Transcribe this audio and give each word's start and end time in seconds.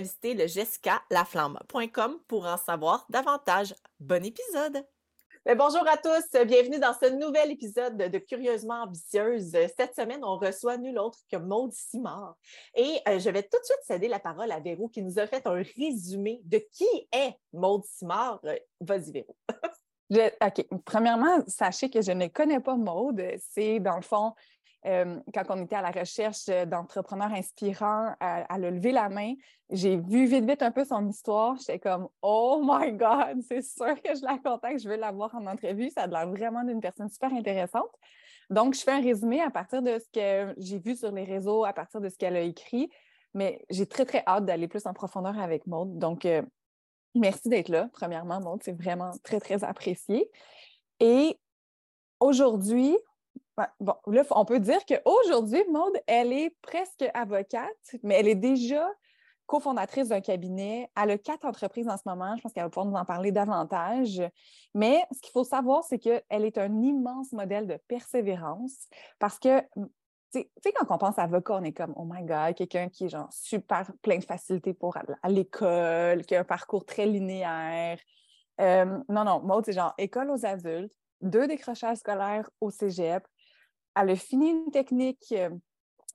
visiter 0.00 0.34
le 0.34 0.46
jessicalaflamme.com 0.46 2.20
pour 2.26 2.46
en 2.46 2.56
savoir 2.56 3.06
davantage. 3.08 3.74
Bon 3.98 4.24
épisode! 4.24 4.84
Ben, 5.46 5.56
bonjour 5.56 5.86
à 5.88 5.96
tous, 5.96 6.38
bienvenue 6.44 6.78
dans 6.78 6.92
ce 6.92 7.10
nouvel 7.10 7.50
épisode 7.50 7.96
de 7.96 8.18
Curieusement 8.18 8.82
Ambitieuse. 8.82 9.56
Cette 9.74 9.94
semaine, 9.94 10.22
on 10.22 10.36
reçoit 10.36 10.76
nul 10.76 10.98
autre 10.98 11.18
que 11.32 11.38
Maude 11.38 11.72
Simard. 11.72 12.36
Et 12.74 12.98
euh, 13.08 13.18
je 13.18 13.30
vais 13.30 13.42
tout 13.42 13.58
de 13.58 13.64
suite 13.64 13.80
céder 13.84 14.08
la 14.08 14.18
parole 14.18 14.52
à 14.52 14.60
Véro 14.60 14.88
qui 14.88 15.02
nous 15.02 15.18
a 15.18 15.26
fait 15.26 15.46
un 15.46 15.62
résumé 15.78 16.42
de 16.44 16.62
qui 16.72 17.08
est 17.12 17.34
Maude 17.54 17.84
Simard. 17.84 18.42
Vas-y, 18.80 19.12
Véro. 19.12 19.34
OK. 20.10 20.66
Premièrement, 20.84 21.42
sachez 21.46 21.88
que 21.88 22.02
je 22.02 22.12
ne 22.12 22.26
connais 22.26 22.60
pas 22.60 22.76
Maude. 22.76 23.22
C'est, 23.38 23.80
dans 23.80 23.96
le 23.96 24.02
fond, 24.02 24.34
euh, 24.86 25.20
quand 25.34 25.44
on 25.50 25.62
était 25.62 25.76
à 25.76 25.82
la 25.82 25.90
recherche 25.90 26.46
d'entrepreneurs 26.46 27.32
inspirants, 27.32 28.14
elle, 28.20 28.46
a 28.48 28.58
levé 28.58 28.92
la 28.92 29.08
main. 29.08 29.34
J'ai 29.70 29.96
vu 29.96 30.26
vite, 30.26 30.48
vite 30.48 30.62
un 30.62 30.70
peu 30.70 30.84
son 30.84 31.06
histoire. 31.06 31.56
J'étais 31.58 31.78
comme, 31.78 32.08
oh 32.22 32.62
my 32.64 32.92
God, 32.92 33.42
c'est 33.48 33.62
sûr 33.62 34.00
que 34.02 34.14
je 34.14 34.24
la 34.24 34.38
contacte, 34.38 34.80
je 34.80 34.88
veux 34.88 34.96
la 34.96 35.12
voir 35.12 35.34
en 35.34 35.46
entrevue. 35.46 35.90
Ça 35.90 36.02
a 36.02 36.06
l'air 36.06 36.28
vraiment 36.28 36.64
d'une 36.64 36.80
personne 36.80 37.10
super 37.10 37.32
intéressante. 37.32 37.90
Donc, 38.48 38.74
je 38.74 38.80
fais 38.80 38.92
un 38.92 39.02
résumé 39.02 39.40
à 39.40 39.50
partir 39.50 39.82
de 39.82 39.98
ce 39.98 40.08
que 40.12 40.54
j'ai 40.58 40.78
vu 40.78 40.96
sur 40.96 41.12
les 41.12 41.24
réseaux, 41.24 41.64
à 41.64 41.72
partir 41.72 42.00
de 42.00 42.08
ce 42.08 42.16
qu'elle 42.16 42.36
a 42.36 42.40
écrit. 42.40 42.90
Mais 43.34 43.64
j'ai 43.70 43.86
très, 43.86 44.04
très 44.04 44.24
hâte 44.26 44.44
d'aller 44.44 44.66
plus 44.66 44.86
en 44.86 44.94
profondeur 44.94 45.38
avec 45.38 45.66
Maude. 45.66 45.98
Donc, 45.98 46.24
euh, 46.24 46.42
merci 47.14 47.48
d'être 47.48 47.68
là, 47.68 47.88
premièrement, 47.92 48.40
Maude. 48.40 48.60
C'est 48.64 48.72
vraiment 48.72 49.12
très, 49.22 49.38
très 49.38 49.62
apprécié. 49.62 50.28
Et 50.98 51.38
aujourd'hui, 52.18 52.96
bon, 53.80 53.94
là, 54.06 54.22
on 54.30 54.44
peut 54.44 54.60
dire 54.60 54.80
qu'aujourd'hui, 54.86 55.62
Maude, 55.70 55.98
elle 56.06 56.32
est 56.32 56.54
presque 56.62 57.04
avocate, 57.14 57.96
mais 58.02 58.16
elle 58.16 58.28
est 58.28 58.34
déjà 58.34 58.88
cofondatrice 59.46 60.08
d'un 60.08 60.20
cabinet. 60.20 60.88
Elle 60.96 61.10
a 61.10 61.18
quatre 61.18 61.44
entreprises 61.44 61.88
en 61.88 61.96
ce 61.96 62.02
moment. 62.06 62.36
Je 62.36 62.42
pense 62.42 62.52
qu'elle 62.52 62.62
va 62.62 62.70
pouvoir 62.70 62.86
nous 62.86 62.96
en 62.96 63.04
parler 63.04 63.32
davantage. 63.32 64.22
Mais 64.74 65.02
ce 65.12 65.20
qu'il 65.20 65.32
faut 65.32 65.42
savoir, 65.42 65.82
c'est 65.82 65.98
qu'elle 65.98 66.22
est 66.30 66.56
un 66.56 66.82
immense 66.82 67.32
modèle 67.32 67.66
de 67.66 67.76
persévérance 67.88 68.86
parce 69.18 69.40
que 69.40 69.60
tu 70.32 70.46
sais, 70.62 70.72
quand 70.72 70.94
on 70.94 70.98
pense 70.98 71.18
à 71.18 71.24
avocat, 71.24 71.54
on 71.54 71.64
est 71.64 71.72
comme, 71.72 71.92
oh 71.96 72.04
my 72.08 72.22
God, 72.22 72.54
quelqu'un 72.54 72.88
qui 72.88 73.06
est 73.06 73.08
genre 73.08 73.32
super 73.32 73.90
plein 74.02 74.18
de 74.18 74.24
facilité 74.24 74.72
pour 74.72 74.96
à 74.96 75.28
l'école, 75.28 76.24
qui 76.24 76.36
a 76.36 76.40
un 76.40 76.44
parcours 76.44 76.86
très 76.86 77.06
linéaire. 77.06 77.98
Euh, 78.60 78.98
non, 79.08 79.24
non, 79.24 79.40
Maud, 79.40 79.64
c'est 79.64 79.72
genre 79.72 79.94
école 79.98 80.30
aux 80.30 80.46
adultes, 80.46 80.92
deux 81.20 81.48
décrochages 81.48 81.96
scolaires 81.96 82.48
au 82.60 82.70
cégep, 82.70 83.26
elle 84.00 84.10
a 84.10 84.16
fini 84.16 84.50
une 84.50 84.70
technique 84.70 85.32
euh, 85.32 85.50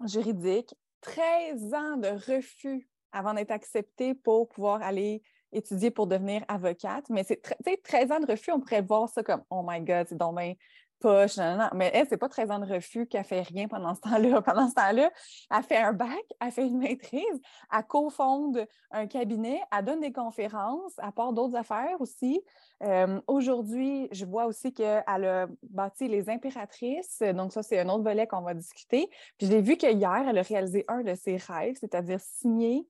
juridique, 0.06 0.74
13 1.02 1.74
ans 1.74 1.98
de 1.98 2.08
refus 2.32 2.90
avant 3.12 3.34
d'être 3.34 3.52
acceptée 3.52 4.14
pour 4.14 4.50
pouvoir 4.50 4.82
aller 4.82 5.22
étudier 5.52 5.92
pour 5.92 6.08
devenir 6.08 6.44
avocate. 6.48 7.10
Mais 7.10 7.24
c'est 7.24 7.42
13 7.42 8.12
ans 8.12 8.20
de 8.20 8.32
refus, 8.32 8.52
on 8.52 8.60
pourrait 8.60 8.82
voir 8.82 9.10
ça 9.10 9.24
comme 9.24 9.44
Oh 9.50 9.64
my 9.66 9.82
God, 9.82 10.08
c'est 10.10 10.18
dommage 10.18 10.56
poche, 11.00 11.38
non, 11.38 11.58
non, 11.58 11.70
Mais 11.74 11.92
elle, 11.94 12.08
c'est 12.08 12.18
pas 12.18 12.30
13 12.30 12.52
ans 12.52 12.60
de 12.60 12.74
refus 12.74 13.06
qu'elle 13.08 13.24
fait 13.24 13.42
rien 13.42 13.68
pendant 13.68 13.94
ce 13.96 14.02
temps-là. 14.02 14.42
Pendant 14.46 14.68
ce 14.68 14.74
temps-là, 14.74 15.12
elle 15.52 15.64
fait 15.64 15.78
un 15.78 15.94
bac, 15.94 16.24
elle 16.40 16.52
fait 16.52 16.66
une 16.66 16.78
maîtrise, 16.78 17.42
elle 17.72 17.84
cofonde 17.84 18.66
un 18.92 19.08
cabinet, 19.08 19.62
elle 19.76 19.86
donne 19.86 20.00
des 20.00 20.12
conférences, 20.12 20.94
elle 21.02 21.12
part 21.12 21.34
d'autres 21.34 21.56
affaires 21.56 22.00
aussi. 22.00 22.42
Euh, 22.84 23.20
aujourd'hui, 23.28 24.08
je 24.12 24.26
vois 24.26 24.46
aussi 24.46 24.74
qu'elle 24.74 25.04
a 25.08 25.48
bâti 25.64 26.08
les 26.08 26.30
impératrices. 26.30 27.22
Donc, 27.34 27.52
ça, 27.52 27.64
c'est 27.64 27.80
un 27.80 27.90
autre 27.90 28.04
volet 28.04 28.28
qu'on 28.28 28.42
va 28.42 28.54
discuter. 28.54 29.10
Puis, 29.38 29.48
j'ai 29.48 29.62
vu 29.62 29.78
qu'hier, 29.78 30.26
elle 30.28 30.38
a 30.38 30.42
réalisé 30.42 30.86
un 30.88 31.02
de 31.02 31.16
ses 31.16 31.38
rêves, 31.38 31.76
c'est-à-dire 31.80 32.20
signer 32.20 32.88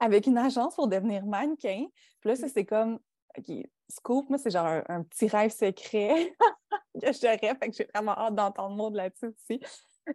avec 0.00 0.26
une 0.26 0.38
agence 0.38 0.74
pour 0.74 0.88
devenir 0.88 1.24
mannequin. 1.24 1.86
Puis 2.20 2.30
là, 2.30 2.36
ça, 2.36 2.48
c'est 2.48 2.64
comme, 2.64 2.98
OK, 3.38 3.66
scoop, 3.88 4.28
moi, 4.28 4.38
c'est 4.38 4.50
genre 4.50 4.82
un, 4.88 5.02
petit 5.02 5.28
rêve 5.28 5.50
secret 5.50 6.34
que 7.00 7.12
je 7.12 7.26
rêve, 7.26 7.56
fait 7.58 7.70
que 7.70 7.76
j'ai 7.76 7.88
vraiment 7.94 8.16
hâte 8.16 8.34
d'entendre 8.34 8.70
le 8.70 8.76
mot 8.76 8.90
là-dessus 8.90 9.26
aussi. 9.26 9.60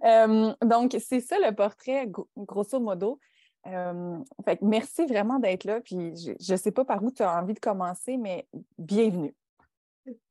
Euh, 0.04 0.54
donc, 0.64 0.96
c'est 1.00 1.20
ça 1.20 1.38
le 1.40 1.54
portrait, 1.54 2.10
grosso 2.38 2.80
modo. 2.80 3.20
Euh, 3.68 4.18
fait 4.44 4.58
que 4.58 4.66
merci 4.66 5.06
vraiment 5.06 5.40
d'être 5.40 5.66
là. 5.66 5.82
Puis 5.82 6.16
je 6.16 6.52
ne 6.52 6.58
sais 6.58 6.72
pas 6.72 6.86
par 6.86 7.04
où 7.04 7.12
tu 7.12 7.22
as 7.22 7.40
envie 7.40 7.54
de 7.54 7.60
commencer, 7.60 8.18
mais 8.18 8.48
bienvenue. 8.78 9.36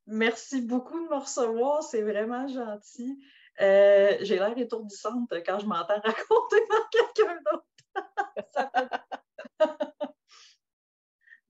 Merci 0.07 0.61
beaucoup 0.61 0.99
de 0.99 1.09
me 1.09 1.15
recevoir. 1.15 1.83
C'est 1.83 2.01
vraiment 2.01 2.47
gentil. 2.47 3.23
Euh, 3.61 4.17
j'ai 4.21 4.35
l'air 4.35 4.57
étourdissante 4.57 5.31
quand 5.45 5.59
je 5.59 5.65
m'entends 5.65 5.99
raconter 6.03 6.61
par 6.67 6.89
quelqu'un 6.89 7.39
d'autre. 7.45 7.65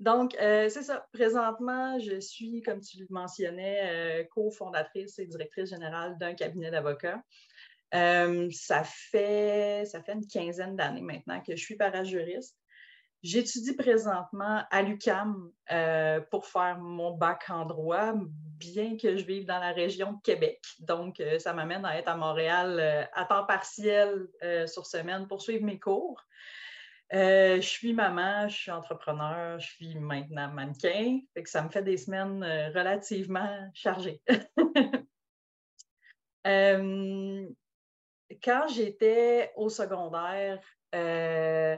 Donc, 0.01 0.35
euh, 0.41 0.67
c'est 0.67 0.83
ça. 0.83 1.07
Présentement, 1.13 1.97
je 1.99 2.19
suis, 2.19 2.61
comme 2.61 2.81
tu 2.81 2.97
le 2.99 3.07
mentionnais, 3.09 4.27
cofondatrice 4.31 5.17
et 5.19 5.25
directrice 5.25 5.69
générale 5.69 6.17
d'un 6.17 6.33
cabinet 6.33 6.71
d'avocats. 6.71 7.23
Euh, 7.93 8.49
ça, 8.51 8.83
fait, 8.83 9.83
ça 9.85 10.01
fait 10.01 10.13
une 10.13 10.27
quinzaine 10.27 10.75
d'années 10.75 11.01
maintenant 11.01 11.41
que 11.41 11.55
je 11.55 11.61
suis 11.61 11.75
parajuriste. 11.75 12.57
J'étudie 13.21 13.75
présentement 13.75 14.63
à 14.71 14.81
l'UCAM 14.81 15.51
euh, 15.71 16.21
pour 16.31 16.47
faire 16.47 16.79
mon 16.79 17.11
bac 17.11 17.43
en 17.49 17.65
droit, 17.65 18.13
bien 18.57 18.97
que 18.97 19.15
je 19.17 19.25
vive 19.25 19.45
dans 19.45 19.59
la 19.59 19.73
région 19.73 20.13
de 20.13 20.21
Québec. 20.23 20.59
Donc, 20.79 21.19
euh, 21.19 21.37
ça 21.37 21.53
m'amène 21.53 21.85
à 21.85 21.99
être 21.99 22.07
à 22.07 22.15
Montréal 22.15 23.09
à 23.13 23.25
temps 23.25 23.45
partiel 23.45 24.27
sur 24.65 24.87
semaine 24.87 25.27
pour 25.27 25.41
suivre 25.41 25.63
mes 25.63 25.79
cours. 25.79 26.25
Je 27.11 27.59
suis 27.61 27.93
maman, 27.93 28.47
je 28.47 28.55
suis 28.55 28.71
entrepreneur, 28.71 29.59
je 29.59 29.67
suis 29.67 29.95
maintenant 29.95 30.49
mannequin, 30.49 31.19
fait 31.35 31.49
ça 31.49 31.61
me 31.61 31.69
fait 31.69 31.83
des 31.83 31.97
semaines 31.97 32.43
relativement 32.73 33.69
chargées. 33.73 34.21
quand 38.43 38.67
j'étais 38.67 39.51
au 39.55 39.69
secondaire, 39.69 40.61
euh, 40.95 41.77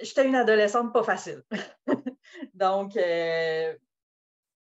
j'étais 0.00 0.26
une 0.26 0.34
adolescente 0.34 0.92
pas 0.92 1.02
facile. 1.02 1.42
Donc, 2.54 2.96
euh, 2.96 3.76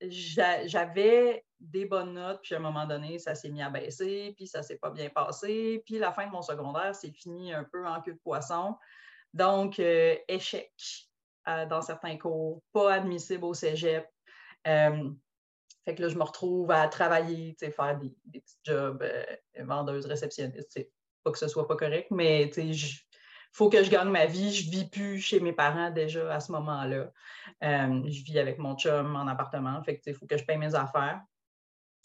j'avais 0.02 1.46
des 1.64 1.86
bonnes 1.86 2.14
notes, 2.14 2.42
puis 2.44 2.56
à 2.56 2.58
un 2.58 2.62
moment 2.62 2.86
donné, 2.86 3.20
ça 3.20 3.36
s'est 3.36 3.50
mis 3.50 3.62
à 3.62 3.70
baisser, 3.70 4.34
puis 4.36 4.48
ça 4.48 4.64
s'est 4.64 4.78
pas 4.78 4.92
bien 4.92 5.10
passé. 5.10 5.82
Puis 5.86 5.98
la 5.98 6.12
fin 6.12 6.28
de 6.28 6.32
mon 6.32 6.42
secondaire, 6.42 6.94
c'est 6.94 7.12
fini 7.12 7.54
un 7.54 7.64
peu 7.64 7.88
en 7.88 8.02
queue 8.02 8.14
de 8.14 8.20
poisson. 8.20 8.76
Donc, 9.34 9.80
euh, 9.80 10.16
échec 10.28 10.72
dans 11.46 11.82
certains 11.82 12.18
cours, 12.18 12.62
pas 12.72 12.94
admissible 12.94 13.44
au 13.44 13.54
cégep. 13.54 14.08
Fait 15.86 15.96
que 15.96 16.02
là, 16.02 16.08
je 16.08 16.16
me 16.18 16.24
retrouve 16.24 16.72
à 16.72 16.88
travailler, 16.88 17.56
faire 17.60 17.98
des, 17.98 18.16
petits 18.40 18.58
jobs, 18.64 19.02
euh, 19.04 19.26
vendeuse, 19.60 20.06
réceptionniste. 20.06 20.80
Pas 21.24 21.32
que 21.32 21.38
ce 21.38 21.48
soit 21.48 21.68
pas 21.68 21.76
correct, 21.76 22.08
mais 22.12 22.52
je 22.54 23.02
faut 23.52 23.70
que 23.70 23.84
je 23.84 23.90
gagne 23.90 24.10
ma 24.10 24.26
vie. 24.26 24.54
Je 24.54 24.70
vis 24.70 24.90
plus 24.90 25.20
chez 25.20 25.40
mes 25.40 25.54
parents 25.54 25.92
déjà 25.92 26.34
à 26.34 26.40
ce 26.40 26.52
moment-là. 26.54 27.12
Euh, 27.64 28.02
je 28.06 28.24
vis 28.24 28.40
avec 28.40 28.58
mon 28.58 28.76
chum 28.76 29.16
en 29.16 29.28
appartement. 29.28 29.82
Fait 29.84 29.98
que, 29.98 30.10
il 30.10 30.16
faut 30.16 30.26
que 30.26 30.38
je 30.38 30.44
paye 30.44 30.58
mes 30.58 30.74
affaires. 30.74 31.22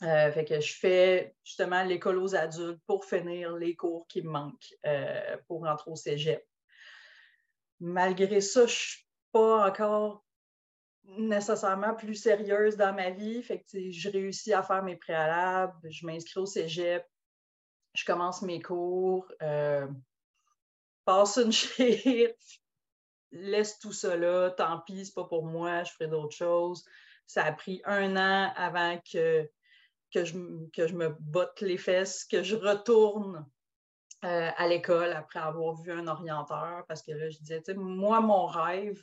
Euh, 0.05 0.31
fait 0.31 0.45
que 0.45 0.61
je 0.61 0.75
fais 0.75 1.35
justement 1.43 1.83
l'école 1.83 2.19
aux 2.19 2.37
adultes 2.37 2.81
pour 2.87 3.05
finir 3.05 3.57
les 3.57 3.75
cours 3.75 4.07
qui 4.07 4.23
me 4.23 4.31
manquent 4.31 4.75
euh, 4.87 5.37
pour 5.49 5.65
rentrer 5.65 5.91
au 5.91 5.97
cégep. 5.97 6.47
Malgré 7.81 8.41
ça, 8.41 8.61
je 8.61 8.65
ne 8.65 8.69
suis 8.69 9.07
pas 9.33 9.69
encore 9.69 10.25
nécessairement 11.17 11.95
plus 11.95 12.15
sérieuse 12.15 12.77
dans 12.77 12.95
ma 12.95 13.11
vie. 13.11 13.43
Fait 13.43 13.61
que, 13.61 13.91
je 13.91 14.09
réussis 14.11 14.53
à 14.53 14.63
faire 14.63 14.85
mes 14.85 14.97
préalables, 14.97 15.91
je 15.91 16.07
m'inscris 16.07 16.41
au 16.41 16.47
cégep, 16.47 17.05
je 17.95 18.05
commence 18.05 18.43
mes 18.43 18.61
cours, 18.61 19.27
euh, 19.43 19.89
passe 21.05 21.39
une 21.39 21.53
chire, 21.53 22.31
laisse 23.33 23.81
tout 23.81 23.93
ça 23.93 24.17
là, 24.17 24.51
tant 24.51 24.79
pis, 24.81 25.07
c'est 25.07 25.15
pas 25.15 25.25
pour 25.25 25.45
moi, 25.45 25.83
je 25.83 25.91
ferai 25.93 26.09
d'autres 26.09 26.37
choses. 26.37 26.85
Ça 27.27 27.45
a 27.45 27.53
pris 27.53 27.83
un 27.85 28.17
an 28.17 28.53
avant 28.57 28.99
que 29.13 29.51
que 30.13 30.25
je, 30.25 30.37
que 30.73 30.87
je 30.87 30.95
me 30.95 31.09
botte 31.21 31.61
les 31.61 31.79
fesses, 31.79 32.25
que 32.25 32.43
je 32.43 32.57
retourne 32.57 33.47
euh, 34.25 34.51
à 34.57 34.67
l'école 34.67 35.13
après 35.13 35.41
avoir 35.41 35.75
vu 35.75 35.93
un 35.93 36.09
orienteur, 36.09 36.85
parce 36.89 37.03
que 37.03 37.13
là, 37.13 37.31
je 37.31 37.39
disais, 37.39 37.63
moi, 37.77 38.21
mon 38.21 38.47
rêve, 38.47 39.03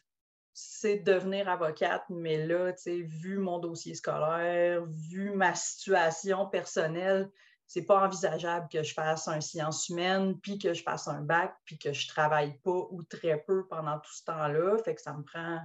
c'est 0.54 1.00
de 1.00 1.12
devenir 1.14 1.50
avocate, 1.50 2.04
mais 2.10 2.46
là, 2.46 2.74
vu 2.86 3.38
mon 3.38 3.60
dossier 3.60 3.94
scolaire, 3.94 4.86
vu 4.86 5.32
ma 5.32 5.54
situation 5.54 6.48
personnelle, 6.48 7.30
c'est 7.68 7.86
pas 7.86 8.06
envisageable 8.06 8.68
que 8.72 8.84
je 8.84 8.94
fasse 8.94 9.28
un 9.28 9.42
science 9.42 9.90
humaine, 9.90 10.40
puis 10.40 10.60
que 10.60 10.74
je 10.74 10.84
fasse 10.84 11.08
un 11.08 11.22
bac, 11.22 11.56
puis 11.66 11.78
que 11.78 11.94
je 11.94 12.08
travaille 12.08 12.58
pas 12.60 12.88
ou 12.90 13.04
très 13.04 13.44
peu 13.44 13.68
pendant 13.68 14.00
tout 14.00 14.14
ce 14.14 14.24
temps-là. 14.26 14.78
Fait 14.84 14.96
que 14.96 15.02
ça 15.02 15.14
me 15.14 15.24
prend, 15.24 15.60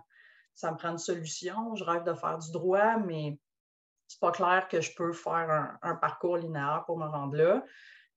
ça 0.55 0.73
me 0.73 0.77
prend 0.77 0.91
une 0.91 0.99
solution. 0.99 1.75
Je 1.77 1.85
rêve 1.85 2.05
de 2.05 2.15
faire 2.15 2.39
du 2.39 2.51
droit, 2.53 2.97
mais 2.97 3.39
c'est 4.11 4.19
pas 4.19 4.33
clair 4.33 4.67
que 4.69 4.81
je 4.81 4.93
peux 4.93 5.13
faire 5.13 5.79
un, 5.83 5.95
parcours 5.95 6.37
linéaire 6.37 6.83
pour 6.85 6.99
me 6.99 7.07
rendre 7.07 7.37
là. 7.37 7.65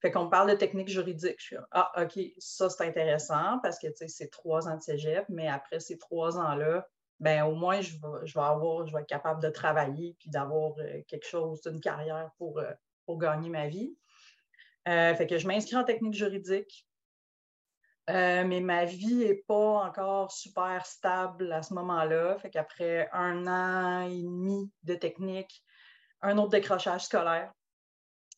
Fait 0.02 0.10
qu'on 0.10 0.28
parle 0.28 0.50
de 0.50 0.56
technique 0.56 0.90
juridique. 0.90 1.36
Je 1.38 1.44
suis 1.44 1.56
ah, 1.70 1.92
OK, 2.02 2.20
ça, 2.40 2.68
c'est 2.72 2.88
intéressant 2.88 3.60
parce 3.62 3.78
que 3.78 3.88
c'est 4.08 4.32
trois 4.32 4.68
ans 4.68 4.76
de 4.76 4.82
cégep, 4.82 5.24
mais 5.30 5.48
après 5.48 5.80
ces 5.80 6.00
trois 6.00 6.40
ans-là, 6.40 6.88
ben 7.20 7.44
au 7.44 7.54
moins, 7.54 7.80
je 7.82 7.92
vais, 7.92 8.42
avoir, 8.42 8.88
je 8.88 8.92
vais 8.92 9.02
être 9.02 9.08
capable 9.08 9.40
de 9.40 9.50
travailler 9.50 10.16
puis 10.18 10.32
d'avoir 10.32 10.74
euh, 10.80 11.04
quelque 11.08 11.28
chose, 11.28 11.62
une 11.68 11.80
carrière 11.80 12.32
pour, 12.40 12.58
euh, 12.58 12.72
pour 13.06 13.20
gagner 13.20 13.50
ma 13.50 13.68
vie. 13.68 13.96
Euh, 14.88 15.14
fait 15.14 15.28
que 15.28 15.38
je 15.38 15.48
m'inscris 15.48 15.76
en 15.76 15.84
technique 15.84 16.16
juridique. 16.16 16.88
mais 18.08 18.62
ma 18.62 18.86
vie 18.86 19.14
n'est 19.14 19.44
pas 19.48 19.86
encore 19.86 20.32
super 20.32 20.88
stable 20.88 21.52
à 21.52 21.62
ce 21.62 21.76
moment-là. 21.76 22.40
Fait 22.40 22.50
qu'après 22.50 23.10
un 23.14 23.46
an 23.46 24.10
et 24.10 24.24
demi 24.24 24.72
de 24.82 24.96
technique, 24.96 25.64
un 26.24 26.38
autre 26.38 26.50
décrochage 26.50 27.06
scolaire. 27.06 27.54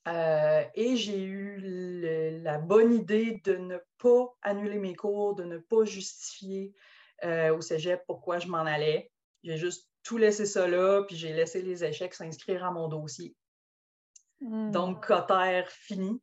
Euh, 0.07 0.63
et 0.75 0.97
j'ai 0.97 1.23
eu 1.23 2.41
la 2.43 2.59
bonne 2.59 2.93
idée 2.93 3.41
de 3.43 3.55
ne 3.55 3.77
pas 3.97 4.35
annuler 4.41 4.77
mes 4.77 4.95
cours, 4.95 5.33
de 5.35 5.43
ne 5.43 5.57
pas 5.57 5.83
justifier 5.85 6.75
euh, 7.23 7.55
au 7.55 7.61
cégep 7.61 8.03
pourquoi 8.05 8.39
je 8.39 8.47
m'en 8.47 8.59
allais. 8.65 9.11
J'ai 9.43 9.57
juste 9.57 9.89
tout 10.03 10.17
laissé 10.17 10.45
ça 10.45 10.67
là, 10.67 11.03
puis 11.07 11.15
j'ai 11.15 11.33
laissé 11.33 11.61
les 11.61 11.83
échecs 11.83 12.13
s'inscrire 12.13 12.63
à 12.63 12.71
mon 12.71 12.87
dossier. 12.87 13.35
Hmm. 14.41 14.71
Donc, 14.71 15.05
Cotter 15.05 15.63
fini. 15.69 16.21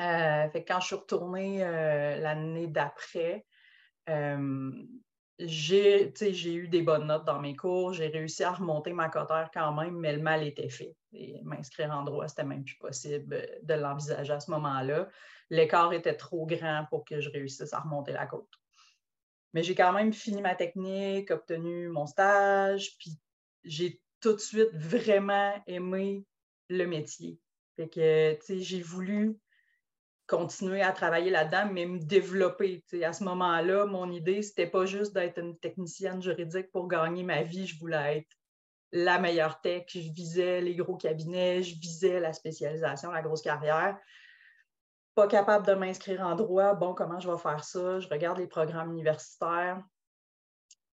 Euh, 0.00 0.50
fait 0.50 0.64
quand 0.64 0.80
je 0.80 0.86
suis 0.88 0.96
retournée 0.96 1.58
l'année 1.58 2.66
d'après, 2.66 3.46
j'ai, 5.38 6.12
eu 6.54 6.68
des 6.68 6.82
bonnes 6.82 7.06
notes 7.06 7.24
dans 7.24 7.40
mes 7.40 7.56
cours, 7.56 7.92
j'ai 7.92 8.06
réussi 8.06 8.44
à 8.44 8.52
remonter 8.52 8.92
ma 8.92 9.08
cotère 9.08 9.50
quand 9.52 9.72
même, 9.72 9.96
mais 9.96 10.12
le 10.12 10.22
mal 10.22 10.46
était 10.46 10.68
fait. 10.68 10.94
m'inscrire 11.42 11.90
en 11.90 12.04
droit, 12.04 12.28
c'était 12.28 12.44
même 12.44 12.64
plus 12.64 12.76
possible 12.76 13.34
euh, 13.34 13.46
de 13.62 13.74
l'envisager 13.74 14.32
à 14.32 14.40
ce 14.40 14.50
moment-là. 14.52 15.08
L'écart 15.50 15.92
était 15.92 16.16
trop 16.16 16.46
grand 16.46 16.86
pour 16.88 17.04
que 17.04 17.20
je 17.20 17.30
réussisse 17.30 17.72
à 17.72 17.80
remonter 17.80 18.12
la 18.12 18.26
côte. 18.26 18.50
Mais 19.52 19.62
j'ai 19.62 19.74
quand 19.74 19.92
même 19.92 20.12
fini 20.12 20.40
ma 20.40 20.54
technique, 20.54 21.30
obtenu 21.30 21.88
mon 21.88 22.06
stage, 22.06 22.96
puis 22.98 23.12
j'ai 23.64 24.00
tout 24.20 24.32
de 24.32 24.40
suite 24.40 24.70
vraiment 24.74 25.54
aimé 25.66 26.24
le 26.68 26.86
métier. 26.86 27.38
Fait 27.76 27.88
que, 27.88 28.38
j'ai 28.48 28.80
voulu 28.82 29.36
continuer 30.26 30.82
à 30.82 30.92
travailler 30.92 31.30
là-dedans, 31.30 31.68
mais 31.72 31.86
me 31.86 31.98
développer. 31.98 32.82
À 33.02 33.12
ce 33.12 33.24
moment-là, 33.24 33.86
mon 33.86 34.10
idée, 34.10 34.42
c'était 34.42 34.66
pas 34.66 34.86
juste 34.86 35.14
d'être 35.14 35.38
une 35.38 35.58
technicienne 35.58 36.22
juridique 36.22 36.70
pour 36.72 36.88
gagner 36.88 37.22
ma 37.22 37.42
vie. 37.42 37.66
Je 37.66 37.78
voulais 37.78 38.18
être 38.18 38.36
la 38.92 39.18
meilleure 39.18 39.60
tech. 39.60 39.84
Je 39.88 40.10
visais 40.12 40.60
les 40.60 40.76
gros 40.76 40.96
cabinets, 40.96 41.62
je 41.62 41.78
visais 41.78 42.20
la 42.20 42.32
spécialisation, 42.32 43.10
la 43.10 43.22
grosse 43.22 43.42
carrière. 43.42 43.98
Pas 45.14 45.28
capable 45.28 45.66
de 45.66 45.74
m'inscrire 45.74 46.22
en 46.22 46.34
droit. 46.34 46.74
Bon, 46.74 46.94
comment 46.94 47.20
je 47.20 47.30
vais 47.30 47.38
faire 47.38 47.62
ça? 47.62 48.00
Je 48.00 48.08
regarde 48.08 48.38
les 48.38 48.48
programmes 48.48 48.92
universitaires. 48.92 49.82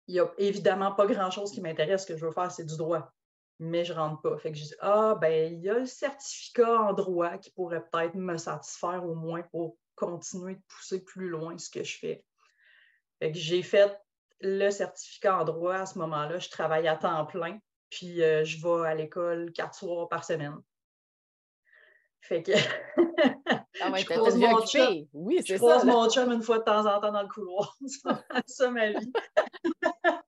Il 0.08 0.14
n'y 0.14 0.20
a 0.20 0.30
évidemment 0.38 0.92
pas 0.92 1.06
grand-chose 1.06 1.52
qui 1.52 1.60
m'intéresse. 1.60 2.02
Ce 2.02 2.06
que 2.06 2.18
je 2.18 2.26
veux 2.26 2.32
faire, 2.32 2.50
c'est 2.50 2.64
du 2.64 2.76
droit 2.76 3.12
mais 3.60 3.84
je 3.84 3.92
ne 3.92 3.98
rentre 3.98 4.22
pas. 4.22 4.36
Fait 4.38 4.50
que 4.50 4.58
je 4.58 4.64
dis, 4.64 4.74
ah, 4.80 5.16
ben, 5.20 5.52
il 5.52 5.60
y 5.60 5.68
a 5.68 5.74
le 5.74 5.86
certificat 5.86 6.80
en 6.80 6.94
droit 6.94 7.36
qui 7.36 7.50
pourrait 7.50 7.84
peut-être 7.92 8.14
me 8.14 8.38
satisfaire 8.38 9.04
au 9.04 9.14
moins 9.14 9.42
pour 9.52 9.76
continuer 9.94 10.54
de 10.54 10.62
pousser 10.66 11.04
plus 11.04 11.28
loin 11.28 11.56
ce 11.58 11.68
que 11.68 11.84
je 11.84 11.98
fais. 11.98 12.24
Fait 13.20 13.30
que 13.30 13.38
j'ai 13.38 13.62
fait 13.62 13.94
le 14.40 14.70
certificat 14.70 15.40
en 15.40 15.44
droit 15.44 15.74
à 15.74 15.86
ce 15.86 15.98
moment-là. 15.98 16.38
Je 16.38 16.48
travaille 16.48 16.88
à 16.88 16.96
temps 16.96 17.26
plein, 17.26 17.58
puis 17.90 18.22
euh, 18.22 18.44
je 18.44 18.56
vais 18.62 18.88
à 18.88 18.94
l'école 18.94 19.52
quatre 19.52 19.74
soirs 19.74 20.08
par 20.08 20.24
semaine. 20.24 20.56
Fait 22.22 22.42
que. 22.42 22.52
ah 23.82 23.90
ouais, 23.90 24.00
je 24.00 24.06
croise 24.06 24.36
mon 24.38 24.66
chum. 24.66 25.06
Oui, 25.12 25.42
c'est 25.46 25.58
ça. 25.58 25.84
mon 25.84 26.08
chum 26.08 26.32
une 26.32 26.42
fois 26.42 26.60
de 26.60 26.64
temps 26.64 26.86
en 26.86 26.98
temps 26.98 27.12
dans 27.12 27.22
le 27.22 27.28
couloir. 27.28 27.76
c'est 27.86 28.54
ça 28.54 28.70
ma 28.70 28.90
vie. 28.90 29.12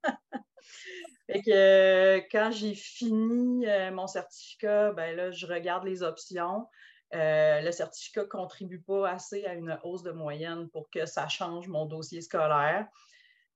Fait 1.33 1.41
que 1.41 1.51
euh, 1.51 2.21
quand 2.31 2.51
j'ai 2.51 2.75
fini 2.75 3.65
euh, 3.65 3.91
mon 3.91 4.05
certificat, 4.05 4.91
ben 4.91 5.15
là, 5.15 5.31
je 5.31 5.47
regarde 5.47 5.83
les 5.83 6.03
options. 6.03 6.67
Euh, 7.15 7.59
le 7.61 7.71
certificat 7.71 8.21
ne 8.21 8.27
contribue 8.27 8.81
pas 8.81 9.09
assez 9.09 9.43
à 9.45 9.55
une 9.55 9.79
hausse 9.83 10.03
de 10.03 10.11
moyenne 10.11 10.69
pour 10.69 10.91
que 10.91 11.07
ça 11.07 11.27
change 11.27 11.67
mon 11.67 11.87
dossier 11.87 12.21
scolaire. 12.21 12.85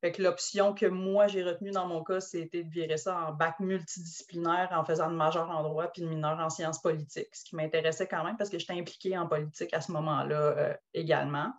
Fait 0.02 0.12
que 0.12 0.24
l'option 0.24 0.74
que 0.74 0.88
moi 0.88 1.28
j'ai 1.28 1.44
retenue 1.44 1.70
dans 1.70 1.86
mon 1.86 2.04
cas, 2.04 2.20
c'était 2.20 2.64
de 2.64 2.70
virer 2.70 2.98
ça 2.98 3.16
en 3.28 3.34
bac 3.34 3.60
multidisciplinaire 3.60 4.70
en 4.72 4.84
faisant 4.84 5.10
le 5.10 5.16
majeur 5.16 5.50
en 5.50 5.62
droit 5.62 5.88
puis 5.88 6.02
le 6.02 6.10
mineur 6.10 6.40
en 6.40 6.50
sciences 6.50 6.82
politiques, 6.82 7.36
ce 7.36 7.46
qui 7.46 7.56
m'intéressait 7.56 8.08
quand 8.08 8.24
même 8.24 8.38
parce 8.38 8.50
que 8.50 8.58
j'étais 8.58 8.74
impliquée 8.74 9.18
en 9.18 9.28
politique 9.28 9.74
à 9.74 9.82
ce 9.82 9.92
moment-là 9.92 10.78
également. 10.94 11.52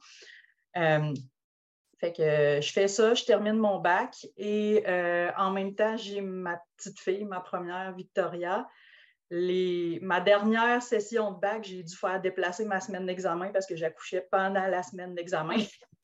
Fait 1.99 2.13
que 2.13 2.23
euh, 2.23 2.61
je 2.61 2.73
fais 2.73 2.87
ça, 2.87 3.15
je 3.15 3.25
termine 3.25 3.57
mon 3.57 3.81
bac 3.81 4.27
et 4.37 4.85
euh, 4.87 5.33
en 5.37 5.51
même 5.51 5.75
temps, 5.75 5.97
j'ai 5.97 6.21
ma 6.21 6.61
petite 6.77 7.01
fille, 7.01 7.25
ma 7.25 7.41
première 7.41 7.93
Victoria. 7.95 8.69
Les, 9.31 9.99
ma 10.01 10.21
dernière 10.21 10.81
session 10.83 11.33
de 11.33 11.41
bac, 11.41 11.65
j'ai 11.65 11.83
dû 11.83 11.95
faire 11.95 12.21
déplacer 12.21 12.65
ma 12.65 12.81
semaine 12.81 13.05
d'examen 13.05 13.51
parce 13.53 13.67
que 13.67 13.77
j'accouchais 13.77 14.27
pendant 14.31 14.67
la 14.69 14.83
semaine 14.83 15.15
d'examen. 15.15 15.57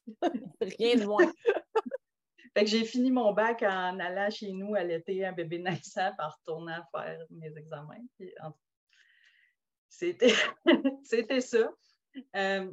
Rien 0.61 0.97
de 0.97 1.05
moins. 1.07 1.33
fait 2.55 2.65
que 2.65 2.71
j'ai 2.71 2.85
fini 2.85 3.13
mon 3.13 3.33
bac 3.33 3.63
en 3.63 3.99
allant 4.01 4.31
chez 4.31 4.53
nous 4.53 4.75
à 4.75 4.83
l'été, 4.83 5.25
un 5.25 5.33
bébé 5.33 5.59
naissant, 5.61 6.11
en 6.19 6.29
retournant 6.29 6.83
faire 6.93 7.25
mes 7.31 7.57
examens. 7.57 8.05
C'était 9.89 11.41
ça. 11.41 11.71
Euh, 12.37 12.71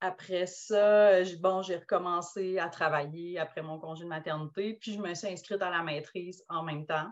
après 0.00 0.46
ça, 0.46 1.22
bon, 1.40 1.62
j'ai 1.62 1.76
recommencé 1.76 2.58
à 2.58 2.68
travailler 2.68 3.38
après 3.38 3.62
mon 3.62 3.78
congé 3.78 4.04
de 4.04 4.08
maternité, 4.08 4.74
puis 4.80 4.94
je 4.94 4.98
me 4.98 5.12
suis 5.14 5.28
inscrite 5.28 5.60
à 5.62 5.70
la 5.70 5.82
maîtrise 5.82 6.44
en 6.48 6.62
même 6.62 6.86
temps. 6.86 7.08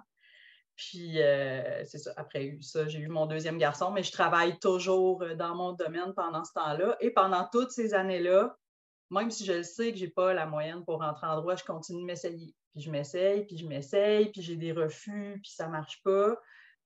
Puis, 0.76 1.23
euh, 1.23 1.85
c'est 1.85 1.99
ça, 1.99 2.12
après 2.16 2.59
ça, 2.61 2.87
j'ai 2.87 2.99
eu 2.99 3.09
mon 3.09 3.26
deuxième 3.26 3.57
garçon, 3.57 3.90
mais 3.90 4.02
je 4.02 4.12
travaille 4.12 4.59
toujours 4.59 5.23
euh, 5.23 5.35
dans 5.35 5.55
mon 5.55 5.73
domaine 5.73 6.12
pendant 6.14 6.45
ce 6.45 6.52
temps-là. 6.52 6.97
Et 7.00 7.11
pendant 7.11 7.49
toutes 7.50 7.71
ces 7.71 7.95
années-là, 7.95 8.55
même 9.11 9.31
si 9.31 9.47
je 9.47 9.55
le 9.55 9.62
sais 9.62 9.93
que 9.93 9.99
je 9.99 10.05
n'ai 10.05 10.11
pas 10.11 10.35
la 10.35 10.45
moyenne 10.45 10.85
pour 10.85 11.00
rentrer 11.00 11.26
en 11.26 11.40
droit, 11.40 11.57
je 11.57 11.64
continue 11.64 12.02
de 12.02 12.07
m'essayer. 12.07 12.55
Puis 12.73 12.83
je 12.83 12.90
m'essaye, 12.90 13.47
puis 13.47 13.57
je 13.57 13.66
m'essaye, 13.66 14.31
puis 14.31 14.43
j'ai 14.43 14.57
des 14.57 14.73
refus, 14.73 15.40
puis 15.43 15.50
ça 15.50 15.66
ne 15.66 15.73
marche 15.73 16.02
pas. 16.02 16.37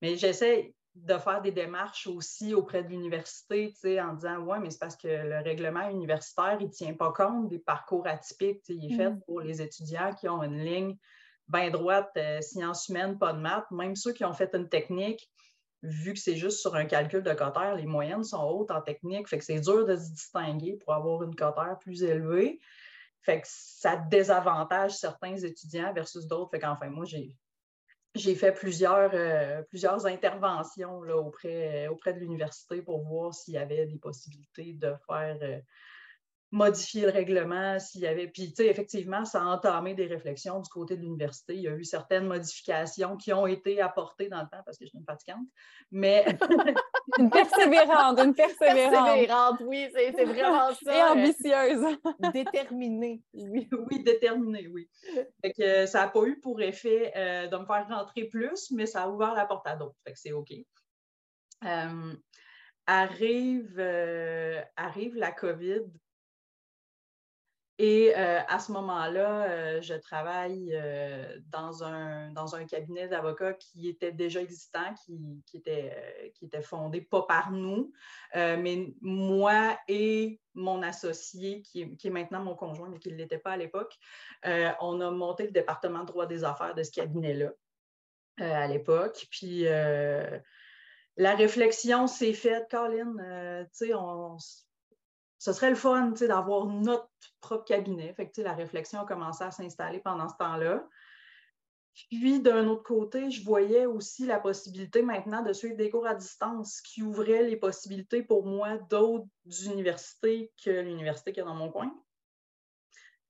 Mais 0.02 0.16
j'essaie, 0.16 0.72
de 0.94 1.16
faire 1.18 1.40
des 1.40 1.52
démarches 1.52 2.06
aussi 2.06 2.52
auprès 2.52 2.82
de 2.82 2.88
l'université, 2.88 3.74
en 4.00 4.14
disant 4.14 4.38
Ouais, 4.38 4.58
mais 4.58 4.70
c'est 4.70 4.78
parce 4.78 4.96
que 4.96 5.08
le 5.08 5.42
règlement 5.42 5.88
universitaire, 5.88 6.56
il 6.60 6.66
ne 6.66 6.72
tient 6.72 6.94
pas 6.94 7.12
compte 7.12 7.48
des 7.48 7.58
parcours 7.58 8.06
atypiques. 8.06 8.62
Il 8.68 8.92
est 8.92 8.96
fait 8.96 9.10
mm. 9.10 9.20
pour 9.20 9.40
les 9.40 9.62
étudiants 9.62 10.12
qui 10.14 10.28
ont 10.28 10.42
une 10.42 10.64
ligne 10.64 10.96
bien 11.48 11.70
droite, 11.70 12.10
euh, 12.16 12.40
sciences 12.40 12.88
humaines, 12.88 13.18
pas 13.18 13.32
de 13.32 13.40
maths. 13.40 13.70
Même 13.70 13.96
ceux 13.96 14.12
qui 14.12 14.24
ont 14.24 14.32
fait 14.32 14.54
une 14.54 14.68
technique, 14.68 15.30
vu 15.82 16.12
que 16.12 16.18
c'est 16.18 16.36
juste 16.36 16.58
sur 16.60 16.74
un 16.74 16.84
calcul 16.84 17.22
de 17.22 17.32
cotère, 17.32 17.74
les 17.74 17.86
moyennes 17.86 18.24
sont 18.24 18.42
hautes 18.42 18.70
en 18.70 18.80
technique, 18.80 19.28
fait 19.28 19.38
que 19.38 19.44
c'est 19.44 19.60
dur 19.60 19.86
de 19.86 19.96
se 19.96 20.10
distinguer 20.10 20.76
pour 20.76 20.92
avoir 20.92 21.22
une 21.22 21.34
cotère 21.34 21.78
plus 21.80 22.02
élevée. 22.02 22.60
Fait 23.22 23.40
que 23.40 23.46
ça 23.48 23.96
désavantage 23.96 24.96
certains 24.96 25.36
étudiants 25.36 25.92
versus 25.92 26.26
d'autres. 26.26 26.50
Fait 26.50 26.58
qu'enfin, 26.58 26.88
moi, 26.88 27.04
j'ai, 27.04 27.36
j'ai 28.14 28.34
fait 28.34 28.52
plusieurs, 28.52 29.10
euh, 29.14 29.62
plusieurs 29.62 30.06
interventions 30.06 31.02
là, 31.02 31.16
auprès, 31.16 31.88
auprès 31.88 32.12
de 32.12 32.18
l'université 32.18 32.82
pour 32.82 33.02
voir 33.02 33.32
s'il 33.32 33.54
y 33.54 33.58
avait 33.58 33.86
des 33.86 33.98
possibilités 33.98 34.72
de 34.72 34.94
faire 35.06 35.38
euh, 35.42 35.60
modifier 36.50 37.02
le 37.02 37.12
règlement 37.12 37.78
s'il 37.78 38.00
y 38.00 38.06
avait. 38.06 38.26
Puis, 38.26 38.48
tu 38.48 38.56
sais, 38.56 38.66
effectivement, 38.66 39.24
ça 39.24 39.42
a 39.42 39.46
entamé 39.46 39.94
des 39.94 40.06
réflexions 40.06 40.60
du 40.60 40.68
côté 40.68 40.96
de 40.96 41.02
l'université. 41.02 41.54
Il 41.54 41.62
y 41.62 41.68
a 41.68 41.76
eu 41.76 41.84
certaines 41.84 42.26
modifications 42.26 43.16
qui 43.16 43.32
ont 43.32 43.46
été 43.46 43.80
apportées 43.80 44.28
dans 44.28 44.40
le 44.40 44.48
temps 44.48 44.62
parce 44.64 44.76
que 44.76 44.84
je 44.84 44.90
suis 44.90 44.98
une 44.98 45.04
fatigante. 45.04 45.46
Mais. 45.92 46.24
une 47.18 47.30
persévérante, 47.30 48.18
une 48.18 48.34
persévérante. 48.34 49.06
Persévérante, 49.06 49.62
oui, 49.66 49.88
c'est 49.94 50.24
vraiment 50.24 50.72
ça. 50.74 50.96
Et 50.96 51.02
ambitieuse. 51.02 51.98
déterminée. 52.32 53.22
Oui, 53.34 53.68
oui, 53.72 54.02
déterminée, 54.02 54.68
oui. 54.68 54.88
Fait 55.42 55.52
que 55.52 55.86
ça 55.86 56.02
n'a 56.02 56.08
pas 56.08 56.24
eu 56.24 56.40
pour 56.40 56.60
effet 56.60 57.12
euh, 57.16 57.46
de 57.48 57.56
me 57.56 57.66
faire 57.66 57.86
rentrer 57.88 58.24
plus, 58.24 58.70
mais 58.70 58.86
ça 58.86 59.04
a 59.04 59.08
ouvert 59.08 59.34
la 59.34 59.46
porte 59.46 59.66
à 59.66 59.76
d'autres. 59.76 59.96
Fait 60.04 60.12
que 60.12 60.18
c'est 60.18 60.32
OK. 60.32 60.52
Euh, 61.64 62.14
arrive, 62.86 63.76
euh, 63.78 64.60
arrive 64.76 65.14
la 65.16 65.32
COVID 65.32 65.84
et 67.82 68.12
euh, 68.14 68.40
à 68.46 68.58
ce 68.58 68.72
moment-là, 68.72 69.44
euh, 69.44 69.80
je 69.80 69.94
travaille 69.94 70.74
euh, 70.74 71.38
dans, 71.48 71.82
un, 71.82 72.30
dans 72.32 72.54
un 72.54 72.66
cabinet 72.66 73.08
d'avocats 73.08 73.54
qui 73.54 73.88
était 73.88 74.12
déjà 74.12 74.42
existant, 74.42 74.92
qui, 75.06 75.40
était, 75.54 76.30
qui 76.34 76.44
était 76.44 76.60
fondé 76.60 77.00
pas 77.00 77.22
par 77.22 77.52
nous, 77.52 77.90
mais 78.34 78.92
moi 79.00 79.78
et 79.88 80.42
mon 80.52 80.82
associé, 80.82 81.62
qui 81.62 81.80
est, 81.80 82.10
maintenant 82.10 82.44
mon 82.44 82.54
conjoint, 82.54 82.90
mais 82.90 82.98
qui 82.98 83.10
ne 83.10 83.16
l'était 83.16 83.38
pas 83.38 83.52
à 83.52 83.56
l'époque, 83.56 83.96
on 84.44 85.00
a 85.00 85.10
monté 85.10 85.44
le 85.44 85.52
département 85.52 86.00
de 86.00 86.08
droit 86.08 86.26
des 86.26 86.44
affaires 86.44 86.74
de 86.74 86.82
ce 86.82 86.90
cabinet-là 86.90 87.50
à 88.36 88.66
l'époque. 88.66 89.26
Puis 89.30 89.62
la 89.62 91.34
réflexion 91.34 92.06
s'est 92.06 92.34
faite, 92.34 92.66
Colin, 92.70 93.14
tu 93.72 93.86
sais, 93.86 93.94
on 93.94 94.36
ce 95.40 95.54
serait 95.54 95.70
le 95.70 95.76
fun 95.76 96.10
d'avoir 96.10 96.66
notre 96.66 97.08
propre 97.40 97.64
cabinet. 97.64 98.12
Fait 98.12 98.30
la 98.38 98.52
réflexion 98.52 99.00
a 99.00 99.06
commencé 99.06 99.42
à 99.42 99.50
s'installer 99.50 99.98
pendant 99.98 100.28
ce 100.28 100.36
temps-là. 100.36 100.86
Puis, 101.94 102.40
d'un 102.40 102.68
autre 102.68 102.82
côté, 102.82 103.30
je 103.30 103.42
voyais 103.42 103.86
aussi 103.86 104.26
la 104.26 104.38
possibilité 104.38 105.00
maintenant 105.00 105.42
de 105.42 105.54
suivre 105.54 105.76
des 105.76 105.88
cours 105.88 106.06
à 106.06 106.14
distance 106.14 106.82
qui 106.82 107.02
ouvraient 107.02 107.42
les 107.42 107.56
possibilités 107.56 108.22
pour 108.22 108.44
moi 108.44 108.76
d'autres 108.90 109.26
universités 109.64 110.52
que 110.62 110.70
l'université 110.70 111.32
qui 111.32 111.40
est 111.40 111.44
dans 111.44 111.54
mon 111.54 111.70
coin. 111.70 111.90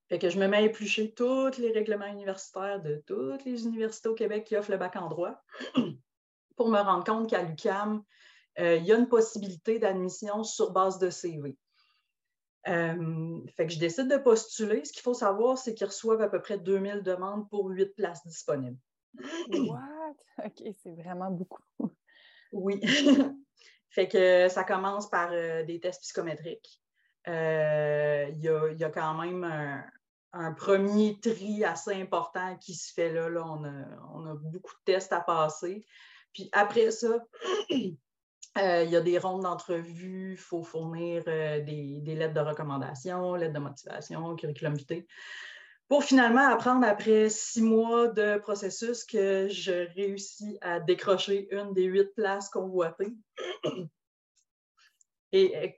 Fait 0.09 0.19
que 0.19 0.29
je 0.29 0.37
me 0.37 0.47
mets 0.47 0.57
à 0.57 0.61
éplucher 0.61 1.13
tous 1.13 1.57
les 1.59 1.71
règlements 1.71 2.07
universitaires 2.07 2.81
de 2.81 3.01
toutes 3.07 3.45
les 3.45 3.65
universités 3.65 4.09
au 4.09 4.15
Québec 4.15 4.43
qui 4.43 4.57
offrent 4.57 4.71
le 4.71 4.77
bac 4.77 4.97
en 4.97 5.07
droit 5.07 5.41
pour 6.57 6.67
me 6.67 6.79
rendre 6.79 7.05
compte 7.05 7.29
qu'à 7.29 7.41
l'UCAM, 7.41 8.03
euh, 8.59 8.75
il 8.75 8.85
y 8.85 8.91
a 8.91 8.97
une 8.97 9.07
possibilité 9.07 9.79
d'admission 9.79 10.43
sur 10.43 10.71
base 10.71 10.99
de 10.99 11.09
CV. 11.09 11.57
Euh, 12.67 13.39
fait 13.55 13.67
que 13.67 13.73
je 13.73 13.79
décide 13.79 14.07
de 14.07 14.17
postuler. 14.17 14.85
Ce 14.85 14.93
qu'il 14.93 15.01
faut 15.01 15.13
savoir, 15.13 15.57
c'est 15.57 15.73
qu'ils 15.73 15.87
reçoivent 15.87 16.21
à 16.21 16.29
peu 16.29 16.41
près 16.41 16.57
2000 16.57 17.01
demandes 17.01 17.49
pour 17.49 17.69
8 17.69 17.95
places 17.95 18.25
disponibles. 18.25 18.77
What? 19.49 20.15
OK, 20.45 20.75
c'est 20.83 20.95
vraiment 20.95 21.31
beaucoup. 21.31 21.63
Oui. 22.51 22.81
fait 23.89 24.07
que 24.07 24.47
ça 24.49 24.63
commence 24.63 25.09
par 25.09 25.31
euh, 25.31 25.63
des 25.63 25.79
tests 25.79 26.01
psychométriques. 26.01 26.81
Euh, 27.27 28.29
il 28.31 28.41
y, 28.41 28.83
a, 28.83 28.89
quand 28.89 29.13
même 29.21 29.43
un, 30.33 30.53
premier 30.53 31.19
tri 31.19 31.63
assez 31.63 31.93
important 31.93 32.57
qui 32.57 32.73
se 32.73 32.93
fait 32.93 33.11
là. 33.11 33.29
là. 33.29 33.43
On, 33.45 33.63
a, 33.63 33.85
on 34.13 34.25
a 34.25 34.33
beaucoup 34.33 34.73
de 34.73 34.83
tests 34.85 35.13
à 35.13 35.21
passer. 35.21 35.85
Puis 36.33 36.49
après 36.51 36.91
ça, 36.91 37.23
il 38.57 38.89
y 38.89 38.95
a 38.95 39.01
des 39.01 39.17
rondes 39.17 39.43
d'entrevue, 39.43 40.33
il 40.33 40.37
faut 40.37 40.63
fournir 40.63 41.23
euh, 41.27 41.61
des, 41.61 42.15
lettres 42.15 42.33
de 42.33 42.41
recommandation, 42.41 43.35
lettres 43.35 43.53
de 43.53 43.59
motivation, 43.59 44.35
curriculum 44.35 44.75
vitae, 44.75 45.05
pour 45.87 46.03
finalement 46.03 46.47
apprendre 46.49 46.85
après 46.85 47.29
six 47.29 47.61
mois 47.61 48.07
de 48.07 48.37
processus 48.39 49.05
que 49.05 49.47
je 49.49 49.87
réussis 49.95 50.57
à 50.61 50.79
décrocher 50.79 51.47
une 51.51 51.73
des 51.73 51.83
huit 51.83 52.13
places 52.15 52.49
convoitées. 52.49 53.13
Et 55.33 55.71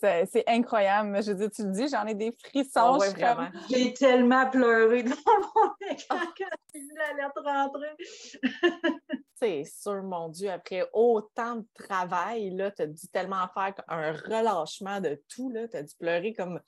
c'est 0.00 0.44
incroyable. 0.46 1.22
Je 1.22 1.32
veux 1.32 1.38
dire, 1.38 1.50
tu 1.50 1.62
le 1.62 1.72
dis, 1.72 1.88
j'en 1.88 2.06
ai 2.06 2.14
des 2.14 2.32
frissons. 2.32 2.98
Ah 3.22 3.50
J'ai 3.68 3.92
tellement 3.92 4.48
pleuré 4.48 5.02
dans 5.02 5.10
mon 5.10 5.70
écran 5.90 6.18
quand 6.38 6.56
j'ai 6.74 6.80
vu 6.80 6.94
la 6.96 7.12
lettre 7.12 7.42
rentrer. 7.44 7.94
c'est 9.38 9.64
sûr, 9.64 10.02
mon 10.02 10.28
Dieu, 10.28 10.50
après 10.50 10.88
autant 10.92 11.56
de 11.56 11.66
travail, 11.74 12.54
tu 12.76 12.82
as 12.82 12.86
dû 12.86 13.08
tellement 13.12 13.48
faire 13.54 13.74
un 13.88 14.12
relâchement 14.12 15.00
de 15.00 15.22
tout. 15.28 15.52
Tu 15.52 15.76
as 15.76 15.82
dû 15.82 15.94
pleurer 15.98 16.32
comme 16.32 16.60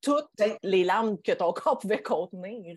toutes 0.00 0.28
ben 0.36 0.56
les 0.62 0.84
larmes 0.84 1.20
que 1.20 1.32
ton 1.32 1.52
corps 1.52 1.78
pouvait 1.78 2.02
contenir. 2.02 2.76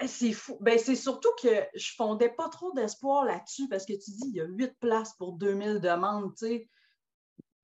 Eh, 0.00 0.06
c'est 0.06 0.32
fou. 0.32 0.56
Ben, 0.60 0.78
c'est 0.78 0.96
surtout 0.96 1.32
que 1.42 1.66
je 1.74 1.92
fondais 1.96 2.30
pas 2.30 2.48
trop 2.48 2.72
d'espoir 2.72 3.24
là-dessus 3.24 3.68
parce 3.68 3.84
que 3.84 3.92
tu 3.92 4.10
dis, 4.10 4.28
il 4.28 4.36
y 4.36 4.40
a 4.40 4.46
huit 4.46 4.72
places 4.80 5.14
pour 5.18 5.32
2000 5.32 5.80
demandes. 5.80 6.34
Tu 6.36 6.46
sais 6.46 6.68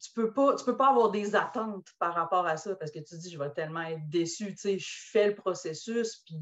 tu 0.04 0.12
peux 0.12 0.34
pas, 0.34 0.54
tu 0.54 0.64
peux 0.64 0.76
pas 0.76 0.90
avoir 0.90 1.10
des 1.10 1.34
attentes 1.34 1.86
par 1.98 2.14
rapport 2.14 2.46
à 2.46 2.58
ça 2.58 2.76
parce 2.76 2.90
que 2.90 2.98
tu 2.98 3.16
dis, 3.16 3.30
je 3.30 3.38
vais 3.38 3.50
tellement 3.52 3.82
être 3.82 4.06
déçu. 4.10 4.48
Tu 4.48 4.56
sais, 4.56 4.78
je 4.78 4.92
fais 5.10 5.28
le 5.28 5.34
processus, 5.34 6.22
puis 6.26 6.36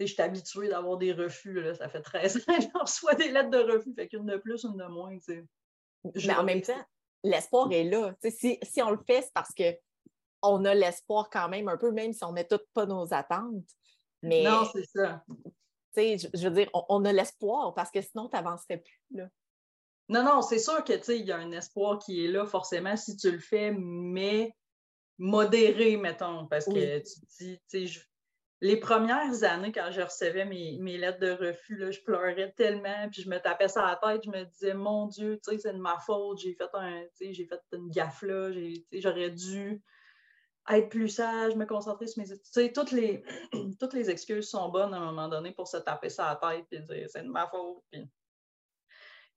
je 0.00 0.06
suis 0.06 0.22
habituée 0.22 0.68
d'avoir 0.68 0.98
des 0.98 1.12
refus. 1.12 1.60
Là, 1.60 1.74
ça 1.74 1.88
fait 1.88 2.02
13 2.02 2.36
ans 2.36 2.40
que 2.56 2.62
je 2.62 2.78
reçois 2.78 3.14
des 3.14 3.30
lettres 3.30 3.50
de 3.50 3.58
refus. 3.58 3.94
Fait 3.94 4.08
qu'une 4.08 4.26
de 4.26 4.36
plus, 4.36 4.64
une 4.64 4.76
de 4.76 4.86
moins. 4.86 5.16
Mais 6.04 6.34
en 6.34 6.44
même 6.44 6.62
temps, 6.62 6.84
l'espoir 7.22 7.70
est 7.72 7.84
là. 7.84 8.14
si, 8.22 8.58
si 8.62 8.82
on 8.82 8.90
le 8.90 9.00
fait, 9.06 9.22
c'est 9.22 9.32
parce 9.32 9.52
qu'on 9.54 10.64
a 10.64 10.74
l'espoir 10.74 11.30
quand 11.30 11.48
même 11.48 11.68
un 11.68 11.76
peu, 11.76 11.90
même 11.90 12.12
si 12.12 12.24
on 12.24 12.32
met 12.32 12.46
toutes 12.46 12.66
pas 12.74 12.86
nos 12.86 13.12
attentes. 13.14 13.64
Mais, 14.22 14.42
non, 14.42 14.64
c'est 14.72 14.84
ça. 14.84 15.22
Je, 15.96 16.26
je 16.34 16.48
veux 16.48 16.54
dire, 16.54 16.70
on, 16.74 16.84
on 16.88 17.04
a 17.04 17.12
l'espoir 17.12 17.72
parce 17.74 17.90
que 17.90 18.00
sinon, 18.00 18.28
tu 18.28 18.36
n'avancerais 18.36 18.78
plus. 18.78 19.00
Là. 19.12 19.28
Non, 20.08 20.22
non, 20.22 20.42
c'est 20.42 20.58
sûr 20.58 20.84
que 20.84 21.12
il 21.12 21.24
y 21.24 21.32
a 21.32 21.36
un 21.36 21.52
espoir 21.52 21.98
qui 21.98 22.24
est 22.24 22.28
là, 22.28 22.44
forcément, 22.44 22.96
si 22.96 23.16
tu 23.16 23.30
le 23.30 23.38
fais, 23.38 23.72
mais 23.72 24.54
modéré, 25.18 25.96
mettons, 25.96 26.46
parce 26.46 26.66
que 26.66 26.98
tu 26.98 27.20
dis, 27.38 27.58
tu 27.70 27.88
sais, 27.88 28.02
les 28.60 28.76
premières 28.76 29.44
années, 29.44 29.72
quand 29.72 29.90
je 29.90 30.00
recevais 30.00 30.44
mes, 30.44 30.98
lettres 30.98 31.20
de 31.20 31.30
refus, 31.30 31.76
là, 31.76 31.90
je 31.90 32.00
pleurais 32.00 32.52
tellement, 32.56 33.08
puis 33.10 33.22
je 33.22 33.28
me 33.28 33.38
tapais 33.38 33.68
ça 33.68 33.86
à 33.86 34.00
la 34.02 34.12
tête, 34.12 34.22
je 34.24 34.30
me 34.30 34.44
disais, 34.44 34.74
mon 34.74 35.06
Dieu, 35.06 35.38
c'est 35.42 35.72
de 35.72 35.78
ma 35.78 35.98
faute, 35.98 36.38
j'ai 36.38 36.54
fait, 36.54 36.70
un, 36.72 37.04
j'ai 37.20 37.46
fait 37.46 37.60
une 37.72 37.90
gaffe 37.90 38.22
là, 38.22 38.50
j'aurais 38.92 39.30
dû 39.30 39.82
être 40.70 40.88
plus 40.88 41.08
sage, 41.08 41.56
me 41.56 41.66
concentrer 41.66 42.06
sur 42.06 42.22
mes 42.22 42.32
études. 42.32 42.72
Toutes 42.72 42.92
les, 42.92 43.22
toutes 43.80 43.92
les 43.92 44.08
excuses 44.08 44.48
sont 44.48 44.70
bonnes 44.70 44.94
à 44.94 44.96
un 44.96 45.12
moment 45.12 45.28
donné 45.28 45.52
pour 45.52 45.68
se 45.68 45.76
taper 45.76 46.08
ça 46.08 46.28
à 46.28 46.40
la 46.40 46.56
tête 46.56 46.66
et 46.72 46.80
dire, 46.80 47.06
c'est 47.10 47.22
de 47.22 47.28
ma 47.28 47.46
faute. 47.48 47.82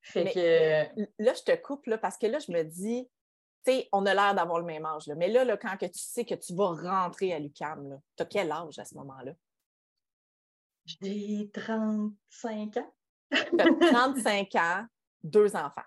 Fait 0.01 0.31
que... 0.31 1.01
Là, 1.21 1.33
je 1.33 1.43
te 1.43 1.55
coupe 1.61 1.85
là, 1.87 1.97
parce 1.97 2.17
que 2.17 2.27
là, 2.27 2.39
je 2.39 2.51
me 2.51 2.63
dis, 2.63 3.09
on 3.91 4.05
a 4.05 4.13
l'air 4.13 4.35
d'avoir 4.35 4.59
le 4.59 4.65
même 4.65 4.85
âge. 4.85 5.07
Là. 5.07 5.15
Mais 5.15 5.27
là, 5.27 5.43
là, 5.43 5.57
quand 5.57 5.77
que 5.77 5.85
tu 5.85 5.99
sais 5.99 6.25
que 6.25 6.35
tu 6.35 6.53
vas 6.53 6.71
rentrer 6.71 7.33
à 7.33 7.39
l'UCAM, 7.39 7.99
tu 8.15 8.23
as 8.23 8.25
quel 8.25 8.51
âge 8.51 8.79
à 8.79 8.85
ce 8.85 8.95
moment-là? 8.95 9.33
J'ai 10.85 11.49
35 11.53 12.77
ans. 12.77 12.93
tu 13.31 13.61
as 13.61 13.89
35 13.91 14.55
ans, 14.55 14.85
deux 15.23 15.55
enfants. 15.55 15.81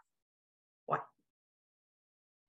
Ouais. 0.89 0.99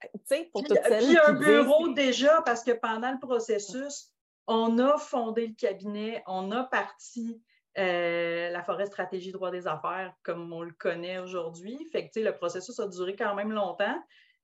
Tu 0.02 0.10
sais, 0.26 0.50
pour 0.52 0.64
toutes 0.64 0.78
celles 0.84 1.06
Puis 1.06 1.18
un 1.18 1.34
bureau 1.34 1.90
déjà, 1.90 2.42
parce 2.42 2.64
que 2.64 2.72
pendant 2.72 3.12
le 3.12 3.20
processus, 3.20 4.12
on 4.48 4.80
a 4.80 4.98
fondé 4.98 5.48
le 5.48 5.54
cabinet, 5.54 6.24
on 6.28 6.52
a 6.52 6.66
parti 6.66 7.42
euh, 7.78 8.50
la 8.50 8.64
forêt 8.64 8.86
stratégie 8.86 9.32
droit 9.32 9.50
des 9.50 9.66
affaires 9.66 10.14
comme 10.24 10.52
on 10.52 10.62
le 10.62 10.74
connaît 10.74 11.20
aujourd'hui. 11.20 11.88
Fait 11.92 12.10
que 12.10 12.20
le 12.20 12.36
processus 12.36 12.78
a 12.82 12.88
duré 12.88 13.16
quand 13.16 13.34
même 13.34 13.54
longtemps. 13.54 13.96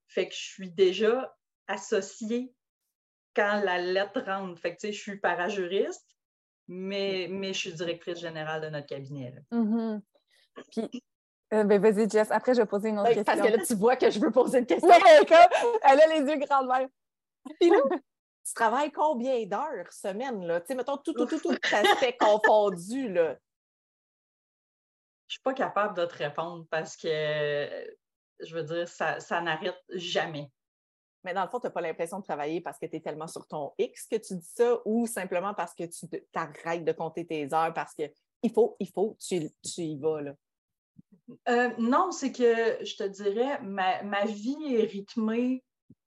Fait 0.07 0.27
que 0.27 0.33
je 0.33 0.39
suis 0.39 0.71
déjà 0.71 1.35
associée 1.67 2.53
quand 3.35 3.61
la 3.63 3.77
lettre 3.77 4.21
rentre. 4.21 4.59
Fait 4.59 4.75
que 4.75 4.91
je 4.91 4.97
suis 4.97 5.19
parajuriste, 5.19 6.07
mais, 6.67 7.27
mais 7.29 7.53
je 7.53 7.59
suis 7.59 7.73
directrice 7.73 8.19
générale 8.19 8.61
de 8.61 8.69
notre 8.69 8.87
cabinet. 8.87 9.33
Mm-hmm. 9.51 10.01
Puis 10.71 11.03
euh, 11.53 11.63
ben, 11.63 11.81
vas-y, 11.81 12.09
Jess. 12.09 12.29
Après, 12.31 12.53
je 12.53 12.61
vais 12.61 12.67
poser 12.67 12.89
une 12.89 12.99
autre 12.99 13.07
question. 13.07 13.23
Parce 13.23 13.41
que 13.41 13.55
là, 13.55 13.65
tu 13.65 13.75
vois 13.75 13.95
que 13.95 14.09
je 14.09 14.19
veux 14.19 14.31
poser 14.31 14.59
une 14.59 14.65
question. 14.65 14.89
elle 14.89 16.01
a 16.01 16.07
les 16.07 16.19
yeux 16.19 16.37
grands 16.45 16.61
là, 16.61 16.87
tu 18.47 18.53
travailles 18.53 18.91
combien 18.91 19.45
d'heures 19.45 19.91
semaine, 19.91 20.45
là? 20.45 20.61
Tu 20.61 20.67
sais, 20.67 20.75
mettons, 20.75 20.97
tout, 20.97 21.13
tout, 21.13 21.25
tout, 21.25 21.39
tout 21.39 21.55
fait 21.99 22.17
confondu, 22.19 23.11
là. 23.11 23.37
Je 25.27 25.33
suis 25.33 25.41
pas 25.41 25.53
capable 25.53 25.97
de 25.97 26.05
te 26.05 26.15
répondre 26.15 26.65
parce 26.69 26.95
que, 26.95 27.97
je 28.39 28.55
veux 28.55 28.63
dire, 28.63 28.87
ça, 28.87 29.19
ça 29.19 29.41
n'arrête 29.41 29.81
jamais. 29.89 30.51
Mais 31.23 31.33
dans 31.33 31.43
le 31.43 31.49
fond, 31.49 31.59
tu 31.59 31.67
n'as 31.67 31.71
pas 31.71 31.81
l'impression 31.81 32.19
de 32.19 32.23
travailler 32.23 32.61
parce 32.61 32.77
que 32.79 32.85
tu 32.85 32.95
es 32.95 32.99
tellement 32.99 33.27
sur 33.27 33.47
ton 33.47 33.73
X 33.77 34.07
que 34.07 34.15
tu 34.15 34.35
dis 34.35 34.51
ça 34.55 34.79
ou 34.85 35.07
simplement 35.07 35.53
parce 35.53 35.73
que 35.73 35.83
tu 35.83 36.07
arrêtes 36.35 36.85
de 36.85 36.91
compter 36.91 37.25
tes 37.25 37.53
heures 37.53 37.73
parce 37.73 37.93
que 37.93 38.03
il 38.43 38.51
faut, 38.51 38.77
il 38.79 38.89
faut, 38.89 39.17
tu, 39.19 39.49
tu 39.63 39.81
y 39.81 39.97
vas. 39.99 40.21
Là? 40.21 40.33
Euh, 41.49 41.69
non, 41.79 42.11
c'est 42.11 42.31
que 42.31 42.83
je 42.85 42.95
te 42.95 43.03
dirais, 43.03 43.59
ma, 43.61 44.03
ma 44.03 44.25
vie 44.25 44.75
est 44.75 44.85
rythmée 44.85 45.63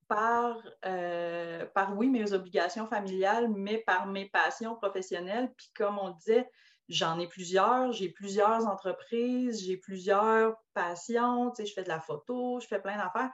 par, 0.09 0.57
euh, 0.87 1.67
par, 1.67 1.97
oui, 1.97 2.09
mes 2.09 2.33
obligations 2.33 2.87
familiales, 2.87 3.49
mais 3.49 3.79
par 3.79 4.07
mes 4.07 4.29
passions 4.29 4.75
professionnelles. 4.77 5.53
Puis 5.57 5.71
comme 5.75 5.99
on 5.99 6.11
disait, 6.11 6.49
j'en 6.91 7.19
ai 7.21 7.29
plusieurs, 7.29 7.93
j'ai 7.93 8.09
plusieurs 8.09 8.67
entreprises, 8.67 9.65
j'ai 9.65 9.77
plusieurs 9.77 10.57
passions, 10.75 11.51
tu 11.51 11.63
sais, 11.63 11.67
je 11.67 11.73
fais 11.73 11.85
de 11.85 11.89
la 11.89 12.01
photo, 12.01 12.59
je 12.61 12.67
fais 12.67 12.81
plein 12.81 12.97
d'affaires. 12.97 13.31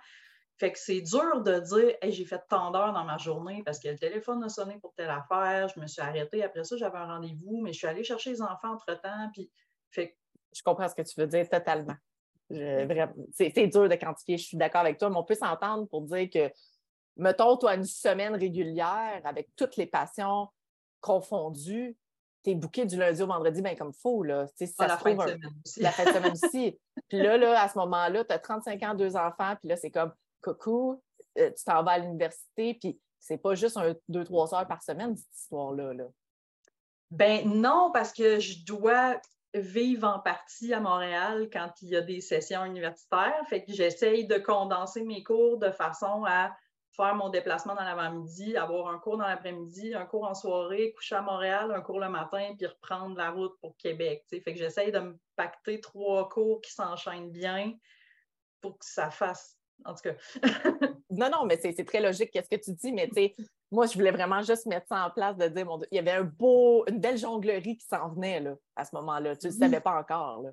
Fait 0.59 0.73
que 0.73 0.79
c'est 0.79 1.01
dur 1.01 1.43
de 1.43 1.59
dire 1.61 1.97
hey, 2.01 2.13
j'ai 2.13 2.25
fait 2.25 2.43
tant 2.49 2.71
d'heures 2.71 2.93
dans 2.93 3.05
ma 3.05 3.19
journée 3.19 3.63
parce 3.65 3.79
que 3.79 3.89
le 3.89 3.99
téléphone 3.99 4.43
a 4.45 4.49
sonné 4.49 4.79
pour 4.79 4.95
telle 4.95 5.11
affaire, 5.11 5.69
je 5.69 5.81
me 5.81 5.87
suis 5.87 6.03
arrêtée. 6.03 6.43
Après 6.45 6.65
ça, 6.65 6.77
j'avais 6.77 6.99
un 6.99 7.07
rendez-vous, 7.07 7.61
mais 7.63 7.73
je 7.73 7.79
suis 7.79 7.87
allée 7.87 8.05
chercher 8.05 8.31
les 8.31 8.43
enfants 8.43 8.73
entre-temps. 8.73 9.31
Puis, 9.33 9.51
fait 9.91 10.17
Je 10.55 10.63
comprends 10.63 10.89
ce 10.89 10.95
que 10.95 11.03
tu 11.03 11.19
veux 11.19 11.27
dire 11.27 11.49
totalement. 11.49 11.97
C'est 12.49 13.67
dur 13.67 13.89
de 13.89 13.95
quantifier, 13.97 14.39
je 14.39 14.45
suis 14.45 14.57
d'accord 14.57 14.83
avec 14.83 14.99
toi, 14.99 15.11
mais 15.11 15.17
on 15.17 15.25
peut 15.25 15.35
s'entendre 15.35 15.89
pour 15.89 16.03
dire 16.03 16.29
que, 16.31 16.51
mettons, 17.17 17.57
toi, 17.57 17.75
une 17.75 17.85
semaine 17.85 18.35
régulière 18.35 19.21
avec 19.25 19.49
toutes 19.57 19.77
les 19.77 19.87
passions 19.87 20.49
confondues, 21.01 21.97
tu 22.47 22.53
es 22.53 22.55
bouqué 22.55 22.87
du 22.87 22.97
lundi 22.97 23.21
au 23.23 23.27
vendredi, 23.27 23.61
bien 23.61 23.75
comme 23.75 23.93
faux. 23.93 24.23
Là. 24.23 24.47
Ça 24.55 24.67
ah, 24.79 24.87
la, 24.87 24.99
fin 24.99 25.15
de 25.15 25.21
semaine 25.21 25.53
aussi. 25.65 25.81
la 25.81 25.91
fin 25.91 26.05
de 26.05 26.11
semaine 26.11 26.33
aussi. 26.33 26.79
Puis 27.09 27.19
là, 27.19 27.37
là, 27.37 27.61
à 27.61 27.69
ce 27.69 27.77
moment-là, 27.79 28.25
tu 28.25 28.33
as 28.33 28.39
35 28.39 28.83
ans, 28.85 28.95
deux 28.95 29.17
enfants, 29.17 29.55
puis 29.61 29.69
là, 29.69 29.77
c'est 29.77 29.91
comme 29.91 30.13
coucou, 30.43 31.03
euh, 31.39 31.51
tu 31.51 31.65
t'en 31.65 31.83
vas 31.83 31.93
à 31.93 31.99
l'université, 31.99 32.75
puis 32.75 32.99
c'est 33.21 33.37
pas 33.37 33.55
juste 33.55 33.77
un, 33.77 33.95
deux, 34.09 34.25
trois 34.25 34.53
heures 34.55 34.67
par 34.67 34.83
semaine, 34.83 35.17
cette 35.17 35.37
histoire-là. 35.37 35.93
Là. 35.93 36.05
Ben 37.11 37.49
non, 37.49 37.91
parce 37.93 38.13
que 38.13 38.41
je 38.41 38.65
dois 38.65 39.21
vivre 39.55 40.09
en 40.09 40.19
partie 40.19 40.73
à 40.73 40.81
Montréal 40.81 41.49
quand 41.53 41.71
il 41.83 41.91
y 41.91 41.97
a 41.97 42.03
des 42.03 42.21
sessions 42.21 42.65
universitaires. 42.65 43.41
Fait 43.49 43.65
que 43.65 43.73
j'essaye 43.73 44.27
de 44.27 44.39
condenser 44.39 45.03
mes 45.05 45.23
cours 45.23 45.59
de 45.59 45.71
façon 45.71 46.25
à 46.27 46.57
faire 46.97 47.15
mon 47.15 47.29
déplacement 47.29 47.75
dans 47.75 47.85
l'avant-midi, 47.85 48.57
avoir 48.57 48.89
un 48.89 48.99
cours 48.99 49.19
dans 49.19 49.27
l'après-midi, 49.27 49.95
un 49.95 50.07
cours 50.07 50.25
en 50.25 50.35
soirée, 50.35 50.93
coucher 50.93 51.17
à 51.17 51.23
Montréal, 51.23 51.73
un 51.73 51.81
cours 51.81 52.01
le 52.01 52.09
matin, 52.09 52.55
puis 52.57 52.67
reprendre 52.67 53.17
la 53.17 53.31
route 53.31 53.55
pour 53.61 53.77
Québec. 53.77 54.25
Fait 54.31 54.41
que 54.43 54.57
j'essaye 54.57 54.93
de 54.93 54.99
me 55.01 55.19
pacter 55.37 55.81
trois 55.81 56.29
cours 56.29 56.61
qui 56.61 56.73
s'enchaînent 56.73 57.31
bien 57.31 57.75
pour 58.61 58.79
que 58.79 58.85
ça 58.85 59.11
fasse 59.11 59.57
en 59.85 59.95
tout 59.95 60.03
cas. 60.03 60.15
non, 61.11 61.31
non, 61.31 61.45
mais 61.45 61.59
c'est 61.61 61.85
très 61.85 62.01
logique 62.01 62.31
qu'est-ce 62.31 62.49
que 62.49 62.63
tu 62.63 62.73
dis, 62.73 62.93
mais 62.93 63.09
tu 63.09 63.15
sais, 63.15 63.35
moi, 63.71 63.87
je 63.87 63.95
voulais 63.95 64.11
vraiment 64.11 64.43
juste 64.43 64.67
mettre 64.67 64.87
ça 64.89 65.07
en 65.07 65.11
place, 65.11 65.37
de 65.37 65.49
dire, 65.49 65.67
mon 65.67 65.81
il 65.91 65.97
y 65.97 65.99
avait 65.99 66.13
un 66.13 66.25
beau, 66.25 66.85
une 66.89 67.01
belle 67.01 67.19
jonglerie 67.19 67.77
qui 67.77 67.87
s'en 67.87 68.09
venait 68.11 68.41
là, 68.41 68.55
à 68.77 68.85
ce 68.85 68.95
moment-là. 68.97 69.37
Tu 69.37 69.47
ne 69.47 69.53
le 69.53 69.59
savais 69.59 69.81
pas 69.81 69.99
encore. 69.99 70.43
Là. 70.43 70.51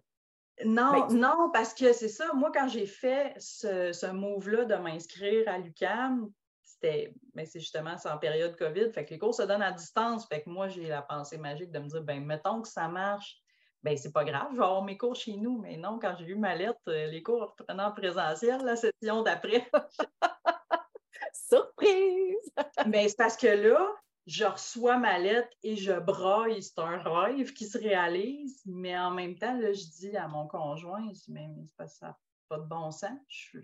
Non, 0.66 1.10
non, 1.10 1.50
parce 1.52 1.74
que 1.74 1.94
c'est 1.94 2.10
ça. 2.10 2.32
Moi, 2.34 2.52
quand 2.54 2.68
j'ai 2.68 2.86
fait 2.86 3.34
ce, 3.40 3.92
ce 3.92 4.06
move-là 4.06 4.66
de 4.66 4.76
m'inscrire 4.76 5.48
à 5.48 5.58
l'UCAM, 5.58 6.30
c'était, 6.62 7.14
mais 7.34 7.44
ben, 7.44 7.46
c'est 7.46 7.60
justement 7.60 7.96
en 8.06 8.18
période 8.18 8.56
COVID, 8.56 8.92
fait 8.92 9.06
que 9.06 9.12
les 9.12 9.20
cours 9.20 9.34
se 9.34 9.44
donnent 9.44 9.64
à 9.64 9.72
distance. 9.72 10.28
Fait 10.28 10.44
que 10.44 10.50
moi, 10.50 10.68
j'ai 10.68 10.88
la 10.88 11.02
pensée 11.02 11.38
magique 11.38 11.72
de 11.72 11.80
me 11.80 11.88
dire, 11.88 12.04
ben 12.04 12.24
mettons 12.24 12.62
que 12.62 12.68
ça 12.68 12.88
marche 12.88 13.44
ben 13.84 13.98
c'est 13.98 14.14
pas 14.14 14.24
grave, 14.24 14.48
je 14.52 14.58
vais 14.58 14.64
avoir 14.64 14.84
mes 14.84 14.98
cours 14.98 15.16
chez 15.16 15.36
nous. 15.36 15.60
Mais 15.60 15.78
non, 15.78 16.00
quand 16.00 16.16
j'ai 16.18 16.26
eu 16.26 16.36
ma 16.36 16.56
lettre, 16.56 16.80
euh, 16.88 17.08
les 17.08 17.22
cours 17.22 17.42
reprenaient 17.58 17.84
en 17.84 17.92
présentiel, 17.92 18.62
la 18.64 18.76
session 18.76 19.22
d'après. 19.22 19.70
Surprise! 21.34 22.52
Mais 22.86 22.92
ben, 22.92 23.10
c'est 23.10 23.18
parce 23.18 23.38
que 23.38 23.48
là, 23.48 23.94
je 24.26 24.46
reçois 24.46 24.98
ma 24.98 25.20
lettre 25.20 25.50
et 25.64 25.76
je 25.76 25.94
braille. 25.94 26.64
C'est 26.64 26.80
un 26.80 26.98
rêve 26.98 27.54
qui 27.54 27.68
se 27.68 27.78
réalise, 27.78 28.62
mais 28.66 28.98
en 28.98 29.12
même 29.12 29.38
temps, 29.38 29.58
là, 29.58 29.74
je 29.74 29.86
dis 30.00 30.16
à 30.16 30.28
mon 30.28 30.48
conjoint, 30.48 31.06
je 31.10 31.20
dis, 31.20 31.32
mais, 31.32 31.50
ça, 31.88 32.18
pas 32.48 32.58
de 32.58 32.66
bon 32.66 32.92
sens. 32.92 33.20
Je, 33.28 33.60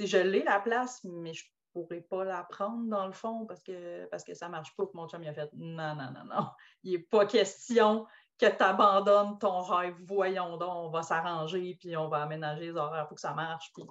je 0.00 0.18
l'ai 0.18 0.42
la 0.42 0.60
place, 0.60 1.04
mais 1.04 1.32
je 1.32 1.44
pourrais 1.72 2.00
pas 2.00 2.24
la 2.24 2.42
prendre 2.44 2.88
dans 2.88 3.06
le 3.06 3.12
fond 3.12 3.46
parce 3.46 3.62
que, 3.62 4.06
parce 4.06 4.24
que 4.24 4.34
ça 4.34 4.48
marche 4.48 4.74
pas. 4.76 4.84
Mon 4.94 5.08
chum 5.08 5.22
il 5.22 5.28
a 5.28 5.34
fait 5.34 5.50
non, 5.54 5.94
non, 5.94 6.10
non, 6.12 6.24
non. 6.24 6.48
Il 6.82 6.92
n'est 6.92 6.98
pas 6.98 7.26
question 7.26 8.06
que 8.38 8.46
tu 8.46 8.62
abandonnes 8.62 9.38
ton 9.38 9.62
rêve, 9.62 9.94
voyons 10.00 10.56
donc, 10.56 10.70
on 10.70 10.90
va 10.90 11.02
s'arranger, 11.02 11.76
puis 11.78 11.96
on 11.96 12.08
va 12.08 12.22
aménager 12.22 12.66
les 12.66 12.76
horaires 12.76 13.06
pour 13.06 13.14
que 13.14 13.20
ça 13.20 13.34
marche. 13.34 13.72
Puis, 13.72 13.84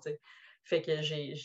fait 0.63 0.81
que 0.81 1.01
j'ai, 1.01 1.35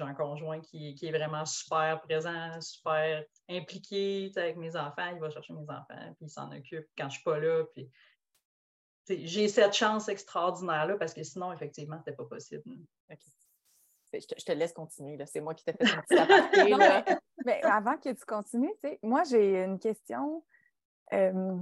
un 0.00 0.14
conjoint 0.14 0.60
qui, 0.60 0.96
est 1.00 1.10
vraiment 1.10 1.44
super 1.44 2.00
présent, 2.02 2.60
super 2.60 3.24
impliqué 3.48 4.32
avec 4.36 4.56
mes 4.56 4.76
enfants. 4.76 5.08
Il 5.12 5.20
va 5.20 5.30
chercher 5.30 5.52
mes 5.52 5.62
enfants, 5.62 6.14
puis 6.16 6.26
il 6.26 6.30
s'en 6.30 6.50
occupe 6.52 6.86
quand 6.96 7.04
je 7.04 7.04
ne 7.04 7.10
suis 7.10 7.22
pas 7.22 7.38
là. 7.38 7.64
Puis, 7.72 7.90
j'ai 9.08 9.48
cette 9.48 9.72
chance 9.72 10.08
extraordinaire-là 10.08 10.96
parce 10.96 11.14
que 11.14 11.22
sinon, 11.22 11.52
effectivement, 11.52 11.96
ce 11.96 12.10
n'était 12.10 12.16
pas 12.16 12.24
possible. 12.24 12.62
Je, 14.12 14.44
te, 14.44 14.52
laisse 14.52 14.72
continuer. 14.72 15.18
C'est 15.26 15.40
moi 15.40 15.54
qui 15.54 15.64
t'ai 15.64 15.72
fait 15.72 15.84
un 15.84 16.02
petit 16.02 16.18
aparté. 16.18 17.20
mais, 17.44 17.62
avant 17.62 17.96
que 17.98 18.10
tu 18.12 18.24
continues, 18.24 18.72
moi, 19.02 19.22
j'ai 19.24 19.62
une 19.62 19.78
question. 19.78 20.44
Euh, 21.12 21.56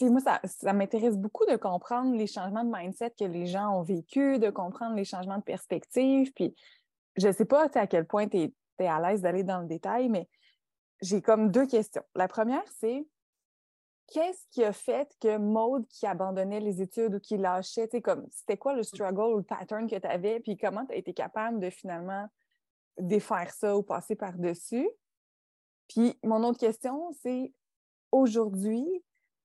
moi, 0.00 0.20
ça, 0.20 0.72
m'intéresse 0.72 1.16
beaucoup 1.16 1.44
de 1.44 1.56
comprendre 1.56 2.16
les 2.16 2.26
changements 2.26 2.64
de 2.64 2.70
mindset 2.74 3.12
que 3.18 3.24
les 3.24 3.46
gens 3.46 3.78
ont 3.78 3.82
vécu, 3.82 4.38
de 4.38 4.50
comprendre 4.50 4.96
les 4.96 5.04
changements 5.04 5.38
de 5.38 5.42
perspective. 5.42 6.32
Puis, 6.32 6.54
je 7.16 7.28
ne 7.28 7.32
sais 7.32 7.44
pas 7.44 7.68
à 7.74 7.86
quel 7.86 8.06
point 8.06 8.28
tu 8.28 8.38
es, 8.78 8.86
à 8.86 9.00
l'aise 9.00 9.20
d'aller 9.20 9.44
dans 9.44 9.60
le 9.60 9.66
détail, 9.66 10.08
mais 10.08 10.28
j'ai 11.02 11.20
comme 11.20 11.50
deux 11.50 11.66
questions. 11.66 12.02
La 12.14 12.28
première, 12.28 12.64
c'est 12.78 13.06
qu'est-ce 14.08 14.46
qui 14.50 14.64
a 14.64 14.72
fait 14.72 15.14
que 15.20 15.36
Maude, 15.36 15.86
qui 15.88 16.06
abandonnait 16.06 16.60
les 16.60 16.82
études 16.82 17.14
ou 17.14 17.20
qui 17.20 17.36
lâchait, 17.36 17.88
comme 18.02 18.26
c'était 18.30 18.56
quoi 18.56 18.74
le 18.74 18.82
struggle 18.82 19.34
ou 19.34 19.38
le 19.38 19.42
pattern 19.42 19.88
que 19.88 19.96
tu 19.96 20.06
avais, 20.06 20.40
puis 20.40 20.56
comment 20.56 20.84
tu 20.86 20.92
as 20.92 20.96
été 20.96 21.12
capable 21.12 21.60
de 21.60 21.70
finalement 21.70 22.26
défaire 22.98 23.52
ça 23.52 23.76
ou 23.76 23.82
passer 23.82 24.16
par-dessus? 24.16 24.88
Puis 25.88 26.18
mon 26.22 26.42
autre 26.44 26.58
question, 26.58 27.10
c'est 27.22 27.52
aujourd'hui, 28.12 28.86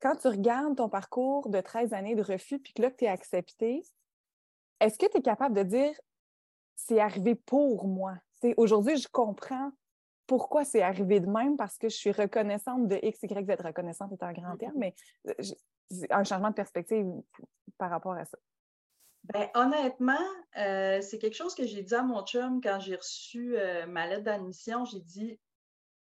quand 0.01 0.15
tu 0.15 0.27
regardes 0.27 0.77
ton 0.77 0.89
parcours 0.89 1.49
de 1.49 1.61
13 1.61 1.93
années 1.93 2.15
de 2.15 2.23
refus, 2.23 2.59
puis 2.59 2.73
que 2.73 2.81
là, 2.81 2.91
tu 2.91 3.05
es 3.05 3.07
accepté, 3.07 3.83
est-ce 4.79 4.97
que 4.97 5.05
tu 5.07 5.17
es 5.17 5.21
capable 5.21 5.55
de 5.55 5.63
dire 5.63 5.99
c'est 6.75 6.99
arrivé 6.99 7.35
pour 7.35 7.87
moi? 7.87 8.15
Aujourd'hui, 8.57 8.97
je 8.97 9.07
comprends 9.07 9.71
pourquoi 10.27 10.65
c'est 10.65 10.81
arrivé 10.81 11.19
de 11.19 11.27
même 11.27 11.55
parce 11.57 11.77
que 11.77 11.89
je 11.89 11.95
suis 11.95 12.11
reconnaissante 12.11 12.87
de 12.87 12.99
X, 13.01 13.23
Y, 13.23 13.45
Z. 13.45 13.61
Reconnaissante 13.63 14.11
est 14.11 14.23
un 14.23 14.33
grand 14.33 14.53
mm-hmm. 14.53 14.57
terme, 14.57 14.75
mais 14.77 14.95
euh, 15.27 15.33
un 16.09 16.23
changement 16.23 16.49
de 16.49 16.55
perspective 16.55 17.05
par 17.77 17.89
rapport 17.89 18.13
à 18.13 18.25
ça. 18.25 18.37
Ben, 19.33 19.49
honnêtement, 19.55 20.13
euh, 20.57 21.01
c'est 21.01 21.17
quelque 21.17 21.35
chose 21.35 21.55
que 21.55 21.65
j'ai 21.65 21.81
dit 21.81 21.95
à 21.95 22.03
mon 22.03 22.23
chum 22.25 22.61
quand 22.61 22.79
j'ai 22.79 22.95
reçu 22.95 23.57
euh, 23.57 23.87
ma 23.87 24.07
lettre 24.07 24.23
d'admission. 24.23 24.85
J'ai 24.85 24.99
dit, 24.99 25.39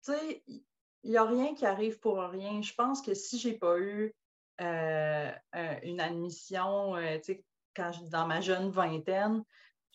tu 0.03 0.11
sais, 0.11 0.43
il 0.47 1.11
n'y 1.11 1.17
a 1.17 1.23
rien 1.23 1.53
qui 1.53 1.65
arrive 1.65 1.99
pour 1.99 2.17
rien. 2.17 2.61
Je 2.61 2.73
pense 2.73 3.01
que 3.01 3.13
si 3.13 3.39
je 3.39 3.49
n'ai 3.49 3.57
pas 3.57 3.79
eu 3.79 4.13
euh, 4.61 5.31
une 5.83 5.99
admission 5.99 6.95
euh, 6.95 7.17
quand 7.75 7.91
dans 8.09 8.27
ma 8.27 8.41
jeune 8.41 8.69
vingtaine, 8.69 9.43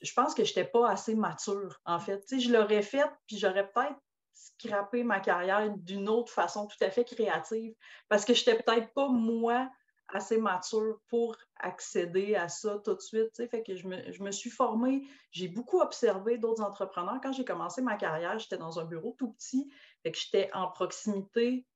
je 0.02 0.12
pense 0.12 0.34
que 0.34 0.44
je 0.44 0.50
n'étais 0.50 0.64
pas 0.64 0.90
assez 0.90 1.14
mature, 1.14 1.80
en 1.84 1.98
fait. 1.98 2.24
je 2.30 2.52
l'aurais 2.52 2.82
fait, 2.82 3.10
puis 3.26 3.38
j'aurais 3.38 3.70
peut-être 3.70 3.98
scrappé 4.34 5.02
ma 5.02 5.20
carrière 5.20 5.70
d'une 5.76 6.08
autre 6.08 6.32
façon 6.32 6.66
tout 6.66 6.82
à 6.82 6.90
fait 6.90 7.04
créative, 7.04 7.74
parce 8.08 8.24
que 8.24 8.34
je 8.34 8.40
n'étais 8.40 8.62
peut-être 8.62 8.92
pas, 8.94 9.08
moi, 9.08 9.70
assez 10.08 10.38
mature 10.38 11.00
pour 11.08 11.36
accéder 11.56 12.34
à 12.34 12.48
ça 12.48 12.78
tout 12.82 12.94
de 12.94 13.00
suite. 13.00 13.48
Fait 13.50 13.62
que 13.62 13.76
je 13.76 13.86
me, 13.86 14.10
je 14.10 14.22
me 14.22 14.30
suis 14.30 14.50
formée, 14.50 15.06
j'ai 15.32 15.48
beaucoup 15.48 15.80
observé 15.80 16.38
d'autres 16.38 16.62
entrepreneurs. 16.62 17.18
Quand 17.22 17.32
j'ai 17.32 17.44
commencé 17.44 17.82
ma 17.82 17.96
carrière, 17.96 18.38
j'étais 18.38 18.56
dans 18.56 18.80
un 18.80 18.84
bureau 18.84 19.14
tout 19.18 19.32
petit, 19.32 19.70
fait 20.02 20.12
que 20.12 20.18
j'étais 20.18 20.50
en 20.54 20.68
proximité 20.68 21.66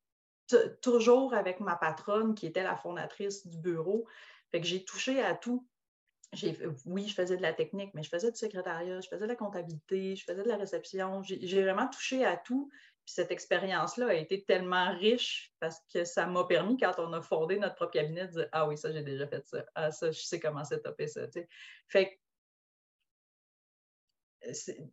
toujours 0.80 1.34
avec 1.34 1.60
ma 1.60 1.76
patronne 1.76 2.34
qui 2.34 2.46
était 2.46 2.62
la 2.62 2.76
fondatrice 2.76 3.46
du 3.46 3.58
bureau. 3.58 4.06
Fait 4.50 4.60
que 4.60 4.66
j'ai 4.66 4.84
touché 4.84 5.22
à 5.22 5.34
tout. 5.34 5.66
Oui, 6.86 7.08
je 7.08 7.14
faisais 7.14 7.36
de 7.36 7.42
la 7.42 7.52
technique, 7.52 7.92
mais 7.94 8.02
je 8.02 8.08
faisais 8.08 8.30
du 8.30 8.38
secrétariat, 8.38 9.00
je 9.00 9.08
faisais 9.08 9.24
de 9.24 9.28
la 9.28 9.36
comptabilité, 9.36 10.16
je 10.16 10.24
faisais 10.24 10.42
de 10.42 10.48
la 10.48 10.56
réception. 10.56 11.22
J'ai 11.22 11.62
vraiment 11.62 11.88
touché 11.88 12.24
à 12.24 12.36
tout. 12.36 12.70
Puis 13.04 13.14
cette 13.14 13.30
expérience-là 13.32 14.08
a 14.08 14.14
été 14.14 14.44
tellement 14.44 14.96
riche 14.96 15.52
parce 15.58 15.80
que 15.92 16.04
ça 16.04 16.26
m'a 16.26 16.44
permis, 16.44 16.76
quand 16.78 16.94
on 16.98 17.12
a 17.12 17.20
fondé 17.20 17.58
notre 17.58 17.74
propre 17.74 17.92
cabinet, 17.92 18.28
de 18.28 18.32
dire 18.32 18.48
Ah 18.52 18.66
oui, 18.68 18.78
ça, 18.78 18.92
j'ai 18.92 19.02
déjà 19.02 19.26
fait 19.26 19.44
ça. 19.46 19.64
Ah, 19.74 19.90
ça, 19.90 20.10
je 20.12 20.20
sais 20.20 20.40
comment 20.40 20.64
c'est 20.64 20.80
topé 20.82 21.06
ça. 21.08 21.22
Fait 21.88 22.18
que 24.40 24.92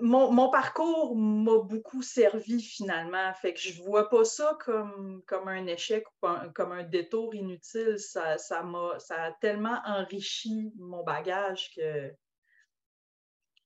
mon, 0.00 0.50
parcours 0.50 1.16
m'a 1.16 1.58
beaucoup 1.58 2.02
servi 2.02 2.60
finalement. 2.60 3.32
Fait 3.34 3.54
que 3.54 3.60
je 3.60 3.78
ne 3.78 3.84
vois 3.84 4.08
pas 4.08 4.24
ça 4.24 4.56
comme, 4.64 5.22
comme 5.26 5.48
un 5.48 5.66
échec 5.66 6.04
ou 6.22 6.28
comme 6.54 6.72
un 6.72 6.82
détour 6.82 7.34
inutile. 7.34 7.98
Ça, 7.98 8.38
ça, 8.38 8.64
ça 8.98 9.22
a 9.22 9.32
tellement 9.32 9.80
enrichi 9.84 10.72
mon 10.76 11.02
bagage 11.02 11.72
que 11.74 12.12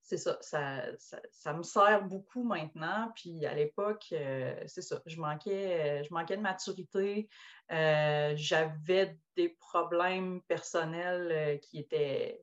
c'est 0.07 0.19
ça 0.19 0.39
ça, 0.41 1.53
me 1.53 1.63
sert 1.65 2.05
beaucoup 2.05 2.45
maintenant. 2.45 3.13
Puis 3.17 3.45
à 3.45 3.55
l'époque, 3.55 4.07
euh, 4.13 4.55
c'est 4.67 4.83
ça, 4.83 5.03
je 5.05 5.21
manquais, 5.21 6.05
je 6.05 6.15
manquais 6.15 6.37
de 6.37 6.43
maturité. 6.43 7.29
Euh, 7.73 8.33
j'avais 8.37 9.19
des 9.35 9.49
problèmes 9.49 10.43
personnels 10.43 11.33
euh, 11.33 11.57
qui 11.59 11.81
étaient 11.81 12.41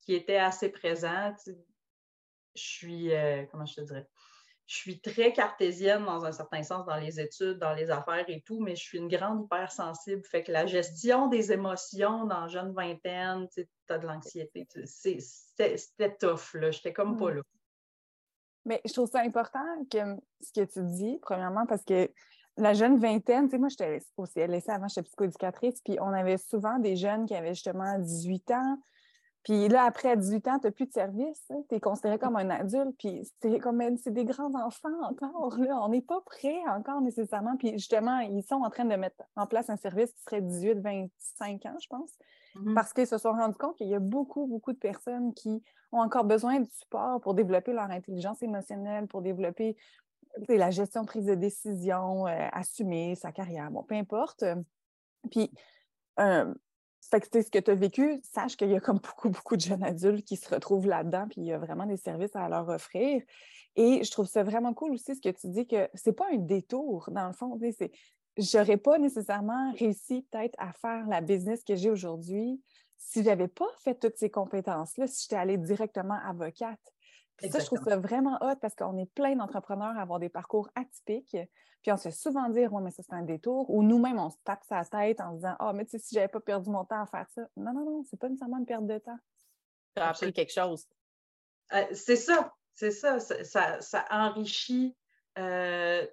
qui 0.00 0.14
étaient 0.14 0.36
assez 0.36 0.70
présents 0.70 1.34
je 2.54 2.62
suis, 2.62 3.14
euh, 3.14 3.44
comment 3.50 3.66
je 3.66 3.74
te 3.76 3.80
dirais, 3.82 4.06
je 4.66 4.76
suis 4.76 5.00
très 5.00 5.32
cartésienne 5.32 6.04
dans 6.04 6.24
un 6.24 6.30
certain 6.30 6.62
sens 6.62 6.86
dans 6.86 6.96
les 6.96 7.18
études, 7.18 7.58
dans 7.58 7.74
les 7.74 7.90
affaires 7.90 8.24
et 8.28 8.40
tout, 8.42 8.60
mais 8.60 8.76
je 8.76 8.82
suis 8.82 8.98
une 8.98 9.08
grande 9.08 9.44
hypersensible. 9.44 10.22
Fait 10.24 10.44
que 10.44 10.52
la 10.52 10.66
gestion 10.66 11.26
des 11.26 11.50
émotions 11.50 12.24
dans 12.26 12.46
jeune 12.46 12.72
vingtaine, 12.72 13.48
tu 13.52 13.66
as 13.88 13.98
de 13.98 14.06
l'anxiété, 14.06 14.68
c'était 14.84 16.16
tough, 16.20 16.54
là. 16.54 16.70
J'étais 16.70 16.92
comme 16.92 17.16
pas 17.16 17.32
hmm. 17.32 17.36
là. 17.36 17.42
Mais 18.64 18.80
je 18.86 18.92
trouve 18.92 19.10
ça 19.10 19.22
important 19.22 19.64
que 19.90 19.98
ce 20.40 20.52
que 20.52 20.64
tu 20.64 20.84
dis, 20.84 21.18
premièrement, 21.20 21.66
parce 21.66 21.82
que 21.82 22.08
la 22.56 22.72
jeune 22.72 22.96
vingtaine, 22.98 23.46
tu 23.46 23.52
sais, 23.52 23.58
moi, 23.58 23.70
j'étais 23.70 24.00
au 24.16 24.26
CLSC 24.26 24.68
avant, 24.68 24.86
j'étais 24.86 25.02
psychoéducatrice, 25.02 25.80
puis 25.80 25.98
on 26.00 26.12
avait 26.12 26.38
souvent 26.38 26.78
des 26.78 26.94
jeunes 26.94 27.26
qui 27.26 27.34
avaient 27.34 27.54
justement 27.54 27.98
18 27.98 28.50
ans, 28.52 28.78
puis 29.42 29.68
là, 29.68 29.84
après 29.84 30.16
18 30.16 30.48
ans, 30.48 30.58
tu 30.58 30.66
n'as 30.66 30.70
plus 30.70 30.86
de 30.86 30.92
service. 30.92 31.42
Hein. 31.50 31.62
Tu 31.68 31.76
es 31.76 31.80
considéré 31.80 32.18
comme 32.18 32.36
un 32.36 32.50
adulte. 32.50 32.94
Puis 32.98 33.22
c'est 33.40 33.58
comme 33.58 33.82
c'est 33.96 34.12
des 34.12 34.24
grands 34.26 34.54
enfants 34.54 35.02
encore. 35.02 35.56
Là. 35.58 35.80
On 35.82 35.88
n'est 35.88 36.02
pas 36.02 36.20
prêts 36.26 36.60
encore 36.68 37.00
nécessairement. 37.00 37.56
Puis 37.56 37.72
justement, 37.72 38.18
ils 38.18 38.42
sont 38.42 38.56
en 38.56 38.68
train 38.68 38.84
de 38.84 38.94
mettre 38.96 39.24
en 39.36 39.46
place 39.46 39.70
un 39.70 39.76
service 39.76 40.12
qui 40.12 40.22
serait 40.24 40.42
18-25 40.42 41.68
ans, 41.68 41.76
je 41.80 41.88
pense. 41.88 42.10
Mm-hmm. 42.54 42.74
Parce 42.74 42.92
qu'ils 42.92 43.06
se 43.06 43.16
sont 43.16 43.32
rendus 43.32 43.56
compte 43.56 43.76
qu'il 43.76 43.88
y 43.88 43.94
a 43.94 44.00
beaucoup, 44.00 44.46
beaucoup 44.46 44.72
de 44.72 44.78
personnes 44.78 45.32
qui 45.32 45.62
ont 45.92 46.00
encore 46.00 46.24
besoin 46.24 46.60
de 46.60 46.68
support 46.70 47.20
pour 47.20 47.32
développer 47.32 47.72
leur 47.72 47.90
intelligence 47.90 48.42
émotionnelle, 48.42 49.06
pour 49.06 49.22
développer 49.22 49.76
la 50.48 50.70
gestion 50.70 51.02
de 51.02 51.06
prise 51.06 51.26
de 51.26 51.34
décision, 51.34 52.26
euh, 52.26 52.48
assumer 52.52 53.14
sa 53.14 53.32
carrière, 53.32 53.70
bon, 53.70 53.82
peu 53.82 53.94
importe. 53.94 54.44
Puis, 55.30 55.50
euh, 56.20 56.52
fait 57.00 57.20
que 57.20 57.42
ce 57.42 57.50
que 57.50 57.58
tu 57.58 57.70
as 57.70 57.74
vécu, 57.74 58.20
sache 58.22 58.56
qu'il 58.56 58.70
y 58.70 58.76
a 58.76 58.80
comme 58.80 58.98
beaucoup, 58.98 59.30
beaucoup 59.30 59.56
de 59.56 59.60
jeunes 59.60 59.82
adultes 59.82 60.26
qui 60.26 60.36
se 60.36 60.52
retrouvent 60.52 60.86
là-dedans, 60.86 61.26
puis 61.28 61.40
il 61.40 61.46
y 61.46 61.52
a 61.52 61.58
vraiment 61.58 61.86
des 61.86 61.96
services 61.96 62.34
à 62.36 62.48
leur 62.48 62.68
offrir. 62.68 63.22
Et 63.76 64.02
je 64.04 64.10
trouve 64.10 64.26
ça 64.26 64.42
vraiment 64.42 64.74
cool 64.74 64.92
aussi 64.92 65.14
ce 65.14 65.20
que 65.20 65.30
tu 65.30 65.48
dis 65.48 65.66
que 65.66 65.88
c'est 65.94 66.12
pas 66.12 66.26
un 66.32 66.36
détour, 66.36 67.08
dans 67.12 67.26
le 67.26 67.32
fond. 67.32 67.58
J'aurais 68.36 68.76
pas 68.76 68.98
nécessairement 68.98 69.72
réussi 69.72 70.26
peut-être 70.30 70.54
à 70.58 70.72
faire 70.72 71.06
la 71.08 71.20
business 71.20 71.64
que 71.64 71.74
j'ai 71.74 71.90
aujourd'hui 71.90 72.60
si 72.96 73.24
j'avais 73.24 73.48
pas 73.48 73.68
fait 73.82 73.94
toutes 73.94 74.16
ces 74.16 74.30
compétences-là, 74.30 75.06
si 75.06 75.22
j'étais 75.22 75.36
allée 75.36 75.56
directement 75.56 76.18
avocate. 76.24 76.80
Ça, 77.48 77.58
je 77.58 77.64
trouve 77.64 77.82
ça 77.82 77.96
vraiment 77.96 78.38
hot 78.40 78.56
parce 78.60 78.74
qu'on 78.74 78.96
est 78.98 79.10
plein 79.14 79.36
d'entrepreneurs 79.36 79.96
à 79.96 80.02
avoir 80.02 80.18
des 80.18 80.28
parcours 80.28 80.68
atypiques. 80.74 81.36
Puis 81.82 81.92
on 81.92 81.96
se 81.96 82.04
fait 82.04 82.10
souvent 82.10 82.48
dire, 82.48 82.72
oui, 82.72 82.82
mais 82.82 82.90
ça, 82.90 83.02
c'est 83.02 83.14
un 83.14 83.22
détour. 83.22 83.70
Ou 83.70 83.82
nous-mêmes, 83.82 84.18
on 84.18 84.30
se 84.30 84.36
tape 84.44 84.62
sa 84.68 84.84
tête 84.84 85.20
en 85.20 85.32
disant, 85.32 85.56
ah, 85.58 85.72
mais 85.72 85.84
tu 85.84 85.92
sais, 85.92 85.98
si 85.98 86.14
j'avais 86.14 86.28
pas 86.28 86.40
perdu 86.40 86.70
mon 86.70 86.84
temps 86.84 87.02
à 87.02 87.06
faire 87.06 87.26
ça. 87.34 87.42
Non, 87.56 87.72
non, 87.72 87.84
non, 87.84 88.04
c'est 88.08 88.18
pas 88.18 88.28
nécessairement 88.28 88.58
une 88.58 88.66
perte 88.66 88.86
de 88.86 88.98
temps. 88.98 89.18
Tu 89.96 90.02
as 90.02 90.08
appris 90.08 90.32
quelque 90.32 90.52
chose. 90.52 90.86
Euh, 91.72 91.84
c'est 91.92 92.16
ça, 92.16 92.52
c'est 92.74 92.90
ça. 92.90 93.18
Ça, 93.18 93.80
ça, 93.80 94.04
enrichit 94.10 94.96
euh, 95.38 96.06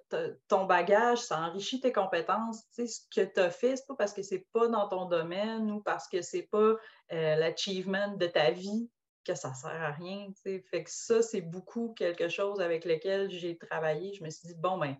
ton 0.48 0.64
bagage, 0.64 1.18
ça 1.18 1.40
enrichit 1.40 1.80
tes 1.80 1.92
compétences. 1.92 2.64
Tu 2.74 2.86
sais, 2.86 2.86
ce 2.86 3.00
que 3.14 3.26
tu 3.26 3.40
as 3.40 3.50
fait, 3.50 3.76
c'est 3.76 3.86
pas 3.86 3.96
parce 3.96 4.14
que 4.14 4.22
c'est 4.22 4.46
pas 4.52 4.68
dans 4.68 4.88
ton 4.88 5.04
domaine 5.06 5.70
ou 5.70 5.80
parce 5.80 6.08
que 6.08 6.22
c'est 6.22 6.48
pas 6.50 6.76
euh, 7.12 7.36
l'achievement 7.36 8.16
de 8.16 8.26
ta 8.26 8.50
vie 8.52 8.88
que 9.28 9.38
ça 9.38 9.54
sert 9.54 9.70
à 9.70 9.92
rien. 9.92 10.28
Fait 10.42 10.62
que 10.62 10.90
ça, 10.90 11.22
c'est 11.22 11.40
beaucoup 11.40 11.92
quelque 11.94 12.28
chose 12.28 12.60
avec 12.60 12.84
lequel 12.84 13.30
j'ai 13.30 13.58
travaillé. 13.58 14.14
Je 14.14 14.24
me 14.24 14.30
suis 14.30 14.48
dit, 14.48 14.54
bon, 14.54 14.78
ben, 14.78 14.96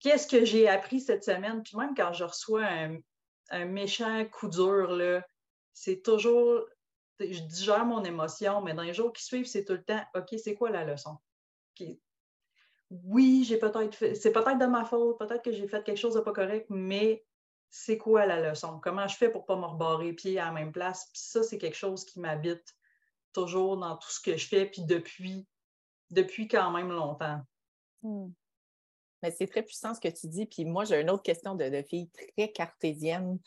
qu'est-ce 0.00 0.26
que 0.26 0.44
j'ai 0.44 0.68
appris 0.68 1.00
cette 1.00 1.24
semaine? 1.24 1.62
Puis 1.62 1.76
même 1.76 1.94
quand 1.94 2.12
je 2.12 2.24
reçois 2.24 2.64
un, 3.50 3.64
méchant 3.64 4.24
coup 4.26 4.48
dur, 4.48 5.22
c'est 5.72 6.02
toujours, 6.02 6.66
je 7.20 7.40
digère 7.40 7.86
mon 7.86 8.04
émotion, 8.04 8.60
mais 8.60 8.74
dans 8.74 8.82
les 8.82 8.94
jours 8.94 9.12
qui 9.12 9.24
suivent, 9.24 9.46
c'est 9.46 9.64
tout 9.64 9.74
le 9.74 9.84
temps, 9.84 10.02
OK, 10.14 10.34
c'est 10.38 10.54
quoi 10.54 10.70
la 10.70 10.84
leçon? 10.84 11.16
Oui, 12.90 13.44
j'ai 13.48 13.58
peut-être 13.58 13.94
fait, 13.94 14.14
c'est 14.14 14.32
peut-être 14.32 14.58
de 14.58 14.66
ma 14.66 14.84
faute, 14.84 15.18
peut-être 15.18 15.42
que 15.42 15.52
j'ai 15.52 15.66
fait 15.66 15.82
quelque 15.82 15.98
chose 15.98 16.14
de 16.14 16.20
pas 16.20 16.32
correct, 16.32 16.66
mais 16.70 17.24
c'est 17.68 17.98
quoi 17.98 18.26
la 18.26 18.48
leçon? 18.48 18.78
Comment 18.80 19.08
je 19.08 19.16
fais 19.16 19.28
pour 19.28 19.44
pas 19.44 19.56
me 19.56 19.64
rebarrer 19.64 20.12
pied 20.12 20.38
à 20.38 20.46
la 20.46 20.52
même 20.52 20.72
place? 20.72 21.08
Puis 21.12 21.22
ça, 21.22 21.42
c'est 21.42 21.58
quelque 21.58 21.76
chose 21.76 22.04
qui 22.04 22.20
m'habite 22.20 22.76
toujours 23.40 23.76
dans 23.76 23.96
tout 23.96 24.10
ce 24.10 24.20
que 24.20 24.36
je 24.36 24.48
fais, 24.48 24.66
puis 24.66 24.82
depuis, 24.82 25.46
depuis 26.10 26.48
quand 26.48 26.70
même 26.70 26.90
longtemps. 26.90 27.40
Hmm 28.02 28.28
c'est 29.30 29.46
très 29.46 29.62
puissant 29.62 29.94
ce 29.94 30.00
que 30.00 30.08
tu 30.08 30.26
dis. 30.28 30.46
Puis 30.46 30.64
moi, 30.64 30.84
j'ai 30.84 31.00
une 31.00 31.10
autre 31.10 31.22
question 31.22 31.54
de, 31.54 31.82
fille 31.82 32.08
très 32.08 32.48
cartésienne. 32.52 33.38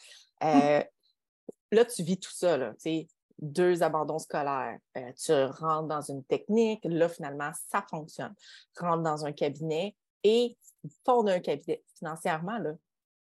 Euh, 0.43 0.83
là, 1.71 1.85
tu 1.85 2.03
vis 2.03 2.19
tout 2.19 2.31
ça, 2.31 2.57
là, 2.57 2.73
deux 3.41 3.83
abandons 3.83 4.19
scolaires. 4.19 4.77
Euh, 4.97 5.11
tu 5.13 5.31
rentres 5.33 5.87
dans 5.87 6.01
une 6.01 6.23
technique, 6.23 6.81
là, 6.83 7.07
finalement, 7.07 7.51
ça 7.69 7.85
fonctionne. 7.89 8.33
Tu 8.75 8.83
rentres 8.83 9.03
dans 9.03 9.25
un 9.25 9.31
cabinet 9.31 9.95
et 10.23 10.57
fondes 11.05 11.29
un 11.29 11.39
cabinet. 11.39 11.83
Financièrement, 11.97 12.57
là, 12.57 12.73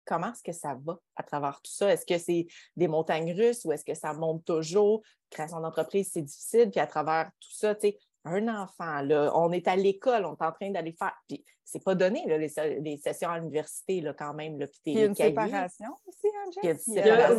comment 0.07 0.33
est-ce 0.33 0.43
que 0.43 0.53
ça 0.53 0.79
va 0.85 0.99
à 1.17 1.23
travers 1.23 1.61
tout 1.61 1.73
ça? 1.73 1.93
Est-ce 1.93 2.07
que 2.07 2.19
c'est 2.19 2.47
des 2.77 2.89
montagnes 2.89 3.35
russes 3.35 3.65
ou 3.65 3.73
est-ce 3.73 3.85
que 3.85 3.95
ça 3.95 4.15
monte 4.15 4.45
toujours? 4.45 5.03
Création 5.31 5.61
d'entreprise, 5.61 6.11
c'est 6.13 6.23
difficile. 6.23 6.71
Puis 6.71 6.81
à 6.81 6.87
travers 6.87 7.31
tout 7.41 7.53
ça, 7.53 7.75
tu 7.75 7.89
sais, 7.89 7.99
un 8.25 8.49
enfant, 8.49 9.03
là, 9.03 9.31
on 9.35 9.53
est 9.53 9.69
à 9.69 9.77
l'école, 9.77 10.25
on 10.25 10.35
est 10.35 10.43
en 10.43 10.53
train 10.53 10.71
d'aller 10.71 10.93
faire. 10.93 11.15
Puis 11.29 11.45
c'est 11.65 11.83
pas 11.83 11.95
donné, 11.95 12.25
là, 12.27 12.39
les, 12.39 12.97
sessions 12.97 13.31
à 13.31 13.39
l'université, 13.39 14.01
là, 14.01 14.15
quand 14.15 14.35
même. 14.35 14.59
Là, 14.59 14.67
il 14.85 14.99
y 14.99 15.03
a 15.03 15.07
une 15.07 15.15
séparation 15.15 15.91
aussi, 16.07 16.29
Angèle? 16.47 16.77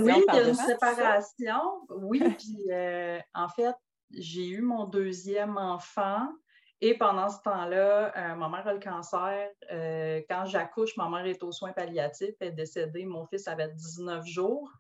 oui, 0.04 0.24
il 0.28 0.36
y 0.36 0.40
a 0.40 0.48
une 0.48 0.54
séparation. 0.54 1.88
Oui, 1.90 2.22
puis 2.38 2.72
euh, 2.72 3.20
en 3.34 3.50
fait, 3.50 3.76
j'ai 4.12 4.48
eu 4.48 4.62
mon 4.62 4.86
deuxième 4.86 5.58
enfant. 5.58 6.28
Et 6.82 6.96
pendant 6.98 7.30
ce 7.30 7.42
temps-là, 7.42 8.14
euh, 8.16 8.36
ma 8.36 8.50
mère 8.50 8.68
a 8.68 8.74
le 8.74 8.80
cancer. 8.80 9.50
Euh, 9.72 10.22
quand 10.30 10.46
j'accouche, 10.46 10.96
ma 10.96 11.10
mère 11.10 11.26
est 11.26 11.42
aux 11.42 11.52
soins 11.52 11.74
palliatifs. 11.74 12.36
Elle 12.40 12.50
est 12.50 12.52
décédée. 12.52 13.06
Mon 13.06 13.26
fils 13.26 13.48
avait 13.48 13.70
19 13.70 14.26
jours. 14.26 14.72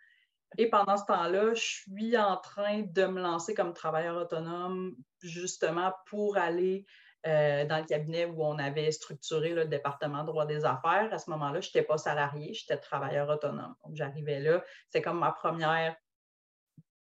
Et 0.57 0.69
pendant 0.69 0.95
ce 0.95 1.05
temps-là, 1.05 1.53
je 1.55 1.61
suis 1.61 2.15
en 2.17 2.37
train 2.37 2.83
de 2.83 3.05
me 3.05 3.19
lancer 3.21 3.53
comme 3.53 3.73
travailleur 3.73 4.15
autonome, 4.15 4.95
justement 5.21 5.91
pour 6.05 6.37
aller 6.37 6.85
euh, 7.25 7.65
dans 7.65 7.79
le 7.79 7.85
cabinet 7.85 8.25
où 8.25 8.43
on 8.43 8.57
avait 8.59 8.91
structuré 8.91 9.53
le 9.53 9.65
département 9.65 10.23
droit 10.23 10.45
des 10.45 10.65
affaires. 10.65 11.11
À 11.11 11.17
ce 11.17 11.29
moment-là, 11.31 11.59
je 11.61 11.67
n'étais 11.67 11.81
pas 11.81 11.97
salarié, 11.97 12.53
j'étais 12.53 12.77
travailleur 12.77 13.27
autonome. 13.27 13.75
Donc, 13.83 13.95
j'arrivais 13.95 14.39
là. 14.39 14.63
C'est 14.89 15.01
comme 15.01 15.19
ma 15.19 15.31
première 15.31 15.95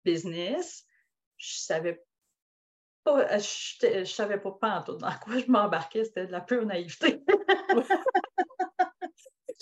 business. 0.05 0.85
Je 1.39 1.57
savais 1.57 2.05
pas, 3.05 3.39
je, 3.39 4.05
savais 4.05 4.39
pas, 4.39 4.53
pas 4.53 4.79
en 4.79 4.83
tout 4.83 4.97
dans 4.97 5.13
quoi 5.23 5.39
je 5.39 5.51
m'embarquais. 5.51 6.05
C'était 6.05 6.27
de 6.27 6.33
la 6.33 6.41
pure 6.41 6.65
naïveté. 6.67 7.23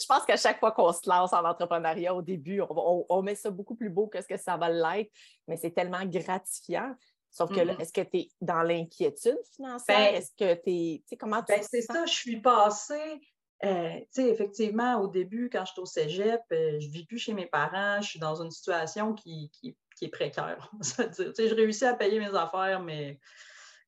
je 0.00 0.07
pense 0.09 0.24
qu'à 0.24 0.37
chaque 0.37 0.59
fois 0.59 0.72
qu'on 0.72 0.92
se 0.92 1.09
lance 1.09 1.33
en 1.33 1.44
entrepreneuriat, 1.44 2.14
au 2.14 2.22
début, 2.22 2.62
on, 2.68 3.22
met 3.22 3.35
ça 3.35 3.50
beaucoup 3.50 3.74
plus 3.74 3.90
beau 3.90 4.07
que 4.07 4.20
ce 4.20 4.26
que 4.26 4.37
ça 4.37 4.57
va 4.57 4.68
l'être, 4.70 5.11
mais 5.46 5.57
c'est 5.57 5.72
tellement 5.72 6.05
gratifiant. 6.05 6.94
Sauf 7.31 7.50
que 7.55 7.61
là, 7.61 7.76
est-ce 7.79 7.92
que 7.92 8.00
tu 8.00 8.18
es 8.18 8.29
dans 8.40 8.62
l'inquiétude 8.62 9.38
financière? 9.55 9.96
Ben 9.96 10.14
est-ce 10.16 10.33
que 10.37 10.55
tu 10.62 10.70
es. 11.12 11.16
comment 11.16 11.42
tu 11.42 11.53
ben, 11.53 11.62
C'est 11.62 11.83
ça, 11.83 12.05
je 12.05 12.12
suis 12.12 12.40
passée. 12.40 13.20
Euh, 13.62 14.01
effectivement, 14.16 15.01
au 15.01 15.09
début, 15.09 15.51
quand 15.53 15.64
je 15.66 15.73
suis 15.73 15.81
au 15.81 15.87
cégep, 15.87 16.40
euh, 16.53 16.81
je 16.81 16.87
ne 16.87 16.92
vis 16.92 17.05
plus 17.05 17.18
chez 17.18 17.35
mes 17.35 17.46
parents, 17.46 18.01
je 18.01 18.09
suis 18.09 18.18
dans 18.18 18.42
une 18.42 18.51
situation 18.51 19.12
qui, 19.12 19.51
est 20.01 20.09
précaire, 20.09 20.70
je 20.81 21.55
réussis 21.55 21.85
à 21.85 21.94
payer 21.94 22.18
mes 22.18 22.35
affaires, 22.35 22.81
mais 22.81 23.20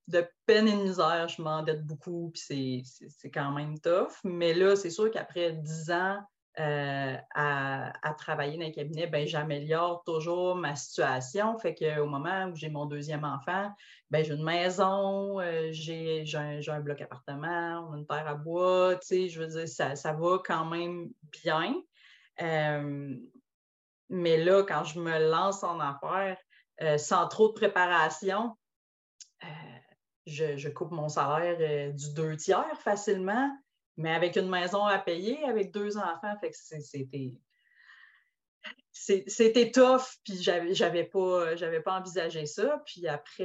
de 0.09 0.27
peine 0.45 0.69
et 0.69 0.73
de 0.73 0.83
misère, 0.83 1.29
je 1.29 1.41
m'endette 1.41 1.87
beaucoup, 1.87 2.33
puis 2.35 2.85
c'est 2.85 3.31
quand 3.31 3.53
même 3.53 3.79
tough. 3.81 4.13
Mais 4.25 4.53
là, 4.53 4.77
c'est 4.77 4.91
sûr 4.91 5.11
qu'après 5.11 5.53
dix 5.53 5.91
ans 5.91 6.19
euh, 6.61 7.17
à, 7.35 8.15
travailler 8.19 8.59
dans 8.59 8.67
un 8.67 8.71
cabinet, 8.73 9.07
ben, 9.07 9.27
j'améliore 9.27 10.05
toujours 10.05 10.55
ma 10.55 10.77
situation. 10.77 11.59
Fait 11.59 11.75
qu'au 11.75 12.05
moment 12.05 12.49
où 12.49 12.57
j'ai 12.57 12.69
mon 12.69 12.85
deuxième 12.85 13.25
enfant, 13.25 13.73
ben, 14.11 14.23
j'ai 14.23 14.35
une 14.35 14.45
maison, 14.45 15.41
euh, 15.41 15.71
j'ai 15.73 16.25
un, 16.35 16.81
bloc 16.81 17.01
appartement, 17.01 17.95
une 17.95 18.07
terre 18.07 18.29
à 18.29 18.35
bois, 18.35 18.99
je 19.11 19.41
veux 19.41 19.47
dire, 19.47 19.67
ça, 19.67 20.13
va 20.13 20.39
quand 20.45 20.67
même 20.67 21.09
bien. 21.43 21.75
Euh, 22.43 23.17
mais 24.11 24.37
là, 24.37 24.63
quand 24.63 24.85
je 24.85 25.01
me 25.01 25.31
lance 25.31 25.65
en 25.65 25.81
affaires, 25.81 26.37
sans 26.99 27.29
trop 27.29 27.49
de 27.49 27.55
préparation, 27.55 28.55
je, 30.27 30.69
coupe 30.69 30.91
mon 30.91 31.09
salaire 31.09 31.95
du 31.95 32.13
deux 32.13 32.37
tiers 32.37 32.79
facilement, 32.79 33.51
mais 33.97 34.13
avec 34.13 34.37
une 34.37 34.49
maison 34.49 34.85
à 34.85 34.99
payer, 34.99 35.45
avec 35.45 35.73
deux 35.73 35.97
enfants, 35.97 36.37
fait 36.41 36.51
que 36.51 36.57
c'était. 36.57 37.33
C'était 38.93 39.73
tough, 39.73 40.21
puis 40.23 40.41
j'avais, 40.41 41.05
pas, 41.05 41.57
pas 41.85 41.99
envisagé 41.99 42.47
ça. 42.47 42.81
Puis 42.87 43.09
après, 43.09 43.41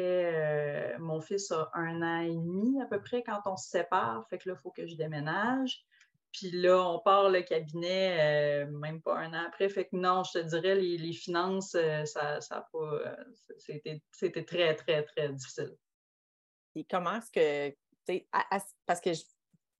euh, 0.96 1.00
mon 1.00 1.22
fils 1.22 1.50
a 1.52 1.72
un 1.74 2.02
an 2.04 2.20
et 2.20 2.36
demi 2.36 2.80
à 2.82 2.86
peu 2.86 3.02
près 3.02 3.24
quand 3.24 3.42
on 3.46 3.56
se 3.56 3.70
sépare. 3.70 4.28
Fait 4.30 4.38
que 4.38 4.50
là, 4.50 4.56
il 4.56 4.62
faut 4.62 4.70
que 4.70 4.86
je 4.86 4.96
déménage. 4.96 5.84
Puis 6.34 6.52
là, 6.52 6.84
on 6.88 7.00
part 7.00 7.30
le 7.30 7.42
cabinet 7.42 8.66
euh, 8.68 8.72
même 8.72 9.02
pas 9.02 9.18
un 9.18 9.34
an 9.34 9.46
après. 9.48 9.70
Fait 9.70 9.86
que 9.86 9.96
non, 9.96 10.22
je 10.24 10.40
te 10.40 10.46
dirais, 10.46 10.76
les, 10.76 11.14
finances, 11.14 11.76
ça, 12.06 12.42
ça 12.42 12.68
pas. 12.72 13.16
c'était, 13.58 14.44
très, 14.44 14.76
très, 14.76 15.04
très 15.04 15.30
difficile 15.30 15.76
comment 16.90 17.16
est-ce 17.18 17.32
que, 17.32 18.22
parce 18.86 19.02
que 19.02 19.12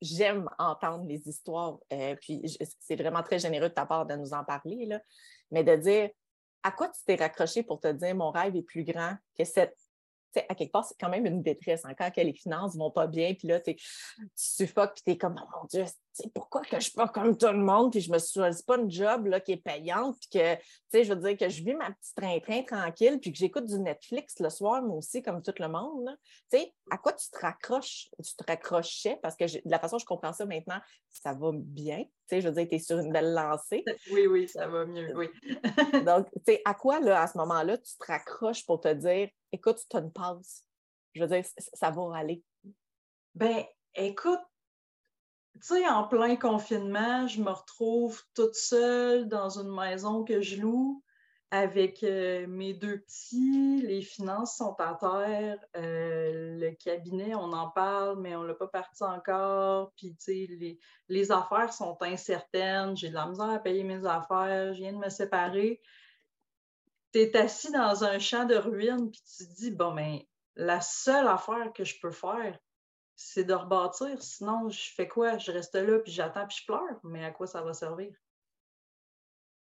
j'aime 0.02 0.50
entendre 0.60 1.06
les 1.08 1.28
histoires, 1.28 1.78
euh, 1.92 2.16
puis 2.22 2.42
c'est 2.80 2.96
vraiment 2.96 3.24
très 3.24 3.40
généreux 3.40 3.70
de 3.70 3.74
ta 3.74 3.86
part 3.86 4.06
de 4.06 4.16
nous 4.16 4.34
en 4.34 4.44
parler, 4.44 4.86
là, 4.86 5.00
mais 5.52 5.64
de 5.64 5.76
dire 5.76 6.10
à 6.64 6.72
quoi 6.72 6.90
tu 6.90 7.02
t'es 7.06 7.16
raccroché 7.16 7.64
pour 7.64 7.80
te 7.80 7.92
dire 7.92 8.16
mon 8.16 8.32
rêve 8.32 8.56
est 8.56 8.64
plus 8.64 8.84
grand 8.84 9.16
que 9.38 9.44
cette 9.44 9.78
à 10.50 10.56
quelque 10.56 10.72
part, 10.72 10.86
c'est 10.86 10.98
quand 11.00 11.10
même 11.10 11.26
une 11.26 11.42
détresse 11.42 11.84
encore 11.86 12.12
que 12.12 12.22
les 12.22 12.34
finances 12.34 12.76
ne 12.76 12.80
vont 12.80 12.92
pas 12.92 13.08
bien, 13.08 13.34
puis 13.34 13.48
là, 13.48 13.60
tu 13.60 13.76
suffoques, 14.36 14.94
puis 14.96 15.04
tu 15.04 15.12
es 15.12 15.18
comme, 15.18 15.36
oh 15.42 15.50
mon 15.60 15.66
Dieu, 15.66 15.86
pourquoi 16.34 16.62
que 16.62 16.76
je 16.78 16.86
suis 16.86 16.94
pas 16.94 17.08
comme 17.08 17.38
tout 17.38 17.48
le 17.48 17.58
monde, 17.58 17.92
puis 17.92 18.02
je 18.02 18.12
me 18.12 18.20
choisis 18.20 18.62
pas 18.62 18.78
une 18.78 18.90
job 18.90 19.28
là, 19.28 19.40
qui 19.40 19.54
est 19.54 19.58
payante, 19.58 20.18
puis 20.20 20.40
que, 20.40 20.56
tu 20.56 20.62
sais, 20.92 21.04
je 21.04 21.14
veux 21.14 21.20
dire 21.20 21.38
que 21.38 21.50
je 21.50 21.64
vis 21.64 21.76
ma 21.76 21.92
petite 21.92 22.16
train-train 22.16 22.64
tranquille, 22.64 23.20
puis 23.20 23.32
que 23.32 23.38
j'écoute 23.38 23.66
du 23.66 23.80
Netflix 23.80 24.40
le 24.40 24.50
soir, 24.50 24.82
moi 24.82 24.98
aussi, 24.98 25.22
comme 25.22 25.42
tout 25.42 25.54
le 25.60 25.68
monde. 25.68 26.18
Tu 26.52 26.58
sais, 26.58 26.74
à 26.90 26.98
quoi 26.98 27.14
tu 27.14 27.30
te 27.30 27.40
raccroches, 27.40 28.10
tu 28.24 28.36
te 28.36 28.44
raccrochais, 28.46 29.20
parce 29.22 29.36
que 29.36 29.46
de 29.46 29.62
la 29.70 29.80
façon 29.80 29.98
dont 29.98 30.00
je 30.00 30.06
comprends 30.06 30.34
ça 30.34 30.46
maintenant, 30.46 30.80
ça 31.10 31.34
va 31.34 31.52
bien. 31.54 32.04
Tu 32.04 32.10
sais, 32.28 32.42
je 32.42 32.48
veux 32.48 32.54
dire, 32.54 32.68
tu 32.68 32.76
es 32.76 32.80
sur 32.80 33.00
une 33.00 33.12
belle 33.12 33.34
lancée. 33.34 33.84
Oui, 34.12 34.28
oui, 34.28 34.48
ça 34.48 34.68
va 34.68 34.86
mieux, 34.86 35.16
oui. 35.16 35.30
Donc, 36.06 36.28
tu 36.32 36.54
sais, 36.54 36.62
à 36.66 36.74
quoi, 36.74 37.00
là, 37.00 37.22
à 37.22 37.28
ce 37.28 37.38
moment-là, 37.38 37.78
tu 37.78 37.98
te 37.98 38.06
raccroches 38.06 38.66
pour 38.66 38.80
te 38.80 38.94
dire, 38.94 39.30
écoute, 39.52 39.80
tu 39.90 39.98
as 39.98 40.00
une 40.00 40.12
pause? 40.12 40.64
Je 41.14 41.24
veux 41.24 41.28
dire, 41.28 41.44
ça 41.74 41.92
va 41.92 42.16
aller. 42.16 42.44
Ben, 43.36 43.64
écoute, 43.96 44.40
tu 45.62 45.68
sais, 45.68 45.88
en 45.88 46.04
plein 46.04 46.36
confinement, 46.36 47.28
je 47.28 47.42
me 47.42 47.52
retrouve 47.52 48.22
toute 48.36 48.56
seule 48.56 49.28
dans 49.28 49.60
une 49.60 49.74
maison 49.74 50.24
que 50.24 50.42
je 50.42 50.62
loue 50.62 51.04
avec 51.52 52.04
euh, 52.04 52.46
mes 52.48 52.74
deux 52.74 53.00
petits. 53.00 53.82
Les 53.82 54.02
finances 54.02 54.58
sont 54.58 54.76
à 54.80 54.96
terre. 55.00 55.60
Euh, 55.76 56.58
le 56.60 56.72
cabinet, 56.72 57.36
on 57.36 57.54
en 57.54 57.70
parle, 57.70 58.20
mais 58.20 58.36
on 58.36 58.44
ne 58.44 58.48
l'a 58.48 58.54
pas 58.56 58.68
parti 58.68 59.04
encore. 59.04 59.94
Puis, 59.96 60.16
tu 60.16 60.16
sais, 60.20 60.48
les, 60.50 60.80
les, 61.08 61.32
affaires 61.32 61.72
sont 61.72 61.98
incertaines. 62.02 62.98
J'ai 62.98 63.10
de 63.10 63.14
la 63.14 63.28
misère 63.28 63.50
à 63.50 63.60
payer 63.60 63.84
mes 63.84 64.06
affaires. 64.06 64.74
Je 64.74 64.80
viens 64.80 64.94
de 64.94 64.98
me 64.98 65.10
séparer. 65.10 65.82
Tu 67.14 67.20
es 67.20 67.38
assis 67.38 67.72
dans 67.72 68.04
un 68.04 68.20
champ 68.20 68.46
de 68.46 68.56
ruines, 68.56 69.10
puis 69.10 69.22
tu 69.22 69.46
te 69.46 69.56
dis, 69.56 69.72
bon, 69.72 69.94
ben, 69.94 70.20
la 70.56 70.82
seule 70.82 71.28
affaire 71.28 71.72
que 71.74 71.86
je 71.86 72.00
peux 72.02 72.12
faire, 72.12 72.60
c'est 73.18 73.44
de 73.44 73.54
rebâtir. 73.54 74.22
Sinon, 74.22 74.70
je 74.70 74.94
fais 74.94 75.08
quoi? 75.08 75.38
Je 75.40 75.52
reste 75.52 75.76
là, 75.76 76.00
puis 76.00 76.12
j'attends, 76.12 76.48
puis 76.48 76.60
je 76.62 76.66
pleure. 76.66 77.00
Mais 77.04 77.26
à 77.26 77.32
quoi 77.32 77.48
ça 77.48 77.62
va 77.62 77.74
servir? 77.74 78.14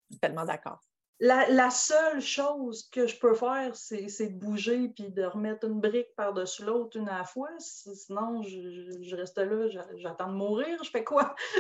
Je 0.10 0.15
suis 0.15 0.19
tellement 0.19 0.45
d'accord. 0.45 0.82
La, 1.21 1.69
seule 1.69 2.21
chose 2.21 2.88
que 2.89 3.06
je 3.06 3.17
peux 3.17 3.34
faire, 3.34 3.75
c'est 3.75 4.28
de 4.28 4.39
bouger 4.39 4.88
puis 4.89 5.10
de 5.10 5.23
remettre 5.23 5.67
une 5.67 5.82
brique 5.82 6.15
par-dessus 6.15 6.63
l'autre 6.63 6.95
une 6.97 7.10
à 7.10 7.19
la 7.19 7.23
fois. 7.25 7.49
Sinon, 7.60 8.41
je, 8.43 9.15
reste 9.15 9.38
là, 9.38 9.67
j'attends 9.95 10.32
de 10.32 10.38
mourir. 10.38 10.82
Je 10.84 10.89
fais 10.89 11.04
quoi? 11.04 11.36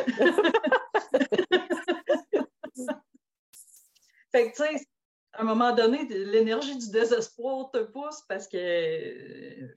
fait 4.31 4.51
que, 4.51 4.55
tu 4.55 4.63
sais, 4.63 4.87
à 5.33 5.41
un 5.41 5.45
moment 5.45 5.73
donné, 5.73 6.05
l'énergie 6.07 6.77
du 6.77 6.89
désespoir 6.89 7.69
te 7.71 7.79
pousse 7.83 8.21
parce 8.29 8.47
que 8.47 9.67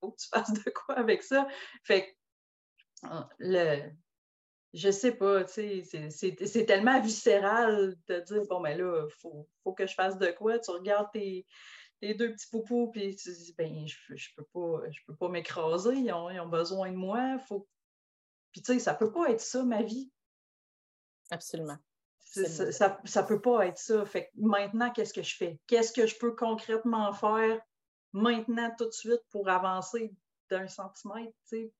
faut 0.00 0.12
que 0.12 0.20
tu 0.20 0.28
fasses 0.28 0.52
de 0.52 0.70
quoi 0.70 0.98
avec 0.98 1.22
ça. 1.22 1.46
Fait 1.84 2.16
ah, 3.02 3.28
le, 3.38 3.90
je 4.74 4.90
sais 4.90 5.12
pas, 5.12 5.44
tu 5.44 5.84
sais, 5.84 6.10
c'est 6.10 6.66
tellement 6.66 7.00
viscéral 7.00 7.96
de 8.06 8.20
dire, 8.20 8.42
bon, 8.48 8.60
mais 8.60 8.76
ben 8.76 8.84
là, 8.84 9.06
il 9.08 9.14
faut, 9.20 9.48
faut, 9.62 9.72
que 9.72 9.86
je 9.86 9.94
fasse 9.94 10.18
de 10.18 10.30
quoi. 10.30 10.58
Tu 10.58 10.70
regardes 10.70 11.10
tes, 11.12 11.46
deux 12.02 12.32
petits 12.32 12.48
poupous, 12.50 12.90
puis 12.90 13.16
tu 13.16 13.32
dis, 13.32 13.54
ben, 13.56 13.86
je, 13.86 13.96
je 14.14 14.28
peux 14.36 14.44
pas, 14.52 14.82
je 14.90 15.00
peux 15.06 15.16
pas 15.16 15.28
m'écraser, 15.28 15.94
ils 15.94 16.12
ont, 16.12 16.30
ils 16.30 16.40
ont, 16.40 16.48
besoin 16.48 16.90
de 16.90 16.96
moi. 16.96 17.38
Faut... 17.38 17.66
Puis, 18.52 18.62
tu 18.62 18.74
sais, 18.74 18.78
ça 18.78 18.94
peut 18.94 19.10
pas 19.10 19.30
être 19.30 19.40
ça, 19.40 19.64
ma 19.64 19.82
vie. 19.82 20.10
Absolument. 21.30 21.78
Ça, 22.20 22.98
ça, 23.04 23.22
peut 23.22 23.40
pas 23.40 23.66
être 23.66 23.78
ça. 23.78 24.04
Fait 24.04 24.30
maintenant, 24.36 24.90
qu'est-ce 24.90 25.14
que 25.14 25.22
je 25.22 25.34
fais? 25.34 25.58
Qu'est-ce 25.66 25.92
que 25.92 26.06
je 26.06 26.16
peux 26.18 26.34
concrètement 26.34 27.12
faire 27.14 27.58
maintenant, 28.12 28.70
tout 28.76 28.86
de 28.86 28.92
suite, 28.92 29.22
pour 29.30 29.48
avancer 29.48 30.14
d'un 30.50 30.66
centimètre, 30.66 31.32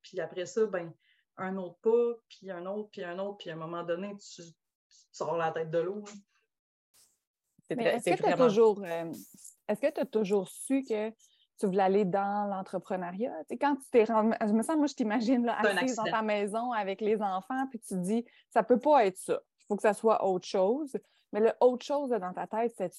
puis 0.02 0.20
après 0.20 0.46
ça, 0.46 0.66
ben, 0.66 0.92
un 1.36 1.56
autre 1.56 1.78
pas, 1.80 2.20
puis 2.28 2.50
un 2.50 2.66
autre, 2.66 2.90
puis 2.90 3.04
un 3.04 3.18
autre, 3.18 3.38
puis 3.38 3.50
à 3.50 3.54
un 3.54 3.56
moment 3.56 3.82
donné, 3.82 4.14
tu, 4.16 4.42
sors 5.12 5.36
la 5.36 5.52
tête 5.52 5.70
de 5.70 5.78
l'eau. 5.78 6.04
Est-ce 7.70 8.10
que 8.10 8.16
tu 8.16 8.24
as 8.24 8.36
toujours, 8.36 8.82
euh, 8.84 9.12
est-ce 9.68 9.80
que 9.80 9.90
tu 9.90 10.00
as 10.00 10.06
toujours 10.06 10.48
su 10.48 10.82
que 10.82 11.10
tu 11.10 11.66
voulais 11.66 11.82
aller 11.82 12.04
dans 12.04 12.48
l'entrepreneuriat? 12.48 13.44
quand 13.60 13.76
tu 13.76 13.90
t'es 13.90 14.04
rendu, 14.04 14.34
je 14.40 14.52
me 14.52 14.62
sens, 14.62 14.76
moi, 14.76 14.86
je 14.86 14.94
t'imagine 14.94 15.44
là, 15.44 15.58
assise 15.58 15.96
dans 15.96 16.04
ta 16.04 16.22
maison 16.22 16.72
avec 16.72 17.00
les 17.00 17.20
enfants, 17.20 17.66
puis 17.70 17.78
tu 17.80 17.94
te 17.94 18.00
dis, 18.00 18.24
ça 18.50 18.62
peut 18.62 18.78
pas 18.78 19.06
être 19.06 19.18
ça. 19.18 19.40
Il 19.60 19.66
faut 19.66 19.76
que 19.76 19.82
ça 19.82 19.94
soit 19.94 20.24
autre 20.24 20.46
chose. 20.46 20.96
Mais 21.32 21.40
le 21.40 21.52
autre 21.60 21.84
chose 21.84 22.10
dans 22.10 22.32
ta 22.32 22.46
tête, 22.46 22.72
c'est 22.76 22.94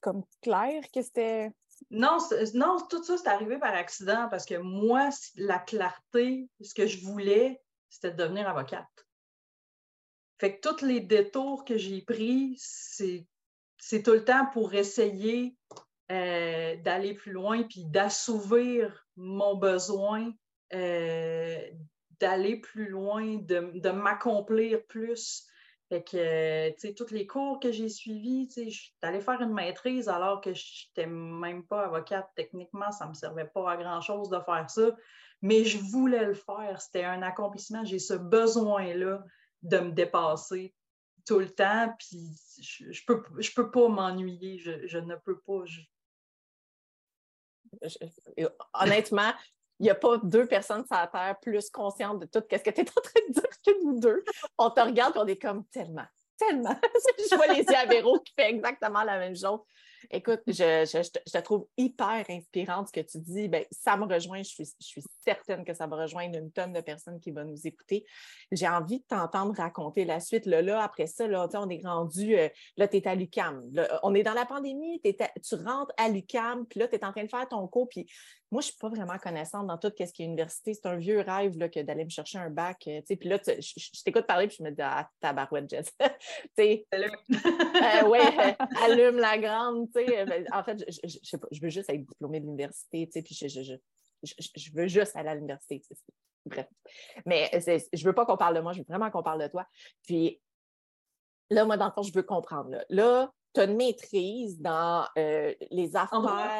comme 0.00 0.24
clair 0.42 0.82
que 0.92 1.00
c'était 1.00 1.50
non, 1.90 2.18
non, 2.54 2.78
tout 2.88 3.02
ça, 3.02 3.16
c'est 3.16 3.28
arrivé 3.28 3.58
par 3.58 3.74
accident 3.74 4.28
parce 4.30 4.44
que 4.44 4.56
moi, 4.56 5.10
la 5.36 5.58
clarté, 5.58 6.48
ce 6.60 6.74
que 6.74 6.86
je 6.86 7.04
voulais, 7.04 7.60
c'était 7.88 8.10
de 8.10 8.16
devenir 8.16 8.48
avocate. 8.48 8.86
Fait 10.40 10.58
que 10.58 10.68
tous 10.68 10.84
les 10.84 11.00
détours 11.00 11.64
que 11.64 11.76
j'ai 11.76 12.02
pris, 12.02 12.54
c'est 12.58 14.02
tout 14.02 14.12
le 14.12 14.24
temps 14.24 14.46
pour 14.52 14.74
essayer 14.74 15.56
euh, 16.10 16.76
d'aller 16.76 17.14
plus 17.14 17.32
loin 17.32 17.64
puis 17.64 17.84
d'assouvir 17.84 19.06
mon 19.16 19.56
besoin 19.56 20.32
euh, 20.72 21.70
d'aller 22.20 22.56
plus 22.56 22.88
loin, 22.88 23.36
de, 23.36 23.78
de 23.78 23.90
m'accomplir 23.90 24.84
plus. 24.86 25.46
Fait 25.88 26.02
que, 26.02 26.68
tu 26.70 26.80
sais, 26.80 26.94
tous 26.94 27.10
les 27.12 27.26
cours 27.26 27.60
que 27.60 27.72
j'ai 27.72 27.88
suivis, 27.88 28.46
tu 28.48 28.52
sais, 28.52 28.70
je 28.70 28.80
suis 28.82 28.94
allée 29.00 29.20
faire 29.20 29.40
une 29.40 29.54
maîtrise 29.54 30.08
alors 30.08 30.42
que 30.42 30.52
je 30.52 30.86
n'étais 30.88 31.08
même 31.08 31.64
pas 31.66 31.86
avocate. 31.86 32.28
Techniquement, 32.36 32.92
ça 32.92 33.06
ne 33.06 33.10
me 33.10 33.14
servait 33.14 33.46
pas 33.46 33.72
à 33.72 33.76
grand-chose 33.78 34.28
de 34.28 34.38
faire 34.40 34.68
ça, 34.68 34.94
mais 35.40 35.64
je 35.64 35.78
voulais 35.78 36.26
le 36.26 36.34
faire. 36.34 36.80
C'était 36.82 37.04
un 37.04 37.22
accomplissement. 37.22 37.84
J'ai 37.86 37.98
ce 37.98 38.12
besoin-là 38.12 39.24
de 39.62 39.78
me 39.78 39.92
dépasser 39.92 40.74
tout 41.26 41.38
le 41.38 41.48
temps, 41.48 41.94
puis 41.98 42.36
je 42.60 42.84
ne 42.84 43.06
peux, 43.06 43.22
je 43.38 43.50
peux 43.54 43.70
pas 43.70 43.88
m'ennuyer. 43.88 44.58
Je, 44.58 44.98
ne 44.98 45.16
peux 45.16 45.40
pas. 45.40 45.64
honnêtement, 48.74 49.32
il 49.80 49.84
n'y 49.84 49.90
a 49.90 49.94
pas 49.94 50.18
deux 50.22 50.46
personnes 50.46 50.84
sur 50.84 50.96
la 50.96 51.06
Terre 51.06 51.36
plus 51.40 51.70
conscientes 51.70 52.20
de 52.20 52.26
tout 52.26 52.42
ce 52.50 52.58
que 52.58 52.70
tu 52.70 52.80
es 52.80 52.88
en 52.88 53.00
train 53.00 53.20
de 53.28 53.32
dire 53.32 53.62
que 53.64 53.84
nous 53.84 54.00
deux. 54.00 54.24
On 54.58 54.70
te 54.70 54.80
regarde 54.80 55.16
et 55.16 55.18
on 55.18 55.26
est 55.26 55.40
comme 55.40 55.64
tellement, 55.66 56.06
tellement. 56.36 56.76
je 57.30 57.36
vois 57.36 57.46
les 57.46 57.60
yeux 57.60 58.18
qui 58.24 58.32
fait 58.34 58.50
exactement 58.50 59.02
la 59.04 59.18
même 59.18 59.36
chose. 59.36 59.60
Écoute, 60.10 60.40
je, 60.46 60.52
je, 60.54 61.30
te 61.30 61.38
trouve 61.38 61.66
hyper 61.76 62.24
inspirante 62.28 62.88
ce 62.88 62.92
que 62.92 63.00
tu 63.00 63.18
dis. 63.18 63.48
Ben, 63.48 63.64
ça 63.70 63.96
me 63.96 64.04
rejoint. 64.04 64.38
Je 64.38 64.48
suis, 64.48 64.64
je 64.80 64.86
suis, 64.86 65.02
certaine 65.24 65.64
que 65.64 65.74
ça 65.74 65.86
va 65.86 65.96
rejoindre 65.96 66.38
une 66.38 66.50
tonne 66.50 66.72
de 66.72 66.80
personnes 66.80 67.20
qui 67.20 67.30
vont 67.30 67.44
nous 67.44 67.66
écouter. 67.66 68.06
J'ai 68.52 68.68
envie 68.68 69.00
de 69.00 69.04
t'entendre 69.04 69.54
raconter 69.56 70.04
la 70.04 70.20
suite. 70.20 70.46
Là, 70.46 70.62
là 70.62 70.82
après 70.82 71.06
ça, 71.06 71.26
là, 71.26 71.48
on 71.54 71.68
est 71.68 71.84
rendu, 71.84 72.38
euh, 72.38 72.48
là, 72.76 72.88
tu 72.88 72.96
es 72.96 73.08
à 73.08 73.14
l'UCAM. 73.14 73.70
On 74.02 74.14
est 74.14 74.22
dans 74.22 74.32
la 74.32 74.46
pandémie, 74.46 75.00
tu 75.02 75.54
rentres 75.56 75.92
à 75.96 76.08
l'UCAM, 76.08 76.66
puis 76.66 76.80
là, 76.80 76.88
tu 76.88 76.94
es 76.94 77.04
en 77.04 77.12
train 77.12 77.24
de 77.24 77.30
faire 77.30 77.48
ton 77.48 77.66
cours. 77.66 77.88
Puis 77.88 78.06
moi, 78.50 78.62
je 78.62 78.68
ne 78.68 78.70
suis 78.70 78.78
pas 78.78 78.88
vraiment 78.88 79.18
connaissante 79.18 79.66
dans 79.66 79.76
tout 79.76 79.92
ce 79.98 80.12
qui 80.12 80.22
est 80.22 80.26
université. 80.26 80.72
C'est 80.72 80.86
un 80.86 80.96
vieux 80.96 81.20
rêve 81.20 81.58
là, 81.58 81.68
que 81.68 81.80
d'aller 81.80 82.04
me 82.04 82.10
chercher 82.10 82.38
un 82.38 82.48
bac. 82.48 82.82
Euh, 82.86 83.02
puis 83.02 83.28
là, 83.28 83.38
je, 83.46 84.02
t'écoute 84.02 84.26
parler, 84.26 84.46
puis 84.48 84.56
je 84.58 84.62
me 84.62 84.70
dis, 84.70 84.80
ah, 84.80 85.08
tabarouette, 85.20 85.68
Jess. 85.68 85.92
allume. 86.90 87.10
euh, 87.30 88.08
ouais, 88.08 88.56
allume 88.82 89.18
la 89.18 89.36
grande. 89.36 89.88
Euh, 89.96 90.24
ben, 90.24 90.46
en 90.52 90.64
fait, 90.64 90.82
je, 90.88 91.08
je, 91.08 91.36
je, 91.50 91.60
veux 91.60 91.68
juste 91.68 91.90
être 91.90 92.06
diplômée 92.06 92.40
de 92.40 92.46
l'université, 92.46 93.06
puis 93.06 93.34
je, 93.34 94.72
veux 94.74 94.88
juste 94.88 95.14
aller 95.14 95.28
à 95.28 95.34
l'université. 95.34 95.82
Bref. 96.46 96.68
Mais 97.26 97.50
je 97.92 98.04
veux 98.04 98.14
pas 98.14 98.24
qu'on 98.24 98.38
parle 98.38 98.56
de 98.56 98.60
moi, 98.60 98.72
je 98.72 98.78
veux 98.78 98.86
vraiment 98.88 99.10
qu'on 99.10 99.22
parle 99.22 99.42
de 99.42 99.48
toi. 99.48 99.66
Puis 100.04 100.40
là, 101.50 101.66
moi, 101.66 101.76
dans 101.76 101.86
le 101.86 101.92
fond, 101.92 102.02
je 102.02 102.14
veux 102.14 102.22
comprendre. 102.22 102.82
Là, 102.88 103.30
tu 103.54 103.60
as 103.60 103.64
une 103.64 103.76
maîtrise 103.76 104.60
dans 104.60 105.06
euh, 105.16 105.54
les 105.70 105.96
affaires. 105.96 106.12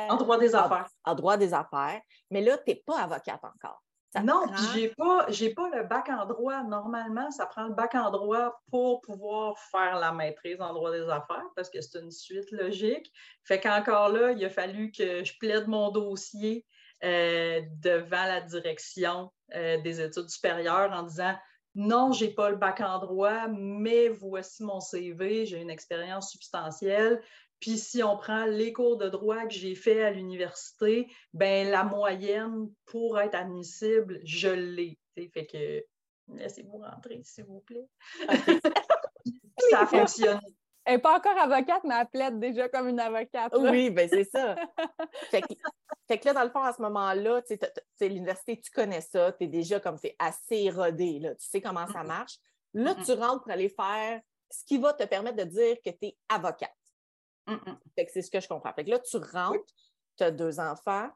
En 0.08 0.16
droit, 0.16 0.38
des 0.38 0.54
affaires. 0.54 0.88
En, 1.04 1.14
droit 1.14 1.36
des 1.36 1.54
affaires. 1.54 2.00
Mais 2.30 2.42
là, 2.42 2.56
tu 2.58 2.70
n'es 2.70 2.82
pas 2.86 3.00
avocate 3.00 3.40
encore. 3.42 3.82
non, 4.22 4.46
puis 4.48 4.64
j'ai 4.72 4.88
pas, 4.88 5.26
pas 5.26 5.76
le 5.76 5.84
bac 5.84 6.08
en 6.08 6.26
droit. 6.26 6.62
Normalement, 6.62 7.30
ça 7.30 7.46
prend 7.46 7.64
le 7.64 7.74
bac 7.74 7.94
en 7.94 8.10
droit 8.10 8.60
pour 8.70 9.00
pouvoir 9.02 9.58
faire 9.70 9.98
la 9.98 10.12
maîtrise 10.12 10.60
en 10.60 10.72
droit 10.72 10.90
des 10.90 11.08
affaires 11.08 11.46
parce 11.54 11.68
que 11.68 11.80
c'est 11.80 12.00
une 12.00 12.10
suite 12.10 12.50
logique. 12.50 13.12
Fait 13.44 13.60
qu'encore 13.60 14.08
là, 14.08 14.32
il 14.32 14.44
a 14.44 14.50
fallu 14.50 14.90
que 14.90 15.24
je 15.24 15.38
plaide 15.38 15.68
mon 15.68 15.90
dossier 15.90 16.64
euh, 17.04 17.60
devant 17.82 18.24
la 18.24 18.40
direction 18.40 19.30
euh, 19.54 19.80
des 19.82 20.00
études 20.00 20.28
supérieures 20.28 20.90
en 20.92 21.04
disant 21.04 21.34
non, 21.78 22.10
je 22.10 22.24
n'ai 22.24 22.32
pas 22.32 22.50
le 22.50 22.56
bac 22.56 22.80
en 22.80 22.98
droit, 22.98 23.46
mais 23.46 24.08
voici 24.08 24.64
mon 24.64 24.80
CV, 24.80 25.46
j'ai 25.46 25.60
une 25.60 25.70
expérience 25.70 26.32
substantielle. 26.32 27.22
Puis 27.60 27.78
si 27.78 28.02
on 28.02 28.16
prend 28.16 28.46
les 28.46 28.72
cours 28.72 28.96
de 28.96 29.08
droit 29.08 29.46
que 29.46 29.54
j'ai 29.54 29.76
fait 29.76 30.02
à 30.02 30.10
l'université, 30.10 31.06
ben 31.32 31.70
la 31.70 31.84
moyenne 31.84 32.68
pour 32.84 33.20
être 33.20 33.36
admissible, 33.36 34.18
je 34.24 34.48
l'ai. 34.48 34.98
Fait 35.14 35.46
que 35.46 35.84
laissez-vous 36.34 36.78
rentrer, 36.78 37.20
s'il 37.22 37.44
vous 37.44 37.60
plaît. 37.60 37.86
ça 39.70 39.82
a 39.82 39.86
fonctionné. 39.86 40.40
Elle 40.84 40.96
n'est 40.96 41.00
pas 41.00 41.16
encore 41.16 41.38
avocate, 41.38 41.84
mais 41.84 41.94
elle 42.00 42.08
plaide 42.08 42.40
déjà 42.40 42.68
comme 42.68 42.88
une 42.88 42.98
avocate. 42.98 43.54
Oui, 43.56 43.90
bien 43.90 44.08
c'est 44.08 44.24
ça. 44.24 44.56
fait, 45.30 45.42
que, 45.42 45.54
là, 46.08 46.32
dans 46.32 46.44
le 46.44 46.50
fond, 46.50 46.62
à 46.62 46.72
ce 46.72 46.82
moment-là, 46.82 47.42
tu 47.42 47.56
sais, 47.96 48.08
l'université, 48.08 48.58
tu 48.60 48.70
connais 48.70 49.00
ça, 49.00 49.32
tu 49.32 49.44
es 49.44 49.46
déjà 49.46 49.80
comme, 49.80 49.98
c'est 49.98 50.16
assez 50.18 50.70
rodé, 50.70 51.18
là, 51.18 51.34
tu 51.34 51.46
sais 51.46 51.60
comment 51.60 51.86
ça 51.86 52.02
marche. 52.02 52.38
Là, 52.74 52.94
tu 52.94 53.12
rentres 53.12 53.42
pour 53.42 53.52
aller 53.52 53.68
faire 53.68 54.20
ce 54.50 54.64
qui 54.64 54.78
va 54.78 54.92
te 54.92 55.04
permettre 55.04 55.36
de 55.36 55.44
dire 55.44 55.76
que 55.84 55.90
tu 55.90 56.06
es 56.06 56.16
avocate. 56.28 56.72
Fait 57.94 58.04
que 58.04 58.12
c'est 58.12 58.22
ce 58.22 58.30
que 58.30 58.40
je 58.40 58.48
comprends. 58.48 58.72
Fait 58.74 58.84
que 58.84 58.90
là, 58.90 58.98
tu 58.98 59.16
rentres, 59.16 59.74
tu 60.16 60.24
as 60.24 60.30
deux 60.30 60.60
enfants, 60.60 61.08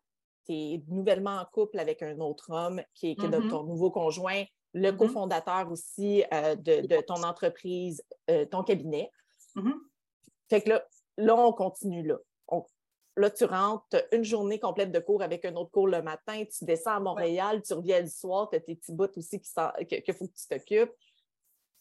tu 0.46 0.52
es 0.52 0.82
nouvellement 0.88 1.38
en 1.38 1.44
couple 1.44 1.78
avec 1.78 2.02
un 2.02 2.18
autre 2.20 2.50
homme 2.50 2.82
qui 2.94 3.10
est, 3.10 3.18
mm-hmm. 3.18 3.50
ton 3.50 3.64
nouveau 3.64 3.90
conjoint, 3.90 4.44
le 4.72 4.90
mm-hmm. 4.90 4.96
cofondateur 4.96 5.70
aussi 5.70 6.24
euh, 6.32 6.54
de, 6.56 7.00
ton 7.02 7.22
entreprise, 7.22 8.02
euh, 8.30 8.46
ton 8.46 8.62
cabinet. 8.62 9.10
Mm-hmm. 9.56 9.74
Fait 10.48 10.62
que 10.62 10.70
là, 10.70 10.86
là, 11.18 11.36
on 11.36 11.52
continue 11.52 12.02
là. 12.02 12.16
Là, 13.16 13.30
tu 13.30 13.44
rentres, 13.44 13.84
une 14.12 14.24
journée 14.24 14.58
complète 14.58 14.90
de 14.90 14.98
cours 14.98 15.22
avec 15.22 15.44
un 15.44 15.54
autre 15.56 15.70
cours 15.70 15.88
le 15.88 16.02
matin, 16.02 16.44
tu 16.44 16.64
descends 16.64 16.96
à 16.96 17.00
Montréal, 17.00 17.62
tu 17.62 17.74
reviens 17.74 18.00
le 18.00 18.08
soir, 18.08 18.48
tu 18.50 18.56
as 18.56 18.60
tes 18.60 18.74
petits 18.74 18.92
bouts 18.92 19.08
aussi 19.16 19.40
qu'il 19.40 20.14
faut 20.14 20.26
que 20.26 20.32
tu 20.32 20.48
t'occupes. 20.48 20.92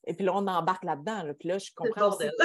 Et 0.05 0.13
puis 0.13 0.25
là, 0.25 0.33
on 0.35 0.47
embarque 0.47 0.83
là-dedans. 0.83 1.33
Puis 1.39 1.49
là, 1.49 1.57
je 1.57 1.71
comprends. 1.75 2.09
Aussi... 2.09 2.29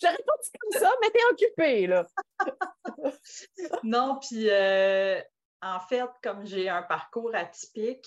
Pas 0.00 0.10
dit 0.42 0.50
comme 0.60 0.80
ça, 0.80 0.92
mais 1.00 1.10
t'es 1.10 1.24
occupé, 1.30 1.86
là. 1.86 2.06
non, 3.82 4.18
puis 4.20 4.50
euh, 4.50 5.18
en 5.62 5.80
fait, 5.80 6.04
comme 6.22 6.44
j'ai 6.44 6.68
un 6.68 6.82
parcours 6.82 7.34
atypique, 7.34 8.06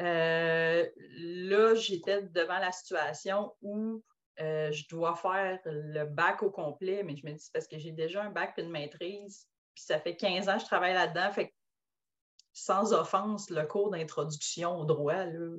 euh, 0.00 0.86
là, 0.96 1.74
j'étais 1.74 2.22
devant 2.22 2.58
la 2.58 2.72
situation 2.72 3.54
où 3.62 4.02
euh, 4.40 4.70
je 4.72 4.86
dois 4.88 5.14
faire 5.16 5.58
le 5.64 6.04
bac 6.04 6.42
au 6.42 6.50
complet, 6.50 7.02
mais 7.02 7.16
je 7.16 7.26
me 7.26 7.32
dis, 7.32 7.40
c'est 7.40 7.52
parce 7.52 7.66
que 7.66 7.78
j'ai 7.78 7.92
déjà 7.92 8.22
un 8.22 8.30
bac 8.30 8.54
et 8.56 8.62
une 8.62 8.70
maîtrise, 8.70 9.46
puis 9.74 9.84
ça 9.84 9.98
fait 9.98 10.16
15 10.16 10.48
ans 10.48 10.54
que 10.54 10.60
je 10.60 10.66
travaille 10.66 10.94
là-dedans, 10.94 11.32
fait 11.32 11.54
sans 12.52 12.92
offense, 12.92 13.50
le 13.50 13.64
cours 13.66 13.90
d'introduction 13.90 14.76
au 14.78 14.84
droit, 14.84 15.24
là. 15.24 15.56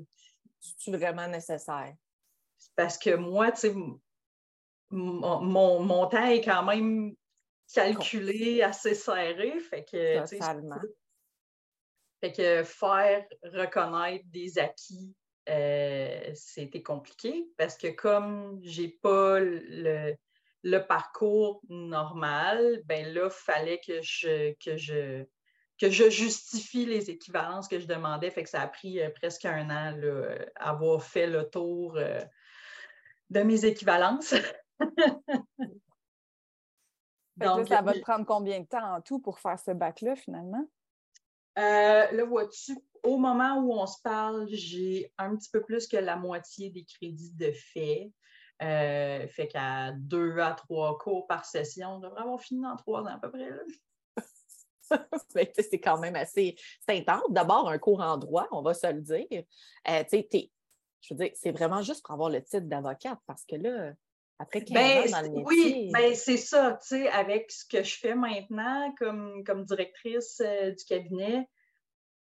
C'est 0.60 0.92
vraiment 0.92 1.28
nécessaire? 1.28 1.94
Parce 2.76 2.98
que 2.98 3.16
moi, 3.16 3.52
tu 3.52 3.60
sais, 3.62 3.76
mon, 4.90 5.80
mon, 5.80 6.08
temps 6.08 6.26
est 6.26 6.44
quand 6.44 6.64
même 6.64 7.16
calculé, 7.74 8.62
assez 8.62 8.96
serré, 8.96 9.60
fait 9.60 9.86
que. 9.86 10.28
Totalement. 10.30 10.82
Fait 12.22 12.34
que 12.34 12.64
faire 12.64 13.26
reconnaître 13.44 14.26
des 14.28 14.60
acquis, 14.60 15.16
euh, 15.50 16.32
c'était 16.36 16.84
compliqué 16.84 17.50
parce 17.58 17.78
que 17.78 17.88
comme 17.88 18.60
j'ai 18.62 18.88
pas 18.88 19.40
le, 19.40 20.16
parcours 20.88 21.62
normal, 21.70 22.82
ben 22.86 23.14
là, 23.14 23.26
il 23.26 23.32
fallait 23.32 23.82
que 23.86 24.02
je, 24.02 24.54
que, 24.64 24.78
je, 24.78 25.26
que 25.80 25.90
je 25.90 26.10
justifie 26.10 26.86
les 26.86 27.10
équivalences 27.10 27.68
que 27.68 27.80
je 27.80 27.88
demandais. 27.88 28.30
Fait 28.30 28.44
que 28.44 28.50
ça 28.50 28.62
a 28.62 28.68
pris 28.68 29.02
euh, 29.02 29.10
presque 29.10 29.46
un 29.46 29.70
an 29.70 29.96
là, 29.98 30.36
avoir 30.56 31.04
fait 31.04 31.28
le 31.28 31.50
tour 31.50 31.98
euh, 31.98 32.22
de 33.30 33.42
mes 33.42 33.66
équivalences. 33.66 34.36
Donc, 37.38 37.68
ça 37.68 37.82
va 37.82 37.94
te 37.94 38.00
prendre 38.02 38.26
combien 38.26 38.60
de 38.60 38.66
temps 38.66 38.96
en 38.96 39.02
tout 39.02 39.20
pour 39.20 39.40
faire 39.40 39.58
ce 39.58 39.72
bac-là, 39.72 40.16
finalement? 40.16 40.68
Euh, 41.58 42.12
là, 42.12 42.26
vois-tu, 42.26 42.78
au 43.04 43.18
moment 43.18 43.56
où 43.58 43.74
on 43.74 43.86
se 43.86 44.02
parle, 44.02 44.48
j'ai 44.50 45.12
un 45.18 45.36
petit 45.36 45.50
peu 45.50 45.62
plus 45.62 45.88
que 45.88 45.98
la 45.98 46.16
moitié 46.16 46.70
des 46.70 46.86
crédits 46.86 47.34
de 47.34 47.52
fait. 47.52 48.12
Euh, 48.62 49.26
fait 49.30 49.48
qu'à 49.48 49.94
deux 49.94 50.38
à 50.40 50.52
trois 50.52 50.98
cours 50.98 51.28
par 51.28 51.46
session, 51.46 51.96
on 51.96 52.00
devrait 52.00 52.22
avoir 52.22 52.42
fini 52.42 52.62
dans 52.62 52.76
trois 52.76 53.02
ans 53.04 53.16
à 53.16 53.18
peu 53.18 53.32
près. 53.32 53.52
c'est 55.70 55.80
quand 55.80 55.98
même 55.98 56.16
assez 56.16 56.56
intense. 56.88 57.24
D'abord, 57.30 57.70
un 57.70 57.78
cours 57.78 58.02
en 58.02 58.18
droit, 58.18 58.48
on 58.52 58.62
va 58.62 58.74
se 58.74 58.88
le 58.88 59.02
dire. 59.02 59.44
Euh, 59.88 60.04
je 60.12 61.14
veux 61.14 61.18
dire, 61.18 61.32
c'est 61.36 61.52
vraiment 61.52 61.82
juste 61.82 62.04
pour 62.04 62.14
avoir 62.14 62.30
le 62.30 62.44
titre 62.44 62.68
d'avocate 62.68 63.20
parce 63.26 63.46
que 63.46 63.56
là, 63.56 63.94
après 64.40 64.64
15 64.64 64.74
ben, 64.74 65.08
ans 65.08 65.12
dans 65.12 65.22
le 65.22 65.30
métier? 65.30 65.44
Oui, 65.46 65.90
ben, 65.92 66.16
c'est 66.16 66.38
ça, 66.38 66.80
tu 66.82 66.88
sais, 66.88 67.10
avec 67.10 67.52
ce 67.52 67.66
que 67.66 67.84
je 67.84 67.98
fais 67.98 68.16
maintenant 68.16 68.94
comme, 68.98 69.44
comme 69.44 69.66
directrice 69.66 70.42
euh, 70.44 70.72
du 70.72 70.84
cabinet, 70.86 71.48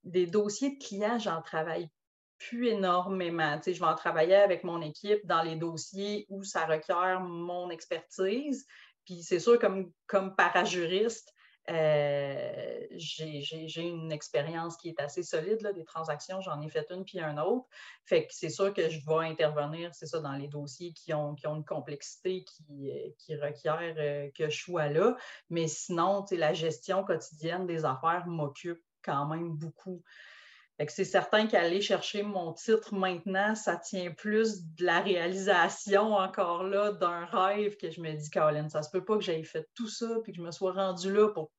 des 0.05 0.27
dossiers 0.27 0.77
de 0.77 0.85
clients, 0.85 1.19
j'en 1.19 1.43
travaille 1.43 1.91
plus 2.39 2.69
énormément. 2.69 3.57
Tu 3.57 3.65
sais, 3.65 3.75
je 3.75 3.81
vais 3.81 3.87
en 3.87 3.95
travailler 3.95 4.37
avec 4.37 4.63
mon 4.63 4.81
équipe 4.83 5.27
dans 5.27 5.43
les 5.43 5.57
dossiers 5.57 6.27
où 6.29 6.45
ça 6.45 6.65
requiert 6.65 7.21
mon 7.21 7.71
expertise. 7.71 8.67
Puis 9.05 9.23
c'est 9.23 9.41
sûr, 9.41 9.59
comme, 9.59 9.91
comme 10.07 10.37
parajuriste, 10.37 11.33
euh, 11.69 12.87
j'ai 12.97 13.83
une 13.83 14.13
expérience 14.13 14.77
qui 14.77 14.89
est 14.89 15.01
assez 15.01 15.23
solide, 15.23 15.61
là, 15.63 15.73
des 15.73 15.85
transactions, 15.85 16.41
j'en 16.41 16.61
ai 16.61 16.69
fait 16.69 16.87
une 16.91 17.05
puis 17.05 17.21
un 17.21 17.39
autre. 17.39 17.67
Fait 18.05 18.27
que 18.27 18.33
c'est 18.35 18.51
sûr 18.51 18.73
que 18.73 18.89
je 18.89 19.01
vais 19.05 19.27
intervenir, 19.27 19.95
c'est 19.95 20.07
ça, 20.07 20.21
dans 20.21 20.33
les 20.33 20.49
dossiers 20.49 20.93
qui 20.93 21.13
ont, 21.13 21.35
qui 21.35 21.47
ont 21.47 21.57
une 21.57 21.65
complexité 21.65 22.45
qui, 22.45 22.91
euh, 22.91 23.11
qui 23.19 23.37
requiert 23.37 23.95
euh, 23.99 24.31
que 24.37 24.49
je 24.49 24.63
sois 24.63 24.89
là. 24.89 25.17
Mais 25.51 25.67
sinon, 25.67 26.25
la 26.31 26.53
gestion 26.53 27.05
quotidienne 27.05 27.67
des 27.67 27.85
affaires 27.85 28.27
m'occupe 28.27 28.83
quand 29.03 29.27
même 29.27 29.53
beaucoup. 29.57 30.03
C'est 30.89 31.05
certain 31.05 31.47
qu'aller 31.47 31.81
chercher 31.81 32.23
mon 32.23 32.53
titre 32.53 32.95
maintenant, 32.95 33.55
ça 33.55 33.77
tient 33.77 34.11
plus 34.11 34.63
de 34.75 34.85
la 34.85 35.01
réalisation 35.01 36.13
encore 36.15 36.65
là 36.65 36.93
d'un 36.93 37.25
rêve 37.25 37.77
que 37.79 37.91
je 37.91 38.01
me 38.03 38.13
dis, 38.13 38.29
Caroline, 38.29 38.69
ça 38.69 38.83
se 38.83 38.91
peut 38.91 39.03
pas 39.03 39.17
que 39.17 39.23
j'aie 39.23 39.43
fait 39.43 39.67
tout 39.75 39.89
ça 39.89 40.19
puis 40.23 40.33
que 40.33 40.39
je 40.39 40.43
me 40.43 40.51
sois 40.51 40.73
rendue 40.73 41.13
là 41.13 41.31
pour 41.31 41.51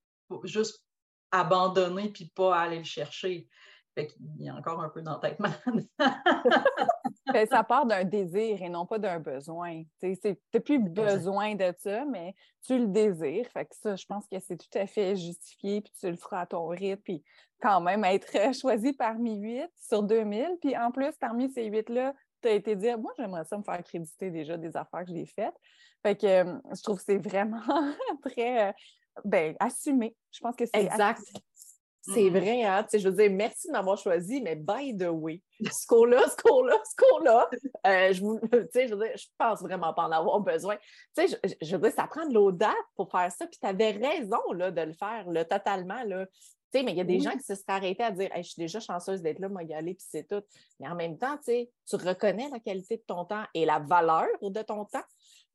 juste 0.43 0.83
abandonner 1.31 2.09
puis 2.09 2.31
pas 2.33 2.57
aller 2.57 2.79
le 2.79 2.83
chercher. 2.83 3.47
Fait 3.95 4.07
qu'il 4.07 4.43
y 4.43 4.49
a 4.49 4.55
encore 4.55 4.81
un 4.81 4.89
peu 4.89 5.01
d'entêtement. 5.01 5.49
ça 7.49 7.63
part 7.63 7.85
d'un 7.85 8.03
désir 8.03 8.61
et 8.61 8.69
non 8.69 8.85
pas 8.85 8.99
d'un 8.99 9.19
besoin. 9.19 9.83
Tu 9.99 10.15
n'as 10.23 10.59
plus 10.59 10.79
besoin 10.79 11.55
de 11.55 11.73
ça, 11.79 12.05
mais 12.05 12.35
tu 12.65 12.77
le 12.77 12.87
désires. 12.87 13.47
Fait 13.51 13.65
que 13.65 13.75
ça, 13.75 13.95
je 13.95 14.05
pense 14.05 14.27
que 14.27 14.39
c'est 14.39 14.57
tout 14.57 14.77
à 14.77 14.87
fait 14.87 15.15
justifié, 15.15 15.81
puis 15.81 15.91
tu 15.99 16.09
le 16.09 16.15
feras 16.15 16.41
à 16.41 16.45
ton 16.45 16.67
rythme, 16.67 17.01
puis 17.01 17.23
quand 17.61 17.81
même 17.81 18.03
être 18.05 18.31
choisi 18.59 18.93
parmi 18.93 19.35
huit 19.37 19.71
sur 19.81 20.03
2000. 20.03 20.57
Puis 20.61 20.77
en 20.77 20.91
plus, 20.91 21.13
parmi 21.19 21.49
ces 21.49 21.65
huit-là, 21.65 22.13
tu 22.41 22.49
as 22.49 22.51
été 22.51 22.75
dire, 22.75 22.97
moi, 22.99 23.13
j'aimerais 23.17 23.45
ça 23.45 23.57
me 23.57 23.63
faire 23.63 23.83
créditer 23.83 24.29
déjà 24.29 24.57
des 24.57 24.75
affaires 24.77 25.05
que 25.05 25.11
j'ai 25.11 25.25
faites. 25.25 25.55
Fait 26.03 26.15
que 26.15 26.27
euh, 26.27 26.59
je 26.75 26.83
trouve 26.83 26.97
que 26.97 27.03
c'est 27.03 27.17
vraiment 27.17 27.61
très 28.23 28.69
euh, 28.69 28.71
ben, 29.23 29.55
assumé. 29.59 30.15
Je 30.31 30.39
pense 30.39 30.55
que 30.55 30.65
c'est 30.65 30.83
exact. 30.83 31.21
C'est 32.13 32.29
vrai, 32.29 32.63
hein? 32.63 32.83
Tu 32.83 32.91
sais, 32.91 32.99
je 32.99 33.09
veux 33.09 33.15
dire, 33.15 33.29
merci 33.31 33.67
de 33.67 33.73
m'avoir 33.73 33.97
choisi, 33.97 34.41
mais 34.41 34.55
by 34.55 34.95
the 34.97 35.09
way, 35.09 35.41
ce 35.59 35.85
cours-là, 35.87 36.23
ce 36.29 36.41
cours-là, 36.41 36.75
ce 36.85 36.95
cours-là, 36.95 37.49
euh, 37.85 38.13
je, 38.13 38.21
tu 38.51 38.67
sais, 38.71 38.87
je 38.87 38.95
veux 38.95 39.05
dire, 39.05 39.17
je 39.17 39.25
pense 39.37 39.61
vraiment 39.61 39.93
pas 39.93 40.03
en 40.03 40.11
avoir 40.11 40.39
besoin. 40.39 40.77
Tu 41.17 41.27
sais, 41.27 41.39
je, 41.61 41.75
veux 41.75 41.81
dire, 41.81 41.91
ça 41.91 42.07
prend 42.07 42.25
de 42.25 42.33
l'audace 42.33 42.73
pour 42.95 43.11
faire 43.11 43.31
ça, 43.31 43.45
puis 43.45 43.59
tu 43.59 43.67
avais 43.67 43.91
raison 43.91 44.39
là, 44.53 44.71
de 44.71 44.81
le 44.81 44.93
faire, 44.93 45.29
là, 45.29 45.43
totalement. 45.43 46.01
Là. 46.05 46.25
Tu 46.27 46.79
sais, 46.79 46.83
mais 46.83 46.91
il 46.91 46.97
y 46.97 47.01
a 47.01 47.05
des 47.05 47.19
gens 47.19 47.31
qui 47.31 47.43
se 47.43 47.55
seraient 47.55 47.73
arrêtés 47.73 48.03
à 48.03 48.11
dire 48.11 48.29
je 48.37 48.41
suis 48.41 48.59
déjà 48.59 48.79
chanceuse 48.79 49.21
d'être 49.21 49.39
là, 49.39 49.49
moi, 49.49 49.63
y 49.63 49.73
aller, 49.73 49.93
puis 49.93 50.05
c'est 50.07 50.27
tout. 50.27 50.43
Mais 50.79 50.87
en 50.87 50.95
même 50.95 51.17
temps, 51.17 51.35
tu 51.37 51.45
sais, 51.45 51.71
tu 51.85 51.97
reconnais 51.97 52.49
la 52.49 52.59
qualité 52.59 52.97
de 52.97 53.03
ton 53.05 53.25
temps 53.25 53.43
et 53.53 53.65
la 53.65 53.79
valeur 53.79 54.27
de 54.41 54.61
ton 54.61 54.85
temps. 54.85 55.03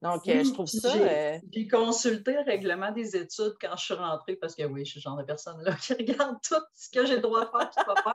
Donc, 0.02 0.26
euh, 0.26 0.42
je 0.42 0.52
trouve 0.52 0.66
ça. 0.66 0.92
Euh, 0.96 1.38
j'ai 1.52 1.68
consulté 1.68 2.32
le 2.32 2.42
règlement 2.42 2.90
des 2.90 3.16
études 3.16 3.54
quand 3.60 3.76
je 3.76 3.84
suis 3.84 3.94
rentrée 3.94 4.34
parce 4.34 4.56
que 4.56 4.64
oui, 4.64 4.84
je 4.84 4.90
suis 4.90 5.00
le 5.00 5.02
genre 5.02 5.16
de 5.16 5.22
personne 5.22 5.62
là 5.62 5.74
qui 5.80 5.94
regarde 5.94 6.36
tout 6.42 6.60
ce 6.74 6.90
que 6.90 7.06
j'ai 7.06 7.16
le 7.16 7.22
droit 7.22 7.44
de 7.44 7.50
faire, 7.50 7.70
qui 7.70 7.84
pas 7.84 8.02
faire. 8.02 8.12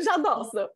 J'adore 0.00 0.48
ça. 0.52 0.70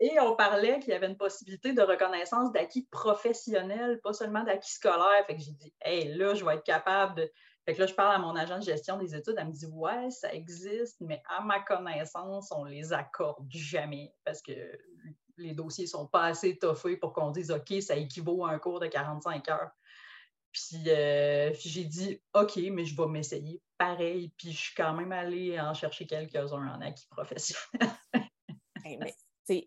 Et 0.00 0.18
on 0.20 0.34
parlait 0.34 0.80
qu'il 0.80 0.90
y 0.90 0.92
avait 0.92 1.06
une 1.06 1.16
possibilité 1.16 1.72
de 1.72 1.82
reconnaissance 1.82 2.52
d'acquis 2.52 2.86
professionnels, 2.90 4.00
pas 4.02 4.12
seulement 4.12 4.42
d'acquis 4.42 4.72
scolaires. 4.72 5.24
Fait 5.26 5.36
que 5.36 5.42
j'ai 5.42 5.52
dit, 5.52 5.72
hey, 5.82 6.14
là, 6.14 6.34
je 6.34 6.44
vais 6.44 6.54
être 6.54 6.64
capable 6.64 7.16
de. 7.16 7.30
Fait 7.64 7.74
que 7.74 7.80
là, 7.80 7.86
je 7.86 7.94
parle 7.94 8.14
à 8.14 8.18
mon 8.18 8.34
agent 8.34 8.58
de 8.58 8.64
gestion 8.64 8.96
des 8.96 9.14
études. 9.14 9.34
Elle 9.38 9.48
me 9.48 9.52
dit, 9.52 9.66
ouais, 9.66 10.10
ça 10.10 10.32
existe, 10.32 10.96
mais 11.00 11.22
à 11.28 11.42
ma 11.42 11.60
connaissance, 11.60 12.50
on 12.50 12.64
les 12.64 12.92
accorde 12.92 13.46
jamais 13.50 14.12
parce 14.24 14.42
que 14.42 14.52
les 15.38 15.54
dossiers 15.54 15.84
ne 15.84 15.88
sont 15.90 16.06
pas 16.06 16.24
assez 16.24 16.58
toffés 16.58 16.96
pour 16.96 17.12
qu'on 17.12 17.30
dise, 17.30 17.50
OK, 17.50 17.72
ça 17.80 17.96
équivaut 17.96 18.44
à 18.44 18.50
un 18.50 18.58
cours 18.58 18.80
de 18.80 18.86
45 18.86 19.48
heures. 19.48 19.70
Euh, 20.86 21.50
puis, 21.52 21.68
j'ai 21.68 21.84
dit, 21.84 22.20
OK, 22.34 22.56
mais 22.72 22.84
je 22.84 22.96
vais 22.96 23.06
m'essayer 23.06 23.62
pareil. 23.76 24.32
Puis 24.36 24.52
je 24.52 24.58
suis 24.58 24.74
quand 24.74 24.94
même 24.94 25.12
allée 25.12 25.58
en 25.60 25.74
chercher 25.74 26.06
quelques-uns 26.06 26.74
en 26.74 26.80
acquis 26.80 27.06
professionnel. 27.08 27.90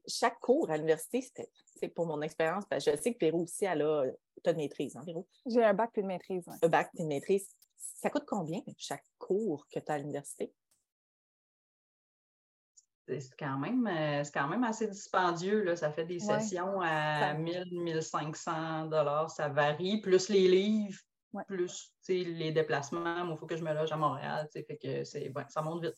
chaque 0.08 0.40
cours 0.40 0.70
à 0.70 0.78
l'université, 0.78 1.22
c'était 1.22 1.90
pour 1.90 2.06
mon 2.06 2.22
expérience, 2.22 2.66
parce 2.70 2.86
que 2.86 2.92
je 2.92 2.98
sais 2.98 3.14
que 3.14 3.18
Pérou 3.18 3.44
aussi, 3.44 3.66
elle 3.66 3.82
a. 3.82 4.06
Tu 4.44 4.50
as 4.50 4.54
de 4.54 4.58
maîtrise, 4.58 4.96
hein, 4.96 5.04
Pérou? 5.06 5.28
J'ai 5.46 5.64
un 5.64 5.74
bac 5.74 5.92
puis 5.94 6.02
une 6.02 6.08
maîtrise. 6.08 6.48
Un 6.62 6.68
bac 6.68 6.90
puis 6.94 7.04
une 7.04 7.10
maîtrise. 7.10 7.48
Ça 7.78 8.10
coûte 8.10 8.26
combien 8.28 8.62
chaque 8.78 9.06
cours 9.20 9.68
que 9.72 9.80
tu 9.80 9.92
as 9.92 9.96
à 9.96 9.98
l'université? 10.00 10.52
C'est 13.08 13.36
quand, 13.38 13.58
même, 13.58 13.88
euh, 13.88 14.24
quand 14.34 14.48
même 14.48 14.64
assez 14.64 14.88
dispendieux. 14.88 15.64
Là. 15.64 15.76
Ça 15.76 15.92
fait 15.92 16.06
des 16.06 16.20
sessions 16.20 16.82
à 16.82 17.34
1000, 17.34 17.68
1500 17.72 18.86
dollars, 18.86 19.30
ça 19.30 19.50
varie, 19.50 20.02
plus 20.02 20.30
les 20.30 20.48
livres, 20.48 21.00
plus 21.48 21.94
les 22.08 22.52
déplacements. 22.52 23.30
Il 23.30 23.38
faut 23.38 23.46
que 23.46 23.58
je 23.58 23.64
me 23.64 23.74
loge 23.74 23.92
à 23.92 23.98
Montréal. 23.98 24.48
Fait 24.54 24.78
que 24.78 25.04
ça 25.04 25.62
monte 25.62 25.84
vite. 25.84 25.96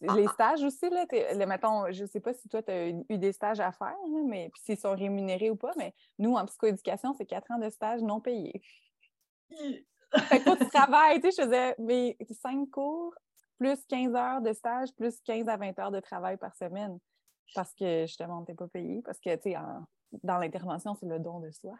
les 0.00 0.26
ah. 0.26 0.32
stages 0.32 0.62
aussi, 0.62 0.88
là, 0.88 1.46
mettons, 1.46 1.90
je 1.92 2.02
ne 2.02 2.08
sais 2.08 2.20
pas 2.20 2.32
si 2.32 2.48
toi, 2.48 2.62
tu 2.62 2.70
as 2.70 2.88
eu 2.88 3.18
des 3.18 3.32
stages 3.32 3.60
à 3.60 3.72
faire, 3.72 3.96
mais 4.26 4.50
puis 4.52 4.62
s'ils 4.64 4.78
sont 4.78 4.94
rémunérés 4.94 5.50
ou 5.50 5.56
pas, 5.56 5.72
mais 5.76 5.94
nous, 6.18 6.34
en 6.34 6.46
psychoéducation, 6.46 7.12
c'est 7.12 7.26
quatre 7.26 7.50
ans 7.50 7.58
de 7.58 7.68
stage 7.70 8.00
non 8.02 8.20
payés. 8.20 8.62
fait 9.50 10.40
que 10.40 10.58
tu 10.58 10.68
travailles, 10.68 11.20
tu 11.20 11.30
sais, 11.30 11.42
je 11.42 11.44
faisais 11.44 11.74
mes 11.78 12.16
cinq 12.40 12.70
cours 12.70 13.14
plus 13.58 13.84
15 13.86 14.14
heures 14.14 14.40
de 14.40 14.52
stage, 14.52 14.92
plus 14.94 15.20
15 15.20 15.48
à 15.48 15.56
20 15.56 15.78
heures 15.78 15.90
de 15.90 16.00
travail 16.00 16.36
par 16.36 16.54
semaine. 16.54 16.98
Parce 17.54 17.74
que 17.74 18.06
justement, 18.06 18.40
n'était 18.40 18.54
pas 18.54 18.68
payé. 18.68 19.02
Parce 19.02 19.20
que, 19.20 19.34
tu 19.36 19.52
sais, 19.52 19.56
dans 20.22 20.38
l'intervention, 20.38 20.94
c'est 20.94 21.06
le 21.06 21.18
don 21.18 21.40
de 21.40 21.50
soi. 21.50 21.74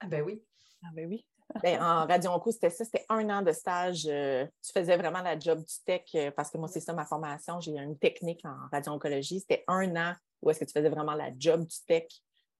Ah 0.00 0.06
ben 0.06 0.22
oui. 0.22 0.42
Ah 0.82 0.90
ben 0.94 1.08
oui. 1.08 1.26
Ben, 1.62 1.80
en 1.80 2.06
radio 2.06 2.32
onco, 2.32 2.50
c'était 2.50 2.70
ça, 2.70 2.84
c'était 2.84 3.06
un 3.08 3.30
an 3.30 3.40
de 3.40 3.52
stage. 3.52 4.04
Euh, 4.06 4.44
tu 4.62 4.72
faisais 4.72 4.96
vraiment 4.96 5.22
la 5.22 5.38
job 5.38 5.60
du 5.60 5.74
tech, 5.84 6.02
euh, 6.16 6.32
parce 6.32 6.50
que 6.50 6.58
moi, 6.58 6.66
c'est 6.66 6.80
ça 6.80 6.92
ma 6.92 7.04
formation. 7.04 7.60
J'ai 7.60 7.70
une 7.78 7.96
technique 7.96 8.44
en 8.44 8.68
radio-oncologie. 8.72 9.40
C'était 9.40 9.64
un 9.68 9.94
an 9.94 10.14
où 10.42 10.50
est-ce 10.50 10.60
que 10.60 10.64
tu 10.64 10.72
faisais 10.72 10.88
vraiment 10.88 11.14
la 11.14 11.30
job 11.38 11.64
du 11.64 11.76
tech 11.86 12.08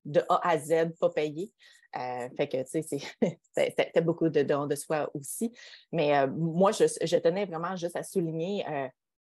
de 0.05 0.23
A 0.29 0.49
à 0.49 0.57
Z, 0.57 0.97
pas 1.01 1.11
payé. 1.11 1.53
Euh, 1.97 2.29
fait 2.37 2.49
que, 2.49 2.63
tu 2.63 2.83
sais, 2.83 3.37
c'était 3.57 4.01
beaucoup 4.03 4.29
de 4.29 4.43
dons 4.43 4.67
de 4.67 4.75
soi 4.75 5.11
aussi. 5.15 5.53
Mais 5.93 6.17
euh, 6.17 6.27
moi, 6.29 6.73
je, 6.73 7.17
tenais 7.19 7.47
vraiment 7.47 7.77
juste 7.77 7.97
à 7.97 8.03
souligner, 8.03 8.67
euh, 8.69 8.89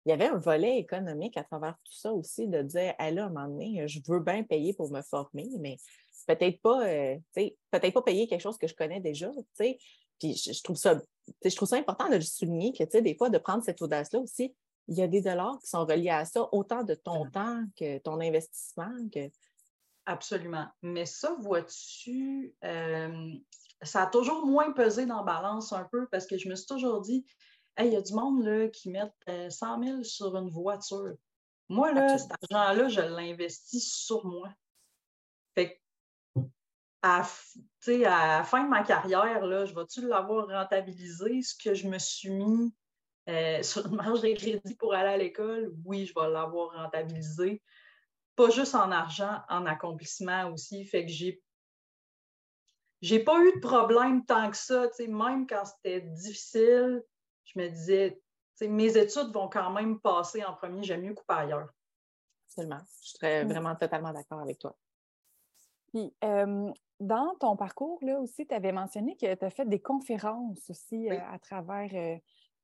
il 0.07 0.11
y 0.11 0.13
avait 0.13 0.27
un 0.27 0.39
volet 0.39 0.79
économique 0.79 1.37
à 1.37 1.45
travers 1.45 1.75
tout 1.85 1.95
ça 1.95 2.13
aussi, 2.13 2.49
de 2.49 2.63
dire, 2.63 2.95
à 2.99 3.11
là, 3.11 3.25
à 3.25 3.27
un 3.27 3.31
moment 3.31 3.49
donné, 3.49 3.87
je 3.87 4.01
veux 4.07 4.21
bien 4.21 4.43
payer 4.43 4.73
pour 4.75 4.91
me 4.91 5.03
former, 5.03 5.49
mais 5.59 5.77
peut-être 6.27 6.61
pas, 6.61 6.81
peut-être 7.35 7.93
pas 7.93 8.03
payer 8.03 8.27
quelque 8.27 8.41
chose 8.41 8.59
que 8.59 8.67
je 8.67 8.75
connais 8.75 9.01
déjà, 9.01 9.31
tu 9.31 9.45
sais. 9.55 9.79
Puis 10.19 10.35
je, 10.37 10.63
trouve 10.63 10.77
ça, 10.77 11.01
je 11.43 11.57
trouve 11.57 11.69
ça 11.69 11.77
important 11.77 12.09
de 12.09 12.21
souligner 12.21 12.73
que, 12.73 12.85
tu 12.85 12.91
sais, 12.93 13.03
des 13.03 13.15
fois, 13.15 13.31
de 13.31 13.39
prendre 13.39 13.63
cette 13.63 13.81
audace-là 13.81 14.21
aussi, 14.21 14.55
il 14.89 14.99
y 14.99 15.03
a 15.03 15.07
des 15.07 15.21
dollars 15.21 15.59
qui 15.61 15.69
sont 15.69 15.85
reliés 15.87 16.11
à 16.11 16.25
ça, 16.25 16.49
autant 16.53 16.83
de 16.83 16.95
ton 16.95 17.31
temps 17.31 17.63
que 17.79 17.99
ton 17.99 18.21
investissement, 18.21 18.93
que 19.13 19.31
Absolument. 20.07 20.67
Mais 20.83 21.07
ça, 21.07 21.37
vois-tu, 21.41 22.55
euh, 22.65 23.33
ça 23.83 24.03
a 24.03 24.07
toujours 24.07 24.47
moins 24.47 24.73
pesé 24.73 25.07
dans 25.07 25.25
balance 25.25 25.73
un 25.73 25.85
peu 25.85 26.07
parce 26.09 26.27
que 26.27 26.39
je 26.39 26.49
me 26.49 26.55
suis 26.55 26.67
toujours 26.67 27.01
dit, 27.01 27.25
il 27.79 27.93
y 27.93 27.97
a 27.97 28.03
du 28.03 28.13
monde 28.13 28.45
là, 28.45 28.69
qui 28.69 28.91
met 28.91 29.11
100 29.51 29.85
000 29.85 30.03
sur 30.03 30.37
une 30.37 30.51
voiture. 30.51 31.15
Moi, 31.69 31.93
là, 31.93 32.19
cet 32.19 32.33
argent-là, 32.51 32.89
je 32.89 33.01
l'investis 33.01 33.93
sur 33.93 34.27
moi. 34.27 34.49
Fait 35.55 35.81
à, 37.03 37.23
à 37.23 38.39
la 38.39 38.45
fin 38.45 38.65
de 38.65 38.69
ma 38.69 38.83
carrière, 38.83 39.47
là, 39.47 39.65
je 39.65 39.75
vais-tu 39.75 40.07
l'avoir 40.07 40.49
rentabilisé, 40.49 41.43
ce 41.43 41.55
que 41.55 41.75
je 41.75 41.89
me 41.89 41.99
suis 41.99 42.31
mis 42.31 42.75
euh, 43.29 43.63
sur 43.63 43.87
une 43.87 43.97
marge 43.97 44.21
de 44.21 44.35
crédit 44.35 44.75
pour 44.75 44.95
aller 44.95 45.11
à 45.11 45.17
l'école? 45.17 45.73
Oui, 45.85 46.07
je 46.07 46.15
vais 46.15 46.29
l'avoir 46.29 46.73
rentabilisé 46.73 47.63
pas 48.41 48.49
juste 48.49 48.75
en 48.75 48.91
argent, 48.91 49.39
en 49.51 49.67
accomplissement 49.67 50.51
aussi. 50.51 50.87
Fait 50.87 51.05
que 51.05 51.13
j'ai 51.13 51.43
j'ai 53.03 53.23
pas 53.23 53.39
eu 53.39 53.53
de 53.55 53.61
problème 53.61 54.25
tant 54.25 54.51
que 54.51 54.57
ça. 54.57 54.87
Même 54.99 55.47
quand 55.47 55.65
c'était 55.65 56.01
difficile, 56.01 57.03
je 57.45 57.59
me 57.59 57.69
disais, 57.69 58.21
mes 58.63 58.97
études 58.97 59.33
vont 59.33 59.49
quand 59.49 59.71
même 59.71 60.01
passer 60.01 60.45
en 60.45 60.55
premier, 60.55 60.83
j'aime 60.83 61.03
mieux 61.03 61.15
couper 61.15 61.35
ailleurs. 61.35 61.69
Absolument. 62.47 62.81
Je 63.03 63.11
serais 63.11 63.45
vraiment 63.45 63.75
totalement 63.77 64.13
d'accord 64.13 64.41
avec 64.41 64.59
toi. 64.59 64.77
Puis, 65.89 66.13
dans 66.23 67.35
ton 67.41 67.57
parcours, 67.57 67.99
là 68.03 68.21
aussi, 68.21 68.47
tu 68.47 68.55
avais 68.55 68.73
mentionné 68.73 69.17
que 69.17 69.35
tu 69.35 69.45
as 69.45 69.51
fait 69.51 69.67
des 69.67 69.81
conférences 69.81 70.69
aussi 70.69 71.11
euh, 71.11 71.19
à 71.31 71.39
travers 71.39 71.91
euh, 71.95 72.19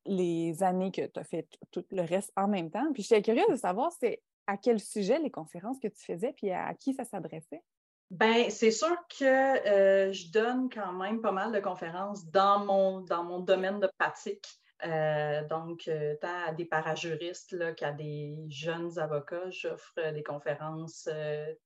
les 0.05 0.63
années 0.63 0.93
que 0.93 1.07
tu 1.07 1.19
as 1.19 1.25
fait 1.25 1.49
tout 1.71 1.85
le 1.91 2.03
reste 2.03 2.31
en 2.37 2.47
même 2.49 2.71
temps. 2.71 2.93
Puis, 2.93 3.03
j'étais 3.03 3.23
curieuse 3.23 3.49
de 3.49 3.57
savoir, 3.57 3.91
c'est 3.93 4.23
à 4.47 4.57
quel 4.57 4.81
sujet 4.81 5.19
les 5.19 5.31
conférences 5.31 5.79
que 5.81 5.89
tu 5.89 6.05
faisais, 6.05 6.33
puis 6.33 6.51
à, 6.51 6.73
qui 6.75 6.95
ça 6.95 7.05
s'adressait? 7.05 7.63
Bien, 8.11 8.51
c'est 8.51 8.71
sûr 8.71 8.97
que 9.19 9.25
euh, 9.25 10.13
je 10.13 10.31
donne 10.31 10.71
quand 10.71 10.93
même 10.93 11.21
pas 11.21 11.33
mal 11.33 11.51
de 11.51 11.59
conférences 11.59 12.25
dans 12.27 12.65
mon, 12.65 13.01
dans 13.01 13.25
mon 13.25 13.41
domaine 13.41 13.81
de 13.81 13.91
pratique. 13.99 14.47
Euh, 14.85 15.43
donc, 15.49 15.89
euh, 15.89 16.15
tant 16.21 16.47
à 16.47 16.53
des 16.53 16.67
parajuristes 16.67 17.75
qu'à 17.75 17.93
des 17.93 18.37
jeunes 18.49 18.97
avocats, 18.99 19.51
j'offre 19.51 20.13
des 20.13 20.23
conférences 20.23 21.09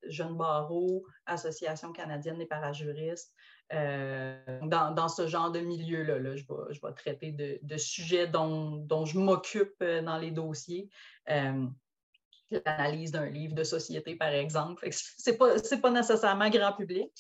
jeunes 0.05 0.37
barreaux, 0.37 1.05
Association 1.27 1.93
canadienne 1.93 2.39
des 2.39 2.47
parajuristes. 2.47 3.35
Dans, 3.71 5.09
ce 5.09 5.27
genre 5.27 5.51
de 5.51 5.61
milieu-là, 5.61 6.37
je, 6.37 6.45
vais, 6.45 6.75
je 6.75 6.81
vais 6.81 6.93
traiter 6.95 7.33
de, 7.33 7.77
sujets 7.77 8.29
dont, 8.29 8.77
dont 8.77 9.05
je 9.05 9.19
m'occupe 9.19 9.85
dans 9.85 10.17
les 10.17 10.31
dossiers 10.31 10.89
l'analyse 12.51 13.13
d'un 13.13 13.27
livre 13.27 13.55
de 13.55 13.65
société, 13.65 14.17
par 14.17 14.33
exemple. 14.33 14.89
Ce 14.93 15.31
n'est 15.31 15.37
pas, 15.37 15.55
pas, 15.83 15.91
nécessairement 15.91 16.51
grand 16.51 16.73
public. 16.73 17.13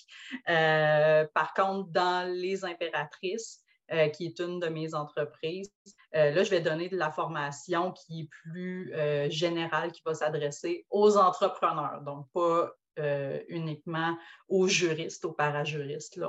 Euh, 0.48 1.26
par 1.34 1.54
contre, 1.54 1.90
dans 1.90 2.28
Les 2.30 2.64
Impératrices, 2.64 3.60
euh, 3.92 4.08
qui 4.08 4.26
est 4.26 4.38
une 4.38 4.60
de 4.60 4.68
mes 4.68 4.94
entreprises, 4.94 5.72
euh, 6.14 6.30
là, 6.30 6.42
je 6.42 6.50
vais 6.50 6.60
donner 6.60 6.88
de 6.88 6.96
la 6.96 7.10
formation 7.10 7.92
qui 7.92 8.22
est 8.22 8.28
plus 8.42 8.92
générale, 9.30 9.92
qui 9.92 10.02
va 10.04 10.14
s'adresser 10.14 10.86
aux 10.90 11.16
entrepreneurs, 11.16 12.02
donc 12.02 12.26
pas 12.32 12.72
uniquement 13.48 14.16
aux 14.48 14.68
juristes, 14.68 15.24
aux 15.24 15.32
parajuristes. 15.32 16.16
Là. 16.16 16.28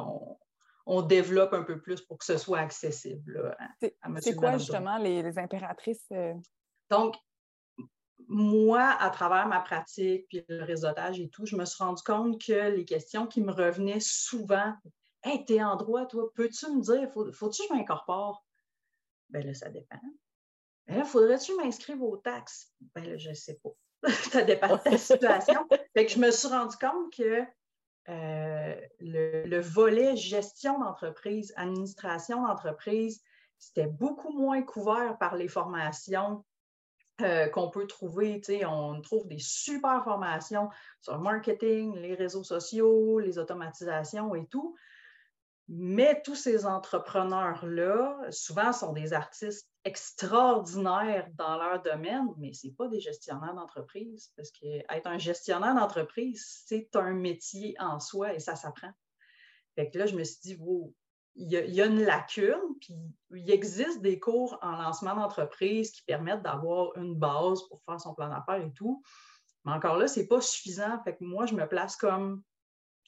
On, 0.85 1.01
développe 1.01 1.53
un 1.53 1.63
peu 1.63 1.81
plus 1.81 2.01
pour 2.01 2.17
que 2.17 2.25
ce 2.25 2.37
soit 2.37 2.59
accessible 2.59 3.55
C'est 4.19 4.35
quoi 4.35 4.57
justement 4.57 4.97
les, 4.97 5.21
les 5.21 5.37
impératrices? 5.37 6.07
Donc, 6.89 7.15
moi, 8.33 8.95
à 8.99 9.09
travers 9.09 9.47
ma 9.47 9.59
pratique, 9.59 10.25
puis 10.29 10.43
le 10.47 10.63
réseautage 10.63 11.19
et 11.19 11.29
tout, 11.29 11.45
je 11.45 11.55
me 11.55 11.65
suis 11.65 11.83
rendu 11.83 12.01
compte 12.03 12.41
que 12.41 12.71
les 12.71 12.85
questions 12.85 13.27
qui 13.27 13.41
me 13.41 13.51
revenaient 13.51 13.99
souvent, 13.99 14.73
Hey, 15.23 15.45
t'es 15.45 15.61
en 15.61 15.75
droit, 15.75 16.05
toi, 16.07 16.31
peux-tu 16.33 16.65
me 16.71 16.81
dire, 16.81 17.11
faut-tu 17.33 17.61
que 17.61 17.67
je 17.69 17.73
m'incorpore? 17.73 18.43
Ben 19.29 19.45
là, 19.45 19.53
ça 19.53 19.69
dépend. 19.69 19.99
Ben 20.87 20.97
là, 20.97 21.03
faudrait-tu 21.05 21.55
m'inscrire 21.55 22.01
aux 22.01 22.17
taxes? 22.17 22.73
Ben 22.95 23.05
là, 23.05 23.17
je 23.17 23.29
ne 23.29 23.35
sais 23.35 23.59
pas. 23.61 23.69
ça 24.31 24.41
dépend 24.41 24.77
de 24.77 24.81
ta 24.81 24.97
situation. 24.97 25.67
fait 25.93 26.05
que 26.07 26.11
je 26.11 26.17
me 26.17 26.31
suis 26.31 26.47
rendu 26.47 26.75
compte 26.77 27.13
que 27.13 27.43
euh, 28.09 28.81
le, 28.99 29.45
le, 29.45 29.59
volet 29.59 30.15
gestion 30.15 30.79
d'entreprise, 30.79 31.53
administration 31.55 32.41
d'entreprise, 32.47 33.21
c'était 33.59 33.85
beaucoup 33.85 34.33
moins 34.33 34.63
couvert 34.63 35.19
par 35.19 35.35
les 35.35 35.47
formations 35.47 36.43
euh, 37.23 37.47
qu'on 37.47 37.69
peut 37.69 37.87
trouver. 37.87 38.41
On 38.65 39.01
trouve 39.01 39.27
des 39.27 39.39
super 39.39 40.03
formations 40.03 40.69
sur 41.01 41.15
le 41.15 41.21
marketing, 41.21 41.95
les 41.97 42.15
réseaux 42.15 42.43
sociaux, 42.43 43.19
les 43.19 43.37
automatisations 43.37 44.35
et 44.35 44.45
tout. 44.47 44.75
Mais 45.67 46.21
tous 46.21 46.35
ces 46.35 46.65
entrepreneurs-là, 46.65 48.19
souvent, 48.29 48.73
sont 48.73 48.91
des 48.91 49.13
artistes 49.13 49.69
extraordinaires 49.85 51.29
dans 51.37 51.57
leur 51.57 51.81
domaine, 51.81 52.27
mais 52.37 52.53
ce 52.53 52.67
n'est 52.67 52.73
pas 52.73 52.89
des 52.89 52.99
gestionnaires 52.99 53.53
d'entreprise, 53.53 54.31
parce 54.35 54.51
qu'être 54.51 55.07
un 55.07 55.17
gestionnaire 55.17 55.73
d'entreprise, 55.73 56.63
c'est 56.65 56.93
un 56.95 57.13
métier 57.13 57.75
en 57.79 57.99
soi 57.99 58.33
et 58.33 58.39
ça 58.39 58.55
s'apprend. 58.55 58.91
Fait 59.75 59.89
que 59.89 59.97
là, 59.97 60.07
je 60.07 60.15
me 60.15 60.23
suis 60.25 60.41
dit, 60.41 60.55
wow, 60.59 60.93
il 61.35 61.49
y, 61.49 61.81
a, 61.81 61.85
une 61.85 62.03
lacune, 62.03 62.59
puis 62.81 62.93
il 63.31 63.49
existe 63.49 64.01
des 64.01 64.19
cours 64.19 64.59
en 64.61 64.71
lancement 64.71 65.15
d'entreprise 65.15 65.91
qui 65.91 66.03
permettent 66.03 66.41
d'avoir 66.41 66.95
une 66.97 67.15
base 67.15 67.61
pour 67.69 67.81
faire 67.83 67.99
son 68.01 68.13
plan 68.13 68.27
d'affaires 68.27 68.63
et 68.65 68.73
tout. 68.73 69.01
Mais 69.63 69.71
encore 69.71 69.97
là, 69.97 70.07
ce 70.07 70.19
n'est 70.19 70.27
pas 70.27 70.41
suffisant. 70.41 71.01
Fait 71.03 71.15
que 71.15 71.23
moi, 71.23 71.45
je 71.45 71.55
me 71.55 71.67
place 71.67 71.95
comme 71.95 72.43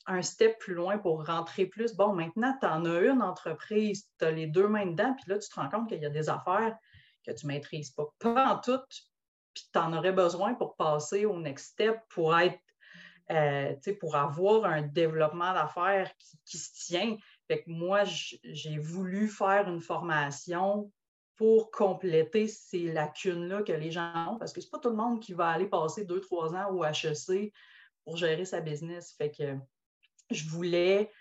un 0.06 0.22
step 0.22 0.58
plus 0.60 0.74
loin 0.74 0.98
pour 0.98 1.26
rentrer 1.26 1.66
plus. 1.66 1.96
Bon, 1.96 2.14
maintenant, 2.14 2.56
tu 2.60 2.66
en 2.66 2.86
as 2.86 3.00
une 3.02 3.22
entreprise, 3.22 4.10
tu 4.20 4.26
as 4.26 4.32
les 4.32 4.48
deux 4.48 4.68
mains 4.68 4.86
dedans, 4.86 5.16
puis 5.16 5.32
là, 5.32 5.40
tu 5.40 5.50
te 5.50 5.56
rends 5.56 5.70
compte 5.70 5.90
qu'il 5.90 6.02
y 6.02 6.06
a 6.06 6.10
des 6.10 6.30
affaires 6.30 6.78
que 7.26 7.32
tu 7.32 7.46
ne 7.46 7.54
maîtrises 7.54 7.92
pas. 7.92 8.06
Pas 8.20 8.54
en 8.54 8.60
tout, 8.60 8.80
puis 9.54 9.70
tu 9.72 9.80
en 9.80 9.94
aurais 9.94 10.12
besoin 10.12 10.54
pour 10.56 10.76
passer 10.76 11.26
au 11.26 11.40
next 11.40 11.72
step, 11.72 12.00
pour 12.10 12.38
être, 12.38 12.60
euh, 13.32 13.76
pour 14.00 14.16
avoir 14.16 14.66
un 14.66 14.82
développement 14.82 15.54
d'affaires 15.54 16.12
qui, 16.46 16.58
se 16.58 16.86
tient. 16.86 17.16
Fait 17.54 17.62
que 17.62 17.70
moi, 17.70 18.04
j'ai 18.04 18.80
voulu 18.80 19.28
faire 19.28 19.70
une 19.70 19.80
formation 19.80 20.92
pour 21.36 21.70
compléter 21.70 22.48
ces 22.48 22.92
lacunes-là 22.92 23.62
que 23.62 23.74
les 23.74 23.92
gens 23.92 24.32
ont, 24.32 24.40
parce 24.40 24.52
que 24.52 24.60
c'est 24.60 24.72
pas 24.72 24.80
tout 24.80 24.90
le 24.90 24.96
monde 24.96 25.20
qui 25.20 25.34
va 25.34 25.50
aller 25.50 25.68
passer 25.68 26.04
deux, 26.04 26.20
trois 26.20 26.56
ans 26.56 26.72
au 26.72 26.84
HEC 26.84 27.54
pour 28.04 28.18
gérer 28.18 28.46
sa 28.46 28.60
business. 28.60 29.14
Fait 29.16 29.30
que 29.30 29.56
je 30.32 30.50
voulais 30.50 31.12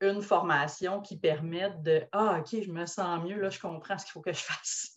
une 0.00 0.22
formation 0.22 1.00
qui 1.00 1.18
permette 1.18 1.82
de 1.82 2.04
Ah, 2.12 2.38
OK, 2.38 2.62
je 2.62 2.70
me 2.70 2.86
sens 2.86 3.24
mieux, 3.24 3.40
là, 3.40 3.50
je 3.50 3.58
comprends 3.58 3.98
ce 3.98 4.04
qu'il 4.04 4.12
faut 4.12 4.20
que 4.20 4.32
je 4.32 4.38
fasse. 4.44 4.96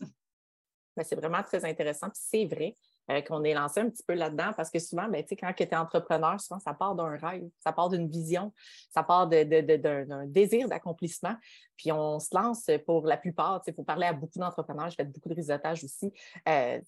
Ben, 0.95 1.03
c'est 1.03 1.15
vraiment 1.15 1.41
très 1.41 1.65
intéressant. 1.65 2.09
c'est 2.13 2.45
vrai 2.45 2.77
euh, 3.09 3.21
qu'on 3.21 3.43
est 3.43 3.53
lancé 3.53 3.79
un 3.79 3.89
petit 3.89 4.03
peu 4.03 4.13
là-dedans 4.13 4.51
parce 4.55 4.69
que 4.69 4.79
souvent, 4.79 5.07
ben, 5.07 5.23
quand 5.29 5.53
tu 5.55 5.63
es 5.63 5.75
entrepreneur, 5.75 6.39
souvent, 6.39 6.59
ça 6.59 6.73
part 6.73 6.95
d'un 6.95 7.17
rêve, 7.17 7.49
ça 7.59 7.71
part 7.71 7.89
d'une 7.89 8.07
vision, 8.07 8.53
ça 8.89 9.03
part 9.03 9.27
d'un 9.27 10.25
désir 10.27 10.67
d'accomplissement. 10.67 11.35
Puis 11.77 11.91
on 11.91 12.19
se 12.19 12.29
lance 12.35 12.69
pour 12.85 13.07
la 13.07 13.17
plupart, 13.17 13.61
il 13.65 13.73
faut 13.73 13.83
parler 13.83 14.05
à 14.05 14.13
beaucoup 14.13 14.37
d'entrepreneurs, 14.37 14.89
je 14.91 14.95
fais 14.95 15.03
beaucoup 15.03 15.29
de 15.29 15.35
réseautage 15.35 15.83
aussi. 15.83 16.13
Euh, 16.47 16.79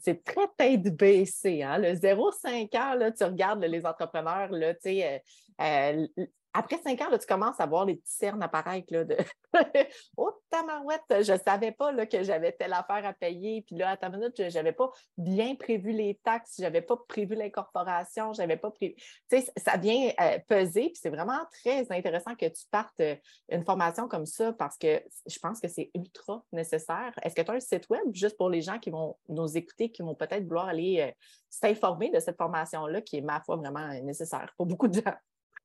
c'est 0.00 0.24
très 0.24 0.48
tête 0.56 0.96
baissée. 0.96 1.62
Hein? 1.62 1.78
Le 1.78 1.94
0,5 1.94 2.76
ans, 2.76 2.94
là, 2.94 3.12
tu 3.12 3.22
regardes 3.24 3.62
les 3.62 3.86
entrepreneurs, 3.86 4.50
là, 4.50 4.74
euh, 5.60 6.06
après 6.54 6.78
cinq 6.82 7.00
ans, 7.00 7.06
tu 7.18 7.26
commences 7.26 7.60
à 7.60 7.66
voir 7.66 7.84
les 7.86 7.96
petits 7.96 8.12
cernes 8.12 8.42
apparaître. 8.42 8.92
Là, 8.92 9.04
de 9.04 9.16
oh, 10.16 10.30
tamarouette, 10.50 11.02
je 11.22 11.32
ne 11.32 11.38
savais 11.38 11.72
pas 11.72 11.92
là, 11.92 12.06
que 12.06 12.22
j'avais 12.22 12.52
telle 12.52 12.72
affaire 12.72 13.04
à 13.06 13.12
payer. 13.12 13.62
Puis 13.66 13.76
là, 13.76 13.90
à 13.90 13.96
ta 13.96 14.10
minute, 14.10 14.34
je 14.36 14.54
n'avais 14.54 14.72
pas 14.72 14.90
bien 15.16 15.54
prévu 15.54 15.92
les 15.92 16.20
taxes, 16.22 16.56
je 16.58 16.62
n'avais 16.62 16.82
pas 16.82 16.96
prévu 17.08 17.34
l'incorporation, 17.34 18.32
je 18.34 18.42
n'avais 18.42 18.56
pas 18.58 18.70
prévu. 18.70 18.94
Tu 19.30 19.40
sais, 19.40 19.52
ça 19.56 19.76
vient 19.76 20.10
euh, 20.20 20.38
peser. 20.46 20.90
Puis 20.90 21.00
c'est 21.02 21.10
vraiment 21.10 21.40
très 21.62 21.90
intéressant 21.90 22.34
que 22.34 22.46
tu 22.46 22.66
partes 22.70 23.00
euh, 23.00 23.16
une 23.48 23.64
formation 23.64 24.06
comme 24.08 24.26
ça 24.26 24.52
parce 24.52 24.76
que 24.76 25.02
je 25.26 25.38
pense 25.38 25.58
que 25.58 25.68
c'est 25.68 25.90
ultra 25.94 26.44
nécessaire. 26.52 27.12
Est-ce 27.22 27.34
que 27.34 27.42
tu 27.42 27.50
as 27.50 27.54
un 27.54 27.60
site 27.60 27.88
web 27.88 28.02
juste 28.12 28.36
pour 28.36 28.50
les 28.50 28.60
gens 28.60 28.78
qui 28.78 28.90
vont 28.90 29.16
nous 29.28 29.56
écouter, 29.56 29.90
qui 29.90 30.02
vont 30.02 30.14
peut-être 30.14 30.44
vouloir 30.44 30.68
aller 30.68 31.00
euh, 31.00 31.10
s'informer 31.48 32.10
de 32.10 32.20
cette 32.20 32.36
formation-là 32.36 33.00
qui 33.00 33.18
est, 33.18 33.22
ma 33.22 33.40
foi, 33.40 33.56
vraiment 33.56 33.88
nécessaire 34.02 34.52
pour 34.56 34.66
beaucoup 34.66 34.88
de 34.88 34.94
gens? 34.94 35.14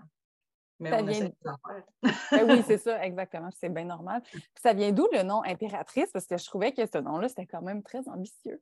Mais 0.79 0.93
on 0.93 1.07
essaie 1.07 1.29
de 1.29 1.36
faire. 1.43 2.11
Ben 2.32 2.49
oui, 2.49 2.63
c'est 2.65 2.79
ça, 2.79 3.03
exactement. 3.05 3.49
C'est 3.51 3.69
bien 3.69 3.86
normal. 3.86 4.23
ça 4.55 4.73
vient 4.73 4.91
d'où 4.91 5.07
le 5.11 5.21
nom 5.21 5.43
impératrice? 5.43 6.11
Parce 6.11 6.25
que 6.25 6.38
je 6.38 6.45
trouvais 6.45 6.73
que 6.73 6.86
ce 6.86 6.97
nom-là, 6.97 7.29
c'était 7.29 7.45
quand 7.45 7.61
même 7.61 7.84
très 7.84 8.07
ambitieux. 8.09 8.59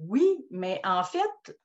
Oui, 0.00 0.44
mais 0.50 0.80
en 0.84 1.04
fait, 1.04 1.56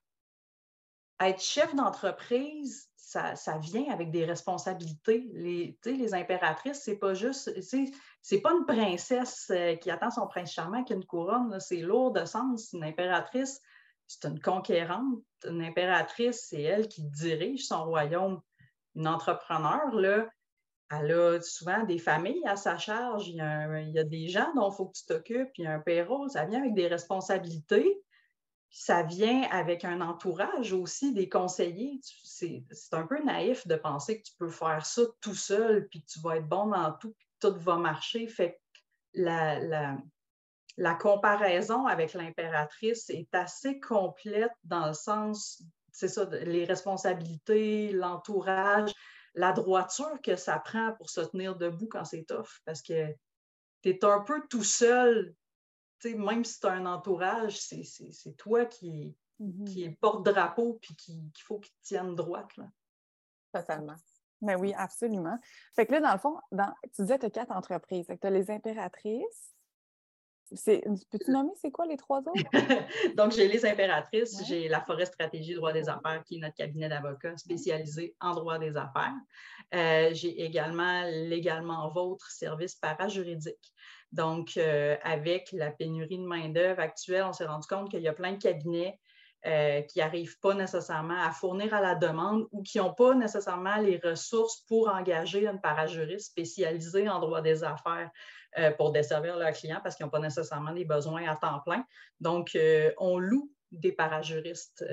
être 1.20 1.42
chef 1.42 1.74
d'entreprise, 1.74 2.90
ça, 3.08 3.58
vient 3.60 3.90
avec 3.90 4.12
des 4.12 4.26
responsabilités. 4.26 5.30
Les, 5.34 5.80
les 5.86 6.14
impératrices, 6.14 6.82
c'est 6.84 6.98
pas 6.98 7.14
juste, 7.14 7.50
c'est 8.22 8.42
pas 8.42 8.52
une 8.52 8.66
princesse 8.66 9.50
euh, 9.52 9.76
qui 9.76 9.90
attend 9.90 10.12
son 10.12 10.28
prince 10.28 10.52
charmant 10.52 10.84
qui 10.84 10.92
a 10.92 10.98
une 10.98 11.06
couronne, 11.06 11.58
c'est 11.62 11.78
lourd 11.78 12.12
de 12.12 12.26
sens. 12.26 12.74
Une 12.74 12.84
impératrice, 12.84 13.62
c'est 14.08 14.28
une 14.28 14.42
conquérante. 14.42 15.24
Une 15.46 15.64
impératrice, 15.64 16.48
c'est 16.50 16.62
elle 16.62 16.90
qui 16.90 17.04
dirige 17.04 17.66
son 17.66 17.86
royaume. 17.86 18.42
Une 18.96 19.08
entrepreneur, 19.08 19.94
là, 19.94 20.28
elle 20.92 21.12
a 21.12 21.42
souvent 21.42 21.84
des 21.84 22.00
familles 22.00 22.46
à 22.46 22.58
sa 22.58 22.78
charge. 22.78 23.30
Il 23.30 23.36
y 23.36 23.42
a, 23.42 24.04
des 24.04 24.28
gens 24.28 24.54
dont 24.54 24.70
il 24.70 24.76
faut 24.76 24.88
que 24.88 24.98
tu 24.98 25.06
t'occupes, 25.06 25.52
il 25.58 25.64
y 25.64 25.68
a 25.68 25.74
un 25.74 25.80
payroll, 25.80 26.30
ça 26.30 26.46
vient 26.46 26.60
avec 26.60 26.74
des 26.74 26.88
responsabilités 26.88 28.02
ça 28.70 29.04
vient 29.04 29.44
avec 29.52 29.86
un 29.86 30.02
entourage 30.02 30.74
aussi 30.74 31.14
des 31.14 31.30
conseillers. 31.30 32.00
C'est 32.24 32.94
un 32.94 33.08
peu 33.08 33.24
naïf 33.24 33.66
de 33.68 33.76
penser 33.76 34.20
que 34.20 34.28
tu 34.28 34.34
peux 34.38 34.50
faire 34.50 34.86
ça 34.86 35.04
tout 35.22 35.34
seul, 35.34 35.88
puis 35.88 36.04
que 36.04 36.08
tu 36.08 36.20
vas 36.20 36.38
être 36.38 36.48
bon 36.48 36.68
dans 36.68 36.92
tout, 36.94 37.14
puis 37.18 37.28
que 37.28 37.48
tout 37.48 37.60
va 37.60 37.78
marcher. 37.78 38.28
Fait 38.28 38.60
la, 39.14 39.98
la, 40.78 40.94
comparaison 40.96 41.88
avec 41.88 42.14
l'impératrice 42.14 43.10
est 43.10 43.34
assez 43.34 43.80
complète 43.80 44.52
dans 44.64 44.88
le 44.88 44.94
sens, 44.94 45.64
c'est 45.92 46.08
ça, 46.08 46.26
les 46.26 46.66
responsabilités, 46.66 47.92
l'entourage, 47.92 48.92
la 49.34 49.54
droiture 49.54 50.22
que 50.22 50.36
ça 50.36 50.60
prend 50.60 50.94
pour 50.94 51.10
se 51.10 51.22
tenir 51.22 51.56
debout 51.56 51.88
quand 51.88 52.06
c'est 52.06 52.26
tough, 52.26 52.60
parce 52.66 52.82
que 52.82 53.08
tu 53.82 53.90
es 53.90 54.06
un 54.06 54.20
peu 54.22 54.42
tout 54.50 54.64
seul 54.64 55.34
même 56.06 56.44
si 56.44 56.60
tu 56.60 56.68
as 56.68 56.72
un 56.72 56.86
entourage, 56.86 57.60
c'est 57.60 58.38
toi 58.38 58.66
qui, 58.66 59.16
mm-hmm. 59.40 59.64
qui 59.66 59.84
est 59.84 59.92
porte-drapeau 59.92 60.80
puis 60.82 60.96
qu'il 60.96 61.32
faut 61.44 61.60
qu'il 61.60 61.74
tienne 61.82 62.16
droite. 62.16 62.56
Là. 62.58 62.70
Totalement. 63.54 63.96
Mais 64.42 64.56
ben 64.56 64.62
oui, 64.62 64.74
absolument. 64.76 65.38
Fait 65.76 65.86
que 65.86 65.94
là, 65.94 66.02
dans 66.02 66.14
le 66.14 66.20
fond, 66.20 66.38
dans, 66.52 66.72
tu 66.96 67.02
disais 67.02 67.18
que 67.18 67.22
tu 67.22 67.28
as 67.28 67.30
quatre 67.32 67.52
entreprises. 67.52 68.06
tu 68.08 68.28
as 68.28 68.30
les 68.30 68.52
impératrices. 68.52 69.54
Peux-tu 70.50 71.32
nommer 71.32 71.52
c'est 71.60 71.72
quoi 71.72 71.86
les 71.88 71.98
trois 71.98 72.20
autres? 72.20 72.32
Donc, 73.18 73.34
j'ai 73.34 73.50
les 73.50 73.66
impératrices, 73.66 74.46
j'ai 74.46 74.70
la 74.70 74.80
Forêt 74.82 75.06
Stratégie 75.06 75.56
Droit 75.56 75.74
des 75.74 75.90
affaires, 75.90 76.24
qui 76.24 76.38
est 76.38 76.40
notre 76.40 76.56
cabinet 76.56 76.88
d'avocats 76.88 77.36
spécialisé 77.36 78.16
en 78.22 78.34
droit 78.34 78.58
des 78.58 78.78
affaires. 78.78 79.16
Euh, 79.74 80.14
j'ai 80.14 80.42
également 80.44 81.04
légalement 81.04 81.90
votre 81.90 82.32
service 82.32 82.76
parajuridique. 82.76 83.74
Donc, 84.12 84.56
euh, 84.58 84.96
avec 85.04 85.52
la 85.52 85.72
pénurie 85.72 86.18
de 86.18 86.26
main-d'œuvre 86.26 86.80
actuelle, 86.80 87.24
on 87.24 87.34
s'est 87.34 87.46
rendu 87.46 87.68
compte 87.68 87.92
qu'il 87.92 88.02
y 88.02 88.08
a 88.08 88.14
plein 88.14 88.34
de 88.34 88.42
cabinets 88.42 89.00
euh, 89.46 89.82
qui 89.82 90.00
n'arrivent 90.00 90.40
pas 90.40 90.54
nécessairement 90.54 91.22
à 91.22 91.32
fournir 91.32 91.74
à 91.74 91.82
la 91.82 91.96
demande 91.96 92.48
ou 92.52 92.64
qui 92.64 92.78
n'ont 92.78 92.94
pas 92.94 93.14
nécessairement 93.16 93.78
les 93.78 94.00
ressources 94.04 94.62
pour 94.68 94.88
engager 94.90 95.46
une 95.46 95.60
parajuriste 95.60 96.28
spécialisée 96.28 97.10
en 97.10 97.20
droit 97.20 97.42
des 97.42 97.64
affaires 97.64 98.10
euh, 98.58 98.72
pour 98.72 98.92
desservir 98.92 99.38
leurs 99.38 99.52
clients 99.52 99.82
parce 99.84 99.96
qu'ils 99.96 100.06
n'ont 100.06 100.12
pas 100.12 100.20
nécessairement 100.20 100.72
les 100.72 100.86
besoins 100.86 101.28
à 101.28 101.36
temps 101.36 101.60
plein. 101.66 101.84
Donc, 102.20 102.58
on 102.98 103.20
loue 103.20 103.52
des 103.72 103.92
parajuristes 103.92 104.86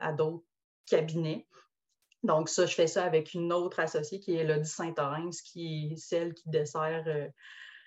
à 0.00 0.12
d'autres 0.12 0.44
cabinets. 0.86 1.46
Donc, 2.22 2.48
ça, 2.48 2.66
je 2.66 2.74
fais 2.74 2.88
ça 2.88 3.04
avec 3.04 3.32
une 3.32 3.52
autre 3.52 3.80
associée 3.80 4.20
qui 4.20 4.36
est 4.36 4.40
Elodie 4.40 4.68
Saint-Orens, 4.68 5.40
qui 5.42 5.92
est 5.92 5.96
celle 5.96 6.34
qui 6.34 6.50
dessert 6.50 7.04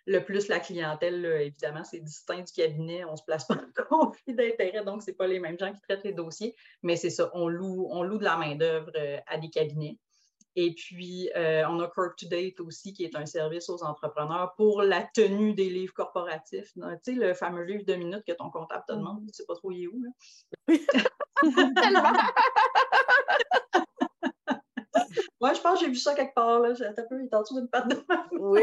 le 0.05 0.23
plus 0.23 0.47
la 0.47 0.59
clientèle, 0.59 1.25
évidemment, 1.25 1.83
c'est 1.83 1.99
distinct 1.99 2.41
du 2.41 2.53
cabinet. 2.53 3.03
On 3.05 3.11
ne 3.11 3.17
se 3.17 3.23
place 3.23 3.45
pas 3.47 3.57
en 3.89 4.07
conflit 4.07 4.33
d'intérêt, 4.33 4.83
donc 4.83 5.01
ce 5.01 5.11
n'est 5.11 5.15
pas 5.15 5.27
les 5.27 5.39
mêmes 5.39 5.57
gens 5.57 5.71
qui 5.71 5.81
traitent 5.81 6.03
les 6.03 6.13
dossiers. 6.13 6.55
Mais 6.81 6.95
c'est 6.95 7.09
ça, 7.09 7.29
on 7.33 7.47
loue, 7.47 7.87
on 7.89 8.03
loue 8.03 8.17
de 8.17 8.23
la 8.23 8.37
main-d'œuvre 8.37 8.91
euh, 8.95 9.17
à 9.27 9.37
des 9.37 9.49
cabinets. 9.49 9.97
Et 10.55 10.75
puis, 10.75 11.31
euh, 11.35 11.63
on 11.67 11.79
a 11.79 11.87
Corp 11.87 12.15
to 12.15 12.27
Date 12.27 12.59
aussi, 12.59 12.93
qui 12.93 13.03
est 13.03 13.15
un 13.15 13.25
service 13.25 13.69
aux 13.69 13.83
entrepreneurs 13.83 14.53
pour 14.55 14.83
la 14.83 15.01
tenue 15.01 15.53
des 15.53 15.69
livres 15.69 15.95
corporatifs. 15.95 16.71
Tu 16.73 16.81
sais, 17.01 17.13
le 17.13 17.33
fameux 17.33 17.63
livre 17.63 17.85
de 17.85 17.95
minutes 17.95 18.23
que 18.27 18.33
ton 18.33 18.51
comptable 18.51 18.83
te 18.87 18.93
demande, 18.93 19.21
tu 19.21 19.27
ne 19.27 19.31
sais 19.31 19.45
pas 19.47 19.55
trop 19.55 19.71
il 19.71 19.85
est 19.85 19.87
où. 19.87 20.03
Là. 20.03 20.11
Moi, 25.41 25.53
je 25.53 25.61
pense 25.61 25.79
que 25.79 25.85
j'ai 25.85 25.91
vu 25.91 25.97
ça 25.97 26.13
quelque 26.13 26.33
part. 26.33 26.59
Là. 26.59 26.69
un 26.69 27.03
peu, 27.09 27.21
il 27.21 27.25
est 27.25 27.33
en 27.33 27.41
dessous 27.41 27.59
d'une 27.59 27.69
patte 27.69 27.89
de 27.89 28.03
Oui, 28.39 28.61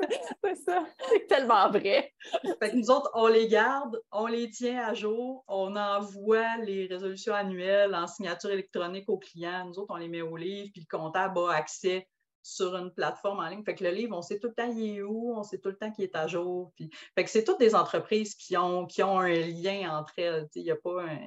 c'est 0.44 0.54
ça. 0.56 0.84
C'est 1.08 1.26
tellement 1.26 1.70
vrai. 1.70 2.12
Fait 2.60 2.70
que 2.70 2.76
nous 2.76 2.90
autres, 2.90 3.10
on 3.14 3.26
les 3.26 3.48
garde, 3.48 4.00
on 4.10 4.26
les 4.26 4.50
tient 4.50 4.84
à 4.84 4.94
jour, 4.94 5.44
on 5.48 5.76
envoie 5.76 6.56
les 6.58 6.86
résolutions 6.86 7.34
annuelles 7.34 7.94
en 7.94 8.06
signature 8.06 8.50
électronique 8.50 9.08
aux 9.08 9.18
clients. 9.18 9.66
Nous 9.66 9.78
autres, 9.78 9.94
on 9.94 9.96
les 9.96 10.08
met 10.08 10.22
au 10.22 10.36
livre, 10.36 10.70
puis 10.72 10.86
le 10.88 10.98
comptable 10.98 11.38
a 11.38 11.52
accès 11.52 12.08
sur 12.42 12.76
une 12.76 12.92
plateforme 12.92 13.38
en 13.38 13.48
ligne. 13.48 13.64
Fait 13.64 13.74
que 13.74 13.84
le 13.84 13.90
livre, 13.90 14.16
on 14.16 14.22
sait 14.22 14.38
tout 14.38 14.48
le 14.48 14.54
temps 14.54 14.70
il 14.70 14.96
est 14.96 15.02
où, 15.02 15.32
on 15.36 15.42
sait 15.42 15.58
tout 15.58 15.68
le 15.68 15.76
temps 15.76 15.90
qu'il 15.92 16.04
est 16.04 16.16
à 16.16 16.26
jour. 16.26 16.72
Puis... 16.74 16.90
Fait 17.14 17.24
que 17.24 17.30
c'est 17.30 17.44
toutes 17.44 17.60
des 17.60 17.74
entreprises 17.74 18.34
qui 18.34 18.56
ont, 18.56 18.86
qui 18.86 19.02
ont 19.02 19.20
un 19.20 19.28
lien 19.28 19.96
entre 19.96 20.14
elles. 20.18 20.48
Il 20.56 20.64
n'y 20.64 20.70
a 20.70 20.76
pas 20.76 21.02
un 21.02 21.18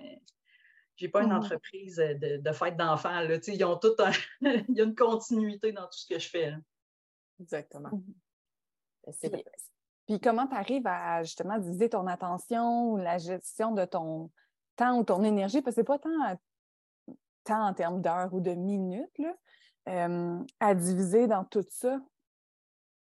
j'ai 0.95 1.09
pas 1.09 1.23
une 1.23 1.29
mmh. 1.29 1.37
entreprise 1.37 1.99
euh, 1.99 2.13
de, 2.13 2.37
de 2.37 2.51
fête 2.51 2.77
d'enfants. 2.77 3.21
Ils 3.47 3.65
ont 3.65 3.77
tout 3.77 3.95
Il 4.41 4.75
y 4.75 4.81
a 4.81 4.83
une 4.83 4.95
continuité 4.95 5.71
dans 5.71 5.85
tout 5.85 5.97
ce 5.97 6.07
que 6.07 6.19
je 6.19 6.29
fais. 6.29 6.53
Exactement. 7.39 7.89
Mmh. 7.89 9.21
Ben, 9.21 9.43
puis, 10.07 10.19
comment 10.19 10.47
tu 10.47 10.55
arrives 10.55 10.87
à 10.87 11.23
justement 11.23 11.57
diviser 11.57 11.89
ton 11.89 12.07
attention 12.07 12.91
ou 12.91 12.97
la 12.97 13.17
gestion 13.17 13.71
de 13.71 13.85
ton 13.85 14.31
temps 14.75 14.99
ou 14.99 15.03
ton 15.03 15.23
énergie? 15.23 15.61
Parce 15.61 15.75
que 15.75 15.81
c'est 15.81 15.85
pas 15.85 15.99
tant, 15.99 16.37
tant 17.43 17.67
en 17.67 17.73
termes 17.73 18.01
d'heures 18.01 18.33
ou 18.33 18.39
de 18.39 18.51
minutes 18.51 19.17
là, 19.17 20.07
à 20.59 20.75
diviser 20.75 21.27
dans 21.27 21.43
tout 21.43 21.65
ça. 21.69 21.99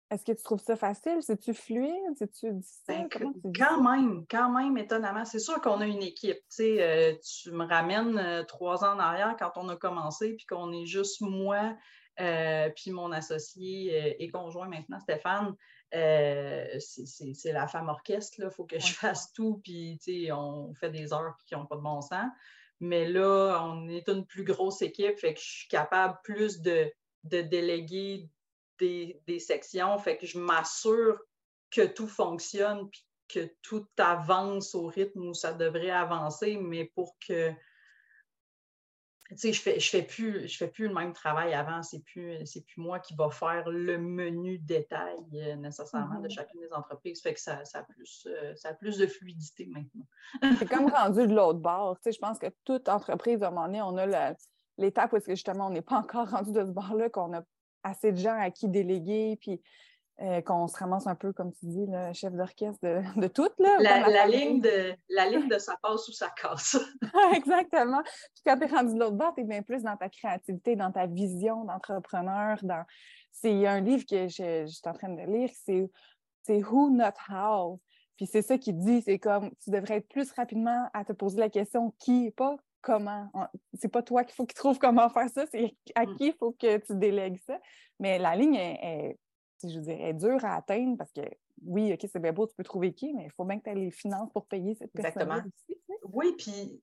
Est-ce 0.10 0.24
que 0.24 0.32
tu 0.32 0.42
trouves 0.42 0.62
ça 0.62 0.78
facile? 0.78 1.18
C'est-tu 1.20 1.54
fluide? 1.54 1.92
C'est-tu 2.16 2.54
ben, 2.88 3.10
quand 3.58 3.82
même, 3.82 4.26
quand 4.30 4.50
même, 4.50 4.78
étonnamment. 4.78 5.26
C'est 5.26 5.40
sûr 5.40 5.60
qu'on 5.60 5.82
a 5.82 5.86
une 5.86 6.02
équipe. 6.02 6.40
Euh, 6.62 7.14
tu 7.16 7.52
me 7.52 7.66
ramènes 7.66 8.18
euh, 8.18 8.44
trois 8.44 8.86
ans 8.86 8.96
en 8.96 9.00
arrière 9.00 9.36
quand 9.38 9.52
on 9.58 9.68
a 9.68 9.76
commencé, 9.76 10.36
puis 10.36 10.46
qu'on 10.46 10.72
est 10.72 10.86
juste 10.86 11.20
moi, 11.20 11.76
euh, 12.22 12.70
puis 12.74 12.92
mon 12.92 13.12
associé 13.12 14.24
et 14.24 14.30
conjoint 14.30 14.70
maintenant, 14.70 15.00
Stéphane. 15.02 15.54
c'est 15.92 17.52
la 17.52 17.68
femme 17.68 17.90
orchestre, 17.90 18.38
il 18.40 18.50
faut 18.50 18.66
que 18.66 18.80
je 18.80 18.94
fasse 18.94 19.34
tout, 19.34 19.60
puis 19.62 20.00
on 20.32 20.74
fait 20.74 20.90
des 20.90 21.12
heures 21.12 21.36
qui 21.46 21.54
n'ont 21.54 21.66
pas 21.66 21.76
de 21.76 21.82
bon 21.82 22.00
sens. 22.00 22.30
Mais 22.80 23.10
là, 23.10 23.62
on 23.66 23.90
est 23.90 24.08
une 24.08 24.26
plus 24.26 24.46
grosse 24.46 24.82
équipe, 24.82 25.20
fait 25.20 25.34
que 25.34 25.40
je 25.42 25.50
suis 25.50 25.68
capable 25.68 26.18
plus 26.24 26.62
de, 26.62 26.90
de 27.26 27.42
déléguer 27.42 28.30
des, 28.80 29.40
sections. 29.40 29.98
Fait 29.98 30.18
que 30.18 30.26
je 30.26 30.40
m'assure 30.40 31.20
que 31.72 31.86
tout 31.86 32.08
fonctionne 32.08 32.90
puis 32.90 33.06
que 33.28 33.52
tout 33.62 33.86
avance 33.98 34.74
au 34.74 34.88
rythme 34.88 35.28
où 35.28 35.34
ça 35.34 35.54
devrait 35.54 35.90
avancer, 35.90 36.58
mais 36.58 36.86
pour 36.86 37.18
que 37.20 37.54
tu 39.30 39.38
sais, 39.38 39.54
je 39.54 39.62
fais, 39.62 39.80
je 39.80 39.90
fais 39.90 40.04
plus, 40.04 40.48
je 40.48 40.58
fais 40.58 40.70
plus 40.70 40.88
le 40.88 40.94
même 40.94 41.12
travail 41.12 41.54
avant. 41.54 41.84
C'est 41.84 42.00
plus, 42.00 42.46
c'est 42.46 42.66
plus 42.66 42.80
moi 42.80 43.00
qui 43.00 43.14
va 43.14 43.30
faire 43.30 43.70
le 43.70 43.98
menu 43.98 44.58
détail 44.60 45.18
euh, 45.34 45.56
nécessairement 45.58 46.22
de 46.22 46.28
mm-hmm. 46.28 46.32
chacune 46.32 46.62
des 46.62 46.72
entreprises. 46.72 47.22
Fait 47.22 47.34
que 47.34 47.40
ça, 47.42 47.66
ça, 47.66 47.80
a 47.80 47.84
plus, 47.84 48.26
euh, 48.28 48.56
ça 48.56 48.70
a 48.70 48.74
plus 48.74 48.98
de 48.98 49.06
fluidité 49.06 49.66
maintenant. 49.66 50.06
c'est 50.58 50.70
comme 50.70 50.90
rendu 50.90 51.28
de 51.28 51.36
l'autre 51.36 51.60
bord. 51.60 51.98
Tu 51.98 52.04
sais, 52.04 52.12
je 52.14 52.20
pense 52.20 52.40
que 52.40 52.48
toute 52.64 52.88
entreprise, 52.88 53.44
à 53.44 53.48
un 53.48 53.52
moment 53.52 53.66
donné, 53.66 53.82
on 53.82 53.98
a 53.98 54.34
l'étape 54.78 55.12
où 55.12 55.20
justement 55.28 55.68
on 55.68 55.72
n'est 55.72 55.82
pas 55.82 55.98
encore 55.98 56.30
rendu 56.30 56.54
de 56.54 56.64
ce 56.64 56.72
bord-là, 56.72 57.10
qu'on 57.10 57.34
a 57.34 57.42
assez 57.84 58.12
de 58.12 58.18
gens 58.18 58.38
à 58.40 58.52
qui 58.52 58.68
déléguer, 58.68 59.38
puis 59.40 59.62
euh, 60.20 60.42
qu'on 60.42 60.68
se 60.68 60.76
ramasse 60.78 61.06
un 61.06 61.14
peu, 61.14 61.32
comme 61.32 61.54
tu 61.54 61.68
dis, 61.68 61.86
le 61.88 62.12
chef 62.12 62.34
d'orchestre 62.34 62.80
de, 62.82 63.02
de 63.22 63.28
tout. 63.28 63.50
Là, 63.60 63.78
la, 63.80 64.26
ligne 64.26 64.60
de, 64.62 64.96
la 65.10 65.26
ligne 65.30 65.48
de 65.48 65.60
ça 65.60 65.78
passe 65.80 66.08
ou 66.08 66.12
ça 66.12 66.30
casse. 66.30 66.76
Exactement. 67.36 68.02
Puis 68.02 68.42
quand 68.44 68.58
tu 68.58 68.64
es 68.64 68.68
rendu 68.68 68.96
de 68.96 69.00
l'autre 69.00 69.16
bord, 69.16 69.36
tu 69.36 69.42
es 69.42 69.44
bien 69.44 69.62
plus 69.62 69.84
dans 69.84 69.96
ta 69.96 70.10
créativité, 70.10 70.76
dans 70.76 70.92
ta 70.92 71.06
vision 71.06 71.66
d'entrepreneur. 71.66 72.58
Dans... 72.64 72.84
C'est 73.32 73.68
un 73.68 73.80
livre 73.80 74.06
que 74.10 74.28
je, 74.28 74.66
je, 74.66 74.72
suis 74.72 74.90
en 74.90 74.94
train 74.94 75.10
de 75.10 75.22
lire, 75.22 75.52
c'est 75.54 76.64
Who 76.64 76.90
Not 76.90 77.14
How. 77.30 77.80
Puis 78.16 78.26
c'est 78.26 78.42
ça 78.42 78.58
qui 78.58 78.74
dit, 78.74 79.04
c'est 79.04 79.20
comme 79.20 79.52
tu 79.64 79.70
devrais 79.70 79.98
être 79.98 80.10
plus 80.10 80.32
rapidement 80.32 80.90
à 80.96 81.06
te 81.06 81.14
poser 81.14 81.40
la 81.40 81.50
question 81.50 81.94
qui, 82.00 82.32
pas 82.32 82.58
comment. 82.88 83.30
C'est 83.74 83.92
pas 83.92 84.02
toi 84.02 84.24
qu'il 84.24 84.34
faut 84.34 84.46
qu'il 84.46 84.56
trouve 84.56 84.80
comment 84.80 85.10
faire 85.10 85.30
ça, 85.30 85.46
c'est 85.52 85.76
à 85.94 86.06
mm. 86.06 86.16
qui 86.16 86.28
il 86.28 86.34
faut 86.34 86.54
que 86.54 86.78
tu 86.78 86.96
délègues 86.96 87.40
ça. 87.46 87.60
Mais 88.00 88.18
la 88.18 88.36
ligne 88.36 88.56
est, 88.56 89.18
je 89.62 89.80
veux 89.80 90.14
dure 90.14 90.44
à 90.46 90.56
atteindre 90.56 90.98
parce 90.98 91.12
que 91.12 91.22
oui, 91.66 91.92
OK, 91.92 92.08
c'est 92.10 92.20
bien 92.20 92.32
beau, 92.32 92.48
tu 92.48 92.56
peux 92.56 92.64
trouver 92.64 92.94
qui, 92.94 93.14
mais 93.14 93.26
il 93.26 93.32
faut 93.32 93.44
bien 93.44 93.60
que 93.60 93.66
tu 93.66 93.72
aies 93.72 93.76
les 93.76 93.92
finances 93.92 94.32
pour 94.32 94.46
payer 94.46 94.76
cette 94.76 94.92
personne 94.94 95.22
Exactement. 95.22 95.42
Oui, 96.14 96.34
puis 96.38 96.82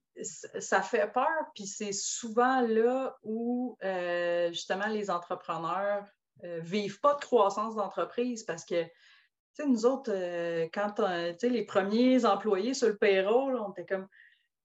ça 0.61 0.83
fait 0.83 1.11
peur, 1.11 1.51
puis 1.55 1.67
c'est 1.67 1.93
souvent 1.93 2.61
là 2.61 3.17
où 3.23 3.79
euh, 3.83 4.49
justement 4.49 4.89
les 4.89 5.11
entrepreneurs 5.11 6.05
ne 6.43 6.49
euh, 6.49 6.61
vivent 6.61 7.01
pas 7.01 7.15
de 7.15 7.21
croissance 7.21 7.77
d'entreprise 7.77 8.43
parce 8.43 8.65
que 8.65 8.83
tu 8.83 9.63
sais, 9.63 9.69
nous 9.69 9.87
autres, 9.87 10.11
euh, 10.13 10.69
quand 10.75 11.01
les 11.43 11.65
premiers 11.65 12.25
employés 12.25 12.75
sur 12.75 12.89
le 12.89 12.97
payroll, 12.97 13.57
on 13.57 13.71
était 13.71 13.87
comme 13.87 14.09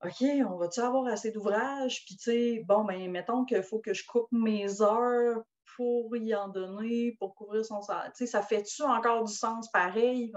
OK, 0.04 0.24
on 0.47 0.56
va-tu 0.56 0.80
avoir 0.80 1.08
assez 1.08 1.32
d'ouvrages? 1.32 2.06
Puis, 2.06 2.16
tu 2.16 2.24
sais, 2.24 2.64
bon, 2.66 2.86
ben, 2.86 3.12
mettons 3.12 3.43
qu'il 3.43 3.64
faut 3.64 3.80
que 3.80 3.93
je 3.93 4.06
coupe 4.06 4.32
mes 4.32 4.82
heures 4.82 5.43
pour 5.76 6.16
y 6.16 6.34
en 6.34 6.47
donner, 6.47 7.16
pour 7.20 7.36
couvrir 7.36 7.66
son 7.66 7.82
salaire. 7.82 8.12
Tu 8.16 8.26
sais, 8.26 8.28
ça 8.28 8.41
fait-tu 8.41 8.82
encore 8.84 9.26
du 9.26 9.34
sens 9.34 9.70
pareil? 9.72 10.32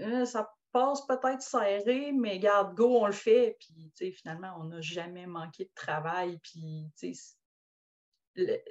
Euh, 0.00 0.24
ça 0.24 0.52
passe 0.72 1.06
peut-être 1.06 1.42
serré, 1.42 2.12
mais 2.12 2.38
garde, 2.38 2.74
go, 2.74 2.98
on 2.98 3.06
le 3.06 3.12
fait. 3.12 3.56
Puis, 3.60 3.92
tu 3.94 4.06
sais, 4.06 4.12
finalement, 4.12 4.54
on 4.58 4.64
n'a 4.64 4.80
jamais 4.80 5.26
manqué 5.26 5.64
de 5.64 5.72
travail. 5.74 6.38
Puis, 6.42 6.90
tu 6.98 7.14
sais, 7.14 7.36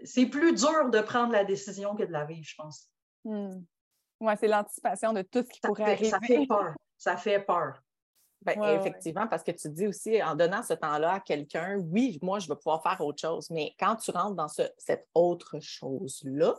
c'est 0.04 0.26
plus 0.26 0.54
dur 0.54 0.90
de 0.90 1.00
prendre 1.02 1.32
la 1.32 1.46
décision 1.46 1.96
que 1.96 2.04
de 2.04 2.12
la 2.12 2.26
vivre, 2.26 2.46
je 2.46 2.56
pense. 2.56 2.90
Hmm. 3.24 3.62
Oui, 4.20 4.34
c'est 4.40 4.48
l'anticipation 4.48 5.14
de 5.14 5.22
tout 5.22 5.44
ce 5.44 5.50
qui 5.50 5.60
pourrait 5.62 5.84
arriver. 5.84 6.10
Ça 6.10 6.20
fait 6.20 6.46
peur. 6.48 6.74
Ça 6.98 7.18
fait 7.18 7.40
peur. 7.40 7.82
Ben, 8.46 8.80
effectivement, 8.80 9.28
parce 9.28 9.44
que 9.44 9.52
tu 9.52 9.70
dis 9.70 9.88
aussi, 9.88 10.22
en 10.22 10.36
donnant 10.36 10.64
ce 10.64 10.74
temps-là 10.74 11.14
à 11.14 11.20
quelqu'un, 11.20 11.78
oui, 11.78 12.20
moi, 12.22 12.40
je 12.40 12.48
vais 12.48 12.56
pouvoir 12.56 12.82
faire 12.82 13.00
autre 13.02 13.20
chose. 13.20 13.50
Mais 13.50 13.74
quand 13.80 13.96
tu 13.96 14.12
rentres 14.12 14.36
dans 14.36 14.48
cette 14.48 15.08
autre 15.14 15.60
chose-là, 15.60 16.56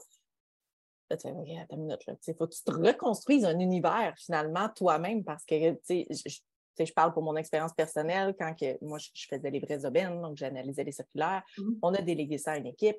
tu 1.11 1.16
fais, 1.18 1.30
regarde, 1.32 1.66
une 1.70 1.82
minute, 1.82 2.01
il 2.26 2.35
faut 2.35 2.47
que 2.47 2.55
tu 2.55 2.62
te 2.62 2.72
reconstruises 2.72 3.45
un 3.45 3.59
univers 3.59 4.14
finalement 4.16 4.68
toi-même 4.70 5.22
parce 5.22 5.45
que, 5.45 5.72
tu 5.72 6.07
sais, 6.76 6.85
je 6.85 6.93
parle 6.93 7.12
pour 7.12 7.22
mon 7.22 7.37
expérience 7.37 7.72
personnelle, 7.72 8.35
quand 8.39 8.55
que, 8.55 8.82
moi, 8.85 8.99
je, 8.99 9.26
faisais 9.28 9.51
les 9.51 9.61
vraies 9.61 9.85
aubaines, 9.85 10.20
donc 10.20 10.37
j'analysais 10.37 10.82
les 10.82 10.93
circulaires, 10.93 11.43
mmh 11.59 11.72
on 11.82 11.95
a 11.95 12.01
délégué 12.01 12.39
ça 12.39 12.53
à 12.53 12.57
une 12.57 12.66
équipe. 12.66 12.97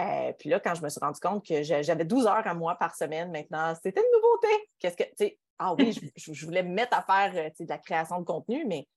Euh, 0.00 0.32
puis 0.38 0.50
là, 0.50 0.60
quand 0.60 0.74
je 0.74 0.82
me 0.82 0.88
suis 0.88 1.00
rendu 1.00 1.20
compte 1.20 1.46
que 1.46 1.62
j'avais 1.62 2.04
12 2.04 2.26
heures 2.26 2.46
à 2.46 2.54
moi 2.54 2.74
par 2.74 2.94
semaine 2.94 3.30
maintenant, 3.30 3.74
c'était 3.82 4.00
une 4.00 4.20
nouveauté. 4.20 4.70
Qu'est-ce 4.78 4.96
que, 4.96 5.04
tu 5.04 5.10
sais, 5.16 5.38
ah 5.58 5.74
oui, 5.74 5.94
je, 6.16 6.44
voulais 6.44 6.62
me 6.62 6.72
mettre 6.72 6.96
à 6.96 7.02
faire 7.02 7.32
euh, 7.34 7.64
de 7.64 7.68
la 7.68 7.78
création 7.78 8.20
de 8.20 8.24
contenu, 8.24 8.64
mais 8.66 8.88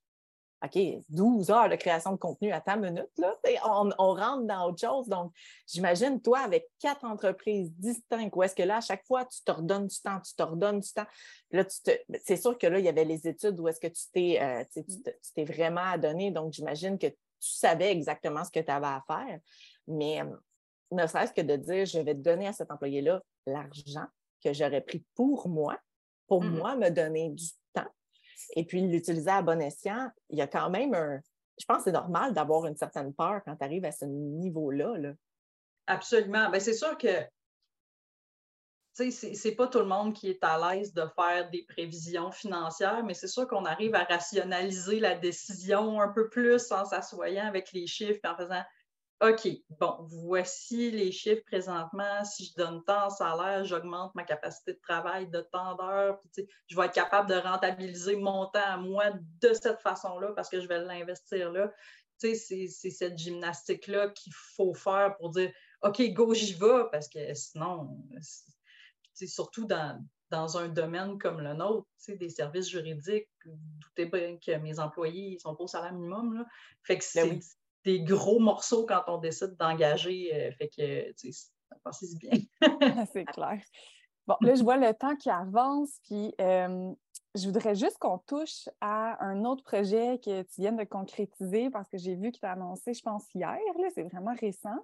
OK, 0.64 0.76
12 1.08 1.50
heures 1.50 1.68
de 1.68 1.76
création 1.76 2.10
de 2.12 2.16
contenu 2.16 2.50
à 2.50 2.60
ta 2.60 2.76
minute, 2.76 3.10
là, 3.16 3.32
on, 3.64 4.14
rentre 4.14 4.44
dans 4.44 4.68
autre 4.68 4.80
chose. 4.80 5.06
Donc, 5.06 5.32
j'imagine, 5.68 6.20
toi, 6.20 6.40
avec 6.40 6.68
quatre 6.80 7.04
entreprises 7.04 7.70
distinctes, 7.76 8.34
où 8.34 8.42
est-ce 8.42 8.56
que 8.56 8.64
là, 8.64 8.78
à 8.78 8.80
chaque 8.80 9.06
fois, 9.06 9.24
tu 9.24 9.40
te 9.44 9.52
redonnes 9.52 9.86
du 9.86 10.00
temps, 10.00 10.20
tu 10.20 10.34
te 10.34 10.42
redonnes 10.42 10.80
du 10.80 10.92
temps. 10.92 11.06
Là, 11.52 11.64
c'est 12.24 12.36
sûr 12.36 12.58
que 12.58 12.66
là, 12.66 12.80
il 12.80 12.84
y 12.84 12.88
avait 12.88 13.04
les 13.04 13.28
études 13.28 13.60
où 13.60 13.68
est-ce 13.68 13.78
que 13.78 13.86
tu 13.86 14.02
t'es, 14.12 14.42
euh, 14.42 14.64
tu 14.72 15.32
t'es 15.32 15.44
vraiment 15.44 15.92
adonné. 15.92 16.32
Donc, 16.32 16.52
j'imagine 16.52 16.98
que 16.98 17.06
tu 17.06 17.16
savais 17.38 17.92
exactement 17.92 18.42
ce 18.42 18.50
que 18.50 18.60
tu 18.60 18.70
avais 18.70 18.86
à 18.86 19.04
faire. 19.06 19.38
Mais 19.86 20.22
euh, 20.22 20.36
ne 20.90 21.06
serait-ce 21.06 21.32
que 21.32 21.42
de 21.42 21.54
dire, 21.54 21.86
je 21.86 22.00
vais 22.00 22.14
donner 22.14 22.48
à 22.48 22.52
cet 22.52 22.72
employé-là 22.72 23.22
l'argent 23.46 24.06
que 24.42 24.52
j'aurais 24.52 24.80
pris 24.80 25.04
pour 25.14 25.48
moi, 25.48 25.78
pour 26.28 26.44
mmh 26.44 26.50
moi, 26.50 26.76
me 26.76 26.90
donner 26.90 27.30
du 27.30 27.46
temps 27.74 27.90
et 28.54 28.64
puis 28.64 28.82
l'utiliser 28.82 29.30
à 29.30 29.42
bon 29.42 29.60
escient, 29.60 30.10
il 30.30 30.38
y 30.38 30.42
a 30.42 30.46
quand 30.46 30.70
même 30.70 30.94
un. 30.94 31.20
Je 31.58 31.64
pense 31.64 31.78
que 31.78 31.84
c'est 31.84 31.92
normal 31.92 32.34
d'avoir 32.34 32.66
une 32.66 32.76
certaine 32.76 33.12
peur 33.12 33.40
quand 33.44 33.56
tu 33.56 33.64
arrives 33.64 33.84
à 33.84 33.92
ce 33.92 34.04
niveau-là. 34.04 34.96
Là. 34.96 35.12
Absolument. 35.86 36.50
Bien, 36.50 36.60
c'est 36.60 36.74
sûr 36.74 36.96
que 36.96 37.08
c'est 38.92 39.54
pas 39.54 39.68
tout 39.68 39.78
le 39.78 39.84
monde 39.84 40.12
qui 40.12 40.28
est 40.28 40.42
à 40.42 40.74
l'aise 40.74 40.92
de 40.92 41.04
faire 41.16 41.50
des 41.50 41.64
prévisions 41.68 42.32
financières, 42.32 43.04
mais 43.04 43.14
c'est 43.14 43.28
sûr 43.28 43.46
qu'on 43.46 43.64
arrive 43.64 43.94
à 43.94 44.04
rationaliser 44.04 44.98
la 44.98 45.14
décision 45.14 46.00
un 46.00 46.08
peu 46.08 46.28
plus 46.28 46.70
en 46.72 46.84
s'assoyant 46.84 47.46
avec 47.46 47.72
les 47.72 47.86
chiffres 47.86 48.20
et 48.24 48.28
en 48.28 48.36
faisant 48.36 48.62
OK, 49.20 49.48
bon, 49.80 49.96
voici 50.02 50.92
les 50.92 51.10
chiffres 51.10 51.42
présentement. 51.44 52.24
Si 52.24 52.44
je 52.44 52.54
donne 52.54 52.84
tant 52.84 53.06
en 53.06 53.10
salaire, 53.10 53.64
j'augmente 53.64 54.14
ma 54.14 54.22
capacité 54.22 54.74
de 54.74 54.78
travail 54.78 55.28
de 55.28 55.40
tant 55.40 55.74
d'heures. 55.74 56.20
Je 56.68 56.76
vais 56.76 56.86
être 56.86 56.94
capable 56.94 57.28
de 57.28 57.34
rentabiliser 57.34 58.14
mon 58.14 58.46
temps 58.46 58.60
à 58.64 58.76
moi 58.76 59.10
de 59.40 59.52
cette 59.54 59.80
façon-là 59.80 60.32
parce 60.36 60.48
que 60.48 60.60
je 60.60 60.68
vais 60.68 60.78
l'investir 60.78 61.50
là. 61.50 61.72
C'est 62.16 62.36
cette 62.36 63.18
gymnastique-là 63.18 64.10
qu'il 64.10 64.32
faut 64.34 64.74
faire 64.74 65.16
pour 65.16 65.30
dire 65.30 65.52
OK, 65.82 66.00
go, 66.12 66.32
j'y 66.32 66.54
vais, 66.54 66.84
parce 66.92 67.08
que 67.08 67.34
sinon, 67.34 67.98
surtout 69.14 69.66
dans, 69.66 70.00
dans 70.30 70.58
un 70.58 70.68
domaine 70.68 71.18
comme 71.18 71.40
le 71.40 71.54
nôtre, 71.54 71.88
des 72.08 72.30
services 72.30 72.68
juridiques, 72.68 73.28
doutez 73.44 74.06
bien 74.06 74.38
que 74.38 74.56
mes 74.58 74.78
employés 74.78 75.34
ne 75.34 75.38
sont 75.38 75.56
pas 75.56 75.64
au 75.64 75.68
salaire 75.68 75.92
minimum. 75.92 76.34
Là. 76.34 76.46
Fait 76.82 76.98
que 76.98 77.04
ben 77.14 77.40
c'est 77.40 77.56
des 77.88 78.00
gros 78.02 78.38
morceaux 78.38 78.84
quand 78.84 79.02
on 79.06 79.16
décide 79.16 79.56
d'engager. 79.56 80.30
Euh, 80.34 80.52
fait 80.52 80.68
que, 80.68 81.12
tu 81.12 81.32
sais, 81.32 81.48
pensez 81.82 82.14
bien. 82.16 82.38
c'est 83.12 83.24
clair. 83.24 83.62
Bon, 84.26 84.36
là, 84.42 84.54
je 84.54 84.62
vois 84.62 84.76
le 84.76 84.92
temps 84.92 85.16
qui 85.16 85.30
avance, 85.30 85.98
puis 86.04 86.34
euh, 86.38 86.92
je 87.34 87.46
voudrais 87.46 87.74
juste 87.74 87.96
qu'on 87.96 88.18
touche 88.18 88.68
à 88.82 89.24
un 89.24 89.46
autre 89.46 89.64
projet 89.64 90.20
que 90.22 90.42
tu 90.42 90.60
viens 90.60 90.72
de 90.72 90.84
concrétiser 90.84 91.70
parce 91.70 91.88
que 91.88 91.96
j'ai 91.96 92.14
vu 92.14 92.30
que 92.30 92.38
tu 92.38 92.44
as 92.44 92.52
annoncé, 92.52 92.92
je 92.92 93.00
pense, 93.00 93.24
hier. 93.34 93.58
C'est 93.94 94.02
vraiment 94.02 94.34
récent. 94.38 94.78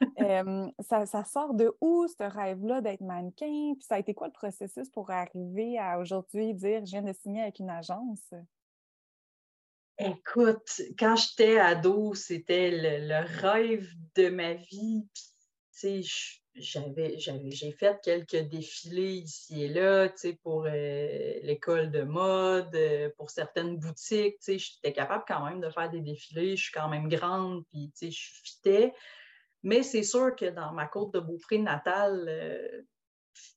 Euh, 0.20 0.66
ça, 0.80 1.06
ça, 1.06 1.22
sort 1.22 1.54
de 1.54 1.72
où, 1.80 2.06
ce 2.08 2.24
rêve-là 2.24 2.80
d'être 2.80 3.00
mannequin? 3.00 3.74
Puis 3.74 3.84
ça 3.88 3.94
a 3.94 3.98
été 4.00 4.12
quoi 4.12 4.26
le 4.26 4.32
processus 4.32 4.90
pour 4.90 5.08
arriver 5.10 5.78
à 5.78 6.00
aujourd'hui 6.00 6.52
dire 6.52 6.84
je 6.84 6.90
viens 6.90 7.02
de 7.02 7.12
signer 7.12 7.42
avec 7.42 7.60
une 7.60 7.70
agence? 7.70 8.34
Écoute, 9.98 10.80
quand 10.98 11.14
j'étais 11.14 11.58
ado, 11.58 12.14
c'était 12.14 12.70
le, 12.72 13.24
rêve 13.40 13.88
de 14.16 14.28
ma 14.28 14.54
vie. 14.54 15.06
J'ai 16.56 17.72
fait 17.72 18.00
quelques 18.02 18.48
défilés 18.48 19.14
ici 19.18 19.62
et 19.62 19.68
là, 19.68 20.08
pour 20.42 20.66
euh, 20.66 21.38
l'école 21.42 21.92
de 21.92 22.02
mode, 22.02 22.74
euh, 22.74 23.10
pour 23.16 23.30
certaines 23.30 23.76
boutiques, 23.76 24.38
j'étais 24.46 24.92
capable 24.92 25.24
quand 25.28 25.44
même 25.44 25.60
de 25.60 25.70
faire 25.70 25.90
des 25.90 26.00
défilés. 26.00 26.56
Je 26.56 26.64
suis 26.64 26.72
quand 26.72 26.88
même 26.88 27.08
grande, 27.08 27.64
puis, 27.68 27.92
je 28.00 28.30
fitais. 28.42 28.92
Mais 29.62 29.82
c'est 29.82 30.02
sûr 30.02 30.34
que 30.34 30.46
dans 30.46 30.72
ma 30.72 30.86
côte 30.86 31.14
de 31.14 31.20
Beaupré 31.20 31.58
natale, 31.58 32.26
euh, 32.28 32.82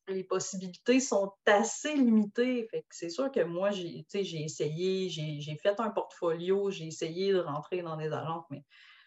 les 0.07 0.23
possibilités 0.23 0.99
sont 0.99 1.31
assez 1.45 1.95
limitées. 1.95 2.67
c'est 2.89 3.09
sûr 3.09 3.31
que 3.31 3.43
moi, 3.43 3.71
j'ai, 3.71 4.05
essayé, 4.13 5.09
j'ai, 5.09 5.57
fait 5.57 5.79
un 5.79 5.89
portfolio, 5.89 6.69
j'ai 6.71 6.87
essayé 6.87 7.33
de 7.33 7.39
rentrer 7.39 7.81
dans 7.81 7.97
des 7.97 8.11
agences, 8.11 8.45
mais 8.49 8.63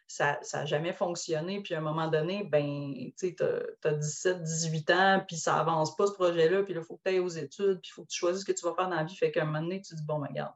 ça 0.07 0.41
n'a 0.53 0.67
jamais 0.67 0.93
fonctionné. 0.93 1.63
Puis 1.63 1.75
à 1.75 1.79
un 1.79 1.83
moment 1.83 2.09
donné, 2.09 2.45
ben, 2.45 2.93
tu 3.19 3.37
as, 3.41 3.93
17, 3.93 4.43
18 4.43 4.91
ans, 4.91 5.25
puis 5.27 5.37
ça 5.37 5.57
avance 5.57 5.97
pas 5.97 6.07
ce 6.07 6.13
projet-là, 6.13 6.63
puis 6.63 6.75
il 6.75 6.83
faut 6.83 6.97
que 6.97 7.03
tu 7.05 7.11
ailles 7.11 7.21
aux 7.21 7.29
études, 7.29 7.81
puis 7.81 7.91
il 7.91 7.93
faut 7.93 8.03
que 8.03 8.11
tu 8.11 8.19
choisisses 8.19 8.43
ce 8.43 8.53
que 8.53 8.59
tu 8.59 8.65
vas 8.65 8.75
faire 8.75 8.89
dans 8.89 8.97
la 8.97 9.05
vie. 9.05 9.17
Fait 9.17 9.31
qu'à 9.31 9.43
un 9.43 9.47
moment 9.47 9.63
donné, 9.63 9.81
tu 9.81 9.95
dis, 9.95 10.03
bon, 10.05 10.19
ben, 10.19 10.29
regarde, 10.29 10.55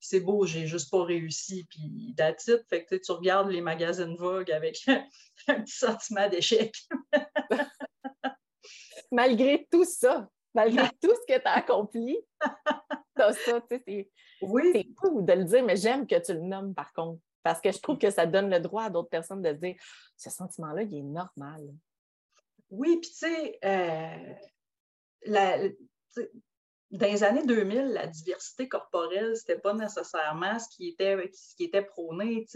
c'est 0.00 0.20
beau, 0.20 0.46
j'ai 0.46 0.66
juste 0.66 0.90
pas 0.90 1.04
réussi, 1.04 1.66
puis 1.68 2.14
that's 2.16 2.50
Fait 2.68 2.84
que 2.84 2.94
tu 2.94 3.12
regardes 3.12 3.50
les 3.50 3.60
magazines 3.60 4.14
Vogue 4.16 4.50
avec 4.50 4.80
un 5.48 5.60
petit 5.60 5.76
sentiment 5.76 6.28
d'échec. 6.28 6.74
malgré 9.10 9.66
tout 9.70 9.84
ça, 9.84 10.28
malgré 10.54 10.82
tout 11.02 11.14
ce 11.14 11.34
que 11.34 11.40
tu 11.40 11.46
as 11.46 11.52
accompli, 11.52 12.18
ça, 13.16 13.32
tu 13.70 13.76
sais, 13.86 14.10
c'est 14.40 14.88
fou 14.98 15.22
de 15.22 15.32
le 15.32 15.44
dire, 15.44 15.64
mais 15.64 15.76
j'aime 15.76 16.06
que 16.06 16.18
tu 16.18 16.32
le 16.32 16.40
nommes 16.40 16.74
par 16.74 16.92
contre, 16.92 17.20
parce 17.42 17.60
que 17.60 17.72
je 17.72 17.78
trouve 17.78 17.98
que 17.98 18.10
ça 18.10 18.26
donne 18.26 18.50
le 18.50 18.60
droit 18.60 18.84
à 18.84 18.90
d'autres 18.90 19.08
personnes 19.08 19.42
de 19.42 19.52
dire 19.52 19.76
ce 20.16 20.30
sentiment-là, 20.30 20.82
il 20.82 20.98
est 20.98 21.02
normal. 21.02 21.68
Oui, 22.70 22.98
puis 23.00 23.10
tu 23.10 23.16
sais, 23.16 23.58
euh, 23.64 24.34
dans 26.90 27.06
les 27.06 27.22
années 27.22 27.44
2000, 27.44 27.92
la 27.92 28.06
diversité 28.06 28.68
corporelle, 28.68 29.36
ce 29.36 29.42
n'était 29.42 29.60
pas 29.60 29.74
nécessairement 29.74 30.58
ce 30.58 30.68
qui 30.74 30.88
était, 30.88 31.30
ce 31.32 31.54
qui 31.54 31.64
était 31.64 31.82
prôné. 31.82 32.46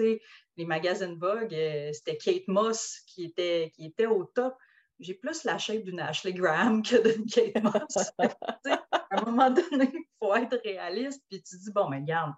Les 0.57 0.65
magazines 0.65 1.19
Vogue, 1.19 1.55
euh, 1.55 1.93
c'était 1.93 2.17
Kate 2.17 2.49
Moss 2.49 3.01
qui 3.07 3.25
était, 3.25 3.73
qui 3.75 3.87
était 3.87 4.07
au 4.07 4.25
top 4.25 4.55
j'ai 5.03 5.15
plus 5.15 5.45
la 5.45 5.59
shape 5.59 5.85
d'une 5.85 6.01
Ashley 6.01 6.33
Graham 6.33 6.83
que 6.83 6.97
d'une 6.97 7.27
Kate 7.27 7.63
Moss. 7.63 8.13
à 8.19 9.21
un 9.21 9.25
moment 9.25 9.51
donné, 9.51 9.91
il 9.93 10.07
faut 10.19 10.35
être 10.35 10.61
réaliste, 10.65 11.23
puis 11.29 11.43
tu 11.43 11.57
dis, 11.59 11.71
bon, 11.73 11.89
mais 11.89 11.99
regarde, 11.99 12.33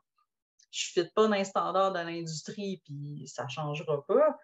je 0.70 1.00
ne 1.00 1.04
fit 1.04 1.10
pas 1.14 1.28
dans 1.28 1.34
les 1.34 1.44
standards 1.44 1.92
de 1.92 1.98
l'industrie, 1.98 2.82
puis 2.84 3.24
ça 3.28 3.44
ne 3.44 3.48
changera 3.48 4.04
pas. 4.06 4.36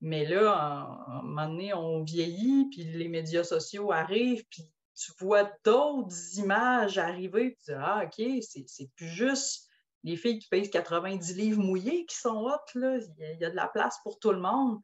Mais 0.00 0.26
là, 0.26 0.52
à 0.52 1.18
un 1.18 1.22
moment 1.22 1.48
donné, 1.48 1.74
on 1.74 2.04
vieillit, 2.04 2.68
puis 2.70 2.84
les 2.84 3.08
médias 3.08 3.44
sociaux 3.44 3.90
arrivent, 3.90 4.44
puis 4.50 4.70
tu 4.94 5.12
vois 5.18 5.50
d'autres 5.64 6.38
images 6.38 6.98
arriver, 6.98 7.50
puis 7.50 7.58
tu 7.64 7.70
dis, 7.72 7.78
ah, 7.80 8.04
OK, 8.04 8.42
c'est 8.42 8.90
plus 8.94 9.08
juste 9.08 9.68
les 10.04 10.16
filles 10.16 10.38
qui 10.38 10.48
pèsent 10.48 10.70
90 10.70 11.34
livres 11.36 11.62
mouillés 11.62 12.04
qui 12.04 12.16
sont 12.16 12.36
hautes, 12.44 12.74
là. 12.74 12.98
Il 13.18 13.38
y, 13.40 13.44
a, 13.44 13.50
de 13.50 13.56
la 13.56 13.68
place 13.68 13.98
pour 14.02 14.18
tout 14.18 14.32
le 14.32 14.40
monde. 14.40 14.78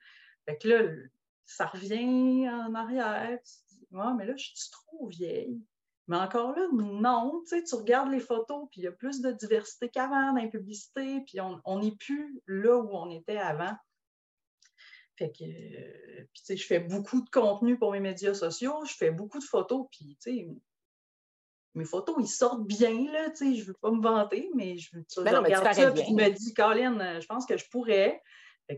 Fait 0.46 0.56
que 0.56 0.68
là, 0.68 0.82
ça 1.50 1.66
revient 1.66 2.48
en 2.48 2.74
arrière. 2.74 3.38
Tu 3.42 3.76
dis, 3.76 3.86
ouais, 3.90 4.14
mais 4.16 4.26
là, 4.26 4.34
je 4.36 4.44
suis 4.54 4.70
trop 4.70 5.08
vieille. 5.08 5.60
Mais 6.06 6.16
encore 6.16 6.56
là, 6.56 6.66
non, 6.72 7.42
tu 7.42 7.56
sais, 7.56 7.64
tu 7.64 7.74
regardes 7.74 8.10
les 8.10 8.20
photos, 8.20 8.68
puis 8.70 8.80
il 8.80 8.84
y 8.84 8.88
a 8.88 8.92
plus 8.92 9.20
de 9.20 9.30
diversité 9.32 9.88
qu'avant 9.88 10.32
dans 10.32 10.40
les 10.40 10.48
publicités, 10.48 11.20
puis 11.20 11.38
on 11.40 11.78
n'est 11.78 11.96
plus 11.96 12.40
là 12.46 12.76
où 12.78 12.90
on 12.92 13.10
était 13.10 13.38
avant. 13.38 13.76
Fait 15.16 15.30
que, 15.30 15.44
puis, 15.44 16.42
tu 16.42 16.44
sais, 16.44 16.56
je 16.56 16.66
fais 16.66 16.80
beaucoup 16.80 17.20
de 17.20 17.30
contenu 17.30 17.78
pour 17.78 17.92
mes 17.92 18.00
médias 18.00 18.34
sociaux, 18.34 18.84
je 18.86 18.94
fais 18.94 19.10
beaucoup 19.10 19.38
de 19.38 19.44
photos, 19.44 19.86
puis, 19.92 20.16
tu 20.20 20.32
sais, 20.32 20.48
mes 21.74 21.84
photos, 21.84 22.16
ils 22.18 22.26
sortent 22.26 22.66
bien, 22.66 23.12
là, 23.12 23.30
tu 23.30 23.36
sais, 23.36 23.54
je 23.54 23.66
veux 23.66 23.74
pas 23.74 23.90
me 23.90 24.02
vanter, 24.02 24.50
mais 24.54 24.78
je, 24.78 24.90
tu, 25.08 25.22
ben 25.22 25.36
regarde 25.36 25.74
ça, 25.74 25.92
puis 25.92 26.04
je 26.08 26.14
me 26.14 26.30
dis, 26.30 26.54
Colin, 26.54 27.20
je 27.20 27.26
pense 27.26 27.46
que 27.46 27.56
je 27.56 27.68
pourrais 27.68 28.20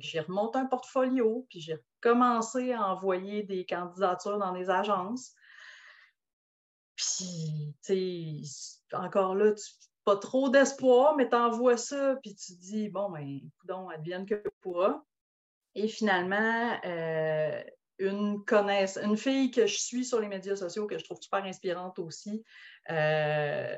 j'ai 0.01 0.21
remonté 0.21 0.59
un 0.59 0.67
portfolio, 0.67 1.47
puis 1.49 1.61
j'ai 1.61 1.79
commencé 2.01 2.73
à 2.73 2.89
envoyer 2.89 3.43
des 3.43 3.65
candidatures 3.67 4.39
dans 4.39 4.53
des 4.53 4.71
agences. 4.71 5.35
Puis, 6.97 7.75
tu 7.85 8.45
sais, 8.45 8.97
encore 8.97 9.35
là, 9.35 9.53
pas 10.05 10.17
trop 10.17 10.49
d'espoir, 10.49 11.17
mais 11.17 11.29
tu 11.29 11.37
envoies 11.37 11.77
ça, 11.77 12.17
puis 12.23 12.35
tu 12.35 12.53
dis, 12.55 12.89
bon, 12.89 13.11
ben, 13.11 13.41
donc, 13.65 13.93
advienne 13.93 14.27
que 14.27 14.43
pourra. 14.61 15.05
Et 15.75 15.89
finalement, 15.89 16.79
euh, 16.85 17.63
une 17.99 18.45
connaisse, 18.45 18.99
une 19.03 19.17
fille 19.17 19.51
que 19.51 19.67
je 19.67 19.79
suis 19.79 20.05
sur 20.05 20.21
les 20.21 20.29
médias 20.29 20.57
sociaux, 20.57 20.87
que 20.87 20.99
je 20.99 21.05
trouve 21.05 21.21
super 21.21 21.45
inspirante 21.45 21.99
aussi, 21.99 22.45
euh, 22.91 23.77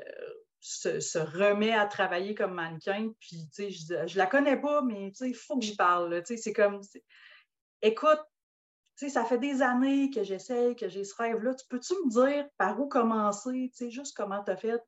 se, 0.65 1.17
remet 1.17 1.73
à 1.73 1.85
travailler 1.85 2.33
comme 2.33 2.53
mannequin. 2.53 3.11
Puis, 3.19 3.47
tu 3.53 3.69
sais, 3.69 3.71
je, 3.71 4.07
je 4.07 4.17
la 4.17 4.25
connais 4.25 4.59
pas, 4.59 4.81
mais 4.81 5.11
tu 5.11 5.17
sais, 5.17 5.29
il 5.29 5.35
faut 5.35 5.59
que 5.59 5.65
j'y 5.65 5.75
parle. 5.75 6.23
Tu 6.23 6.35
sais, 6.35 6.41
c'est 6.41 6.53
comme, 6.53 6.81
écoute, 7.81 8.21
tu 8.97 9.05
sais, 9.05 9.09
ça 9.09 9.25
fait 9.25 9.37
des 9.37 9.61
années 9.61 10.09
que 10.09 10.23
j'essaye, 10.23 10.75
que 10.75 10.89
j'ai 10.89 11.03
ce 11.03 11.15
rêve-là. 11.15 11.53
Tu 11.53 11.65
peux-tu 11.69 11.93
me 12.05 12.09
dire 12.09 12.47
par 12.57 12.79
où 12.79 12.87
commencer? 12.87 13.69
Tu 13.71 13.85
sais, 13.85 13.91
juste 13.91 14.15
comment 14.15 14.43
tu 14.43 14.51
as 14.51 14.57
fait? 14.57 14.81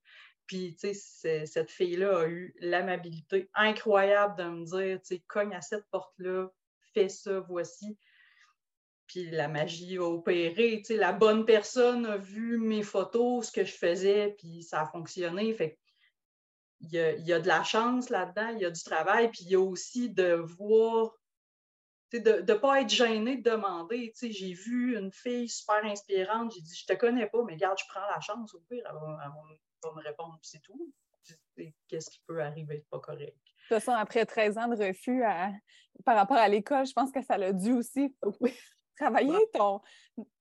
Puis, 0.47 0.75
tu 0.79 0.93
sais, 0.93 1.45
cette 1.45 1.69
fille-là 1.69 2.21
a 2.21 2.27
eu 2.27 2.55
l'amabilité 2.59 3.49
incroyable 3.53 4.37
de 4.37 4.43
me 4.45 4.65
dire, 4.65 4.99
tu 5.01 5.15
sais, 5.15 5.23
cogne 5.27 5.53
à 5.53 5.61
cette 5.61 5.85
porte-là, 5.91 6.49
fais 6.93 7.09
ça, 7.09 7.41
voici 7.41 7.97
puis 9.07 9.29
la 9.31 9.47
magie 9.47 9.97
a 9.97 10.03
opéré. 10.03 10.77
Tu 10.79 10.85
sais, 10.85 10.95
la 10.97 11.13
bonne 11.13 11.45
personne 11.45 12.05
a 12.05 12.17
vu 12.17 12.57
mes 12.57 12.83
photos, 12.83 13.47
ce 13.47 13.51
que 13.51 13.63
je 13.63 13.73
faisais, 13.73 14.35
puis 14.37 14.63
ça 14.63 14.81
a 14.81 14.85
fonctionné. 14.87 15.53
Fait 15.53 15.79
il 16.81 16.91
y, 16.91 16.99
a, 16.99 17.13
il 17.13 17.25
y 17.25 17.33
a 17.33 17.39
de 17.39 17.47
la 17.47 17.63
chance 17.63 18.09
là-dedans, 18.09 18.49
il 18.49 18.59
y 18.59 18.65
a 18.65 18.69
du 18.69 18.83
travail, 18.83 19.29
puis 19.29 19.41
il 19.41 19.49
y 19.49 19.55
a 19.55 19.59
aussi 19.59 20.11
de 20.11 20.33
voir, 20.33 21.11
de 22.13 22.19
ne 22.19 22.53
pas 22.53 22.81
être 22.81 22.89
gêné 22.89 23.37
de 23.37 23.49
demander. 23.49 24.13
J'ai 24.21 24.53
vu 24.53 24.95
une 24.97 25.11
fille 25.11 25.49
super 25.49 25.83
inspirante, 25.85 26.53
j'ai 26.53 26.61
dit, 26.61 26.75
je 26.75 26.85
te 26.85 26.93
connais 26.93 27.27
pas, 27.27 27.43
mais 27.43 27.53
regarde, 27.53 27.79
je 27.79 27.85
prends 27.89 28.07
la 28.13 28.19
chance, 28.19 28.53
au 28.53 28.59
pire, 28.69 28.83
elle 28.85 28.95
va, 28.95 29.93
me 29.95 30.01
répondre, 30.03 30.37
c'est 30.43 30.61
tout. 30.61 30.93
Qu'est-ce 31.87 32.11
qui 32.11 32.21
peut 32.27 32.41
arriver 32.41 32.77
de 32.77 32.85
pas 32.91 32.99
correct? 32.99 33.35
De 33.35 33.75
toute 33.75 33.83
façon, 33.83 33.91
après 33.91 34.25
13 34.25 34.57
ans 34.57 34.67
de 34.67 34.75
refus 34.75 35.23
par 36.05 36.15
rapport 36.15 36.37
à 36.37 36.47
l'école, 36.47 36.85
je 36.85 36.93
pense 36.93 37.11
que 37.11 37.23
ça 37.23 37.37
l'a 37.37 37.53
dû 37.53 37.73
aussi 37.73 38.15
travailler 38.97 39.37
ton, 39.53 39.81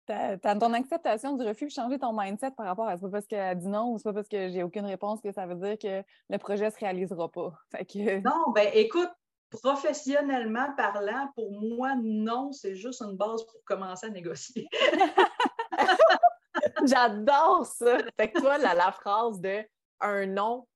ton 0.07 0.73
acceptation 0.73 1.37
du 1.37 1.47
refus, 1.47 1.71
changer 1.71 1.99
ton 1.99 2.19
mindset 2.19 2.53
par 2.53 2.67
rapport 2.67 2.89
à 2.89 2.97
c'est 2.97 3.03
pas 3.03 3.11
parce 3.11 3.27
qu'elle 3.27 3.59
dit 3.59 3.69
non 3.69 3.93
ou 3.93 3.99
c'est 3.99 4.05
pas 4.05 4.13
parce 4.13 4.29
que 4.29 4.49
j'ai 4.49 4.63
aucune 4.63 4.87
réponse 4.87 5.21
que 5.21 5.33
ça 5.33 5.47
veut 5.47 5.57
dire 5.57 5.79
que 5.79 6.07
le 6.29 6.39
projet 6.39 6.71
se 6.71 6.79
réalisera 6.79 7.31
pas. 7.31 7.53
Non, 8.25 8.53
ben 8.55 8.71
écoute, 8.75 9.11
professionnellement 9.51 10.75
parlant, 10.77 11.29
pour 11.35 11.53
moi, 11.53 11.95
non, 12.03 12.53
c'est 12.53 12.75
juste 12.75 13.03
une 13.03 13.17
base 13.17 13.45
pour 13.45 13.63
commencer 13.65 14.07
à 14.07 14.11
négocier. 14.11 14.69
J'adore 16.85 17.67
ça. 17.67 17.99
Fait 18.19 18.31
que 18.31 18.41
toi, 18.41 18.59
la, 18.59 18.93
phrase 18.93 19.41
de 19.41 19.65
un 20.01 20.27
non, 20.27 20.67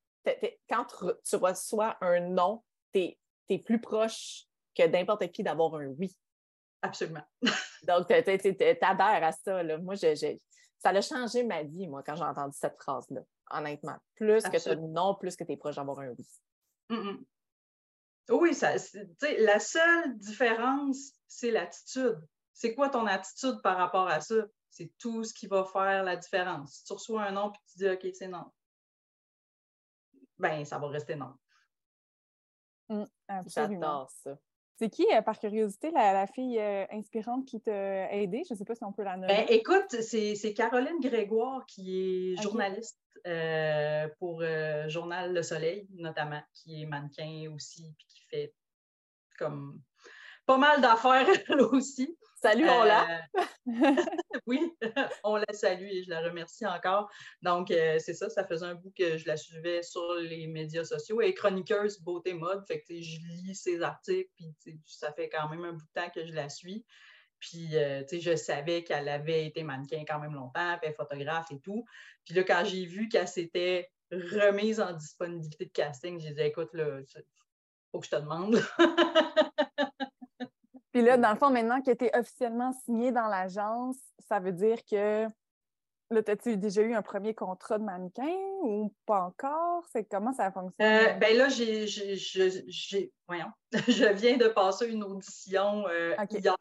quand 0.68 0.86
tu 1.24 1.36
reçois 1.36 1.96
un 2.00 2.20
non, 2.20 2.62
tu 2.92 3.16
es, 3.48 3.58
plus 3.58 3.80
proche 3.80 4.44
que 4.76 4.86
n'importe 4.86 5.30
qui 5.32 5.42
d'avoir 5.42 5.74
un 5.74 5.86
oui. 5.98 6.16
Absolument. 6.82 7.24
Donc, 7.86 8.06
tu 8.08 8.14
adhères 8.14 9.24
à 9.24 9.32
ça. 9.32 9.62
Là. 9.62 9.78
Moi, 9.78 9.96
ça 9.96 10.88
a 10.88 11.00
changé 11.00 11.42
ma 11.44 11.62
vie, 11.62 11.86
moi, 11.88 12.02
quand 12.02 12.16
j'ai 12.16 12.24
entendu 12.24 12.56
cette 12.58 12.76
phrase-là, 12.80 13.20
honnêtement. 13.50 13.96
Plus 14.14 14.42
que 14.44 14.56
tu 14.56 14.76
non, 14.80 15.14
plus 15.14 15.36
que 15.36 15.44
tu 15.44 15.52
es 15.52 15.56
proche 15.56 15.76
d'avoir 15.76 16.00
un 16.00 16.14
oui. 16.90 17.26
Oui, 18.30 18.54
ça, 18.54 18.74
la 19.38 19.58
seule 19.58 20.16
différence, 20.18 21.12
c'est 21.26 21.50
l'attitude. 21.50 22.20
C'est 22.52 22.74
quoi 22.74 22.88
ton 22.88 23.06
attitude 23.06 23.60
par 23.62 23.76
rapport 23.76 24.08
à 24.08 24.20
ça? 24.20 24.36
C'est 24.70 24.92
tout 24.98 25.24
ce 25.24 25.34
qui 25.34 25.48
va 25.48 25.64
faire 25.64 26.04
la 26.04 26.16
différence. 26.16 26.74
Si 26.74 26.84
tu 26.84 26.92
reçois 26.92 27.24
un 27.24 27.32
non 27.32 27.50
et 27.50 27.58
tu 27.70 27.78
dis 27.78 27.88
OK, 27.88 28.06
c'est 28.14 28.28
non, 28.28 28.44
ben 30.38 30.64
ça 30.64 30.78
va 30.78 30.88
rester 30.88 31.16
non. 31.16 31.34
Mmh, 32.88 33.04
J'adore 33.46 34.10
ça. 34.10 34.36
C'est 34.80 34.88
qui, 34.88 35.06
euh, 35.12 35.20
par 35.20 35.38
curiosité, 35.38 35.90
la, 35.90 36.26
fille 36.26 36.58
euh, 36.58 36.86
inspirante 36.90 37.44
qui 37.44 37.60
t'a 37.60 38.10
aidé? 38.14 38.44
Je 38.48 38.54
ne 38.54 38.58
sais 38.58 38.64
pas 38.64 38.74
si 38.74 38.82
on 38.82 38.94
peut 38.94 39.02
la 39.02 39.18
nommer. 39.18 39.26
Ben, 39.26 39.46
écoute, 39.50 40.00
c'est 40.00 40.54
Caroline 40.54 40.98
Grégoire 41.02 41.66
qui 41.66 42.32
est 42.32 42.42
journaliste 42.42 42.98
euh, 43.26 44.08
pour 44.18 44.42
Journal 44.86 45.34
Le 45.34 45.42
Soleil, 45.42 45.86
notamment, 45.92 46.40
qui 46.54 46.80
est 46.80 46.86
mannequin 46.86 47.52
aussi, 47.54 47.94
puis 47.98 48.06
qui 48.08 48.22
fait 48.30 48.54
comme 49.38 49.82
pas 50.50 50.58
mal 50.58 50.80
d'affaires 50.80 51.28
elle 51.48 51.60
aussi. 51.60 52.18
Salut, 52.42 52.68
on 52.68 52.82
l'a. 52.82 53.22
oui, 54.48 54.72
on 55.22 55.36
la 55.36 55.52
salue 55.52 55.86
et 55.86 56.02
je 56.02 56.10
la 56.10 56.22
remercie 56.22 56.66
encore. 56.66 57.08
Donc, 57.40 57.70
euh, 57.70 58.00
c'est 58.00 58.14
ça, 58.14 58.28
ça 58.28 58.44
faisait 58.44 58.66
un 58.66 58.74
bout 58.74 58.92
que 58.98 59.16
je 59.16 59.28
la 59.28 59.36
suivais 59.36 59.84
sur 59.84 60.14
les 60.14 60.48
médias 60.48 60.82
sociaux. 60.82 61.20
Est 61.20 61.34
chroniqueuse 61.34 62.00
beauté 62.00 62.34
mode, 62.34 62.64
fait 62.66 62.80
que 62.80 63.00
je 63.00 63.20
lis 63.44 63.54
ses 63.54 63.80
articles, 63.80 64.28
puis 64.36 64.80
ça 64.86 65.12
fait 65.12 65.28
quand 65.28 65.48
même 65.50 65.64
un 65.64 65.72
bout 65.74 65.84
de 65.84 66.00
temps 66.00 66.10
que 66.12 66.26
je 66.26 66.32
la 66.32 66.48
suis. 66.48 66.84
Puis, 67.38 67.76
euh, 67.76 68.02
tu 68.02 68.16
sais, 68.16 68.20
je 68.20 68.34
savais 68.34 68.82
qu'elle 68.82 69.08
avait 69.08 69.46
été 69.46 69.62
mannequin 69.62 70.02
quand 70.04 70.18
même 70.18 70.34
longtemps, 70.34 70.78
puis 70.82 70.92
photographe 70.94 71.52
et 71.52 71.60
tout. 71.60 71.84
Puis 72.24 72.34
là, 72.34 72.42
quand 72.42 72.64
j'ai 72.64 72.86
vu 72.86 73.08
qu'elle 73.08 73.28
s'était 73.28 73.88
remise 74.10 74.80
en 74.80 74.94
disponibilité 74.94 75.66
de 75.66 75.70
casting, 75.70 76.18
j'ai 76.18 76.32
dit, 76.32 76.40
écoute, 76.40 76.70
là, 76.72 76.98
faut 77.92 78.00
que 78.00 78.06
je 78.06 78.10
te 78.10 78.16
demande. 78.16 78.60
Puis 80.92 81.02
là, 81.02 81.16
dans 81.16 81.30
le 81.30 81.36
fond, 81.36 81.50
maintenant 81.50 81.80
qui 81.80 81.90
était 81.90 82.10
officiellement 82.16 82.72
signé 82.84 83.12
dans 83.12 83.28
l'agence, 83.28 83.96
ça 84.28 84.40
veut 84.40 84.52
dire 84.52 84.78
que 84.84 85.26
là, 86.10 86.20
as-tu 86.26 86.56
déjà 86.56 86.82
eu 86.82 86.94
un 86.94 87.02
premier 87.02 87.34
contrat 87.34 87.78
de 87.78 87.84
mannequin 87.84 88.34
ou 88.62 88.92
pas 89.06 89.22
encore? 89.22 89.84
C'est 89.92 90.04
comment 90.04 90.32
ça 90.32 90.50
fonctionne? 90.50 90.86
Euh, 90.86 91.12
ben 91.14 91.36
là, 91.36 91.48
j'ai, 91.48 91.86
voyons, 93.28 93.52
je 93.88 94.12
viens 94.14 94.36
de 94.36 94.48
passer 94.48 94.88
une 94.88 95.04
audition 95.04 95.86
euh, 95.88 96.16
hier 96.30 96.56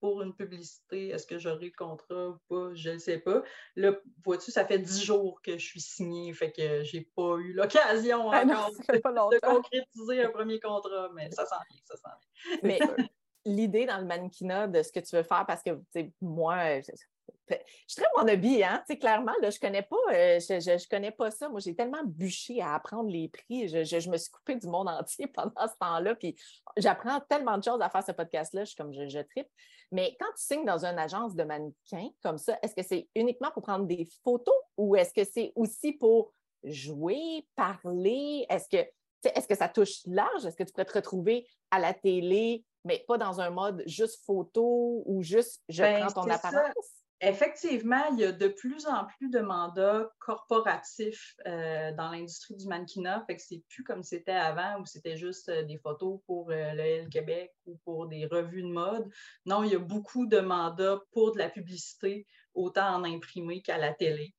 pour 0.00 0.22
une 0.22 0.34
publicité. 0.34 1.08
Est-ce 1.08 1.26
que 1.26 1.38
j'aurai 1.38 1.66
le 1.66 1.72
contrat 1.76 2.28
ou 2.28 2.38
pas? 2.48 2.74
Je 2.74 2.90
ne 2.90 2.98
sais 2.98 3.18
pas. 3.18 3.42
Là, 3.74 3.92
vois-tu, 4.24 4.50
ça 4.50 4.64
fait 4.64 4.78
dix 4.78 5.02
jours 5.02 5.40
que 5.42 5.52
je 5.52 5.64
suis 5.64 5.80
signée, 5.80 6.32
fait 6.34 6.52
que 6.52 6.84
j'ai 6.84 7.10
pas 7.16 7.36
eu 7.38 7.52
l'occasion 7.52 8.30
ah 8.30 8.44
encore 8.44 8.70
de, 8.70 9.40
concrétiser 9.40 10.22
un 10.22 10.30
premier 10.30 10.60
contrat, 10.60 11.10
mais 11.14 11.30
ça 11.32 11.46
s'en 11.46 11.56
vient, 11.70 11.80
ça 11.84 11.96
s'en 11.96 12.10
vient. 12.10 12.58
Mais 12.62 12.78
l'idée 13.48 13.86
dans 13.86 13.98
le 13.98 14.04
mannequinat 14.04 14.68
de 14.68 14.82
ce 14.82 14.92
que 14.92 15.00
tu 15.00 15.16
veux 15.16 15.22
faire 15.22 15.44
parce 15.46 15.62
que, 15.62 15.70
moi, 16.20 16.80
je, 16.80 16.92
suis 17.86 18.02
très 18.26 18.62
hein? 18.64 18.84
clairement, 19.00 19.32
là, 19.40 19.50
je 19.50 19.58
connais 19.58 19.82
pas, 19.82 19.96
euh, 20.12 20.38
je, 20.40 20.88
connais 20.88 21.10
pas 21.10 21.30
ça. 21.30 21.48
Moi, 21.48 21.60
j'ai 21.60 21.74
tellement 21.74 22.02
bûché 22.04 22.60
à 22.60 22.74
apprendre 22.74 23.10
les 23.10 23.28
prix. 23.28 23.68
Je, 23.68 24.10
me 24.10 24.16
suis 24.16 24.30
coupée 24.30 24.56
du 24.56 24.66
monde 24.66 24.88
entier 25.00 25.26
pendant 25.26 25.66
ce 25.66 25.76
temps-là. 25.80 26.14
Puis 26.14 26.36
j'apprends 26.76 27.20
tellement 27.28 27.58
de 27.58 27.64
choses 27.64 27.80
à 27.80 27.88
faire 27.88 28.04
ce 28.04 28.12
podcast-là. 28.12 28.64
Je 28.64 28.70
suis 28.70 28.76
comme 28.76 28.92
je, 28.92 29.08
je 29.08 29.20
tripe. 29.20 29.48
Mais 29.90 30.16
quand 30.20 30.30
tu 30.36 30.44
signes 30.44 30.66
dans 30.66 30.84
une 30.84 30.98
agence 30.98 31.34
de 31.34 31.44
mannequins 31.44 32.10
comme 32.22 32.38
ça, 32.38 32.58
est-ce 32.62 32.74
que 32.74 32.82
c'est 32.82 33.08
uniquement 33.14 33.50
pour 33.50 33.62
prendre 33.62 33.86
des 33.86 34.06
photos 34.22 34.54
ou 34.76 34.96
est-ce 34.96 35.14
que 35.14 35.24
c'est 35.24 35.52
aussi 35.54 35.92
pour 35.92 36.32
jouer, 36.62 37.46
parler? 37.56 38.46
Est-ce 38.50 38.68
que 38.68 38.86
est-ce 39.24 39.48
que 39.48 39.56
ça 39.56 39.68
touche 39.68 40.06
large? 40.06 40.46
Est-ce 40.46 40.56
que 40.56 40.62
tu 40.62 40.72
pourrais 40.72 40.84
te 40.84 40.92
retrouver 40.92 41.46
à 41.70 41.78
la 41.78 41.92
télé, 41.92 42.64
mais 42.88 43.04
pas 43.06 43.18
dans 43.18 43.40
un 43.40 43.50
mode 43.50 43.82
juste 43.86 44.24
photo 44.24 45.02
ou 45.06 45.22
juste 45.22 45.62
je 45.68 45.82
ben, 45.82 46.06
prends 46.06 46.22
ton 46.24 46.30
apparence? 46.30 46.98
Effectivement, 47.20 48.04
il 48.12 48.20
y 48.20 48.24
a 48.24 48.30
de 48.30 48.46
plus 48.46 48.86
en 48.86 49.04
plus 49.04 49.28
de 49.28 49.40
mandats 49.40 50.08
corporatifs 50.20 51.34
euh, 51.46 51.92
dans 51.92 52.10
l'industrie 52.10 52.54
du 52.54 52.66
mannequinat. 52.68 53.24
Fait 53.26 53.36
que 53.36 53.42
c'est 53.42 53.62
plus 53.68 53.82
comme 53.82 54.04
c'était 54.04 54.30
avant 54.30 54.80
où 54.80 54.86
c'était 54.86 55.16
juste 55.16 55.48
euh, 55.48 55.64
des 55.64 55.78
photos 55.78 56.20
pour 56.26 56.50
euh, 56.50 56.72
le 56.74 56.80
L 56.80 57.08
Québec 57.08 57.52
ou 57.66 57.76
pour 57.84 58.06
des 58.06 58.26
revues 58.26 58.62
de 58.62 58.68
mode. 58.68 59.10
Non, 59.46 59.64
il 59.64 59.72
y 59.72 59.74
a 59.74 59.80
beaucoup 59.80 60.26
de 60.26 60.38
mandats 60.38 61.02
pour 61.10 61.32
de 61.32 61.38
la 61.38 61.50
publicité, 61.50 62.24
autant 62.54 62.94
en 62.94 63.04
imprimé 63.04 63.62
qu'à 63.62 63.78
la 63.78 63.92
télé. 63.92 64.32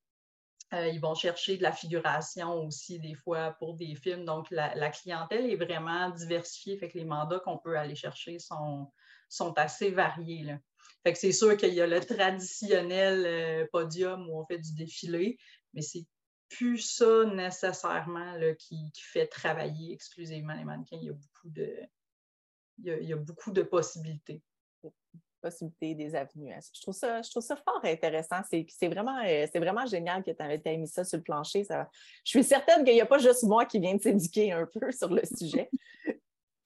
Euh, 0.73 0.87
ils 0.87 0.99
vont 0.99 1.15
chercher 1.15 1.57
de 1.57 1.63
la 1.63 1.71
figuration 1.71 2.65
aussi, 2.65 2.99
des 2.99 3.15
fois, 3.15 3.55
pour 3.57 3.75
des 3.75 3.95
films. 3.95 4.25
Donc, 4.25 4.47
la, 4.51 4.89
clientèle 4.91 5.49
est 5.49 5.55
vraiment 5.55 6.09
diversifiée. 6.11 6.77
Fait 6.77 6.89
que 6.89 6.97
les 6.97 7.05
mandats 7.05 7.39
qu'on 7.39 7.57
peut 7.57 7.77
aller 7.77 7.95
chercher 7.95 8.37
sont, 8.37 8.91
sont 9.29 9.53
assez 9.57 9.89
variés. 9.89 10.43
Là. 10.43 10.59
Fait 11.03 11.13
que 11.13 11.19
c'est 11.19 11.31
sûr 11.31 11.57
qu'il 11.57 11.73
y 11.73 11.81
a 11.81 11.87
le 11.87 11.99
traditionnel 11.99 13.25
euh, 13.25 13.67
podium 13.71 14.29
où 14.29 14.39
on 14.39 14.45
fait 14.45 14.59
du 14.59 14.73
défilé, 14.75 15.37
mais 15.73 15.81
c'est 15.81 16.05
plus 16.49 16.79
ça 16.79 17.25
nécessairement 17.25 18.33
là, 18.35 18.53
qui, 18.55 18.91
fait 18.95 19.27
travailler 19.27 19.93
exclusivement 19.93 20.53
les 20.53 20.65
mannequins. 20.65 20.97
Il 21.01 21.05
y 21.05 21.09
a 21.09 21.13
beaucoup 21.13 21.49
de, 21.49 21.75
il 22.77 23.07
y 23.07 23.13
a 23.13 23.17
beaucoup 23.17 23.51
de 23.51 23.61
possibilités 23.61 24.43
possibilités, 25.39 25.95
des 25.95 26.15
avenues. 26.15 26.53
Je 26.73 26.81
trouve 26.81 26.93
ça, 26.93 27.21
je 27.21 27.29
trouve 27.29 27.43
ça 27.43 27.55
fort 27.55 27.81
intéressant. 27.83 28.37
C'est 28.49 28.87
vraiment, 28.87 29.17
euh, 29.25 29.45
vraiment 29.55 29.85
génial 29.85 30.23
que 30.23 30.31
tu 30.31 30.69
aies 30.69 30.77
mis 30.77 30.87
ça 30.87 31.03
sur 31.03 31.17
le 31.17 31.23
plancher. 31.23 31.65
Je 31.69 32.29
suis 32.29 32.43
certaine 32.43 32.83
qu'il 32.83 32.93
n'y 32.93 33.01
a 33.01 33.05
pas 33.05 33.17
juste 33.17 33.43
moi 33.43 33.65
qui 33.65 33.79
viens 33.79 33.95
de 33.95 34.01
s'éduquer 34.01 34.51
un 34.51 34.65
peu 34.65 34.91
sur 34.91 35.09
le 35.09 35.21
sujet. 35.25 35.69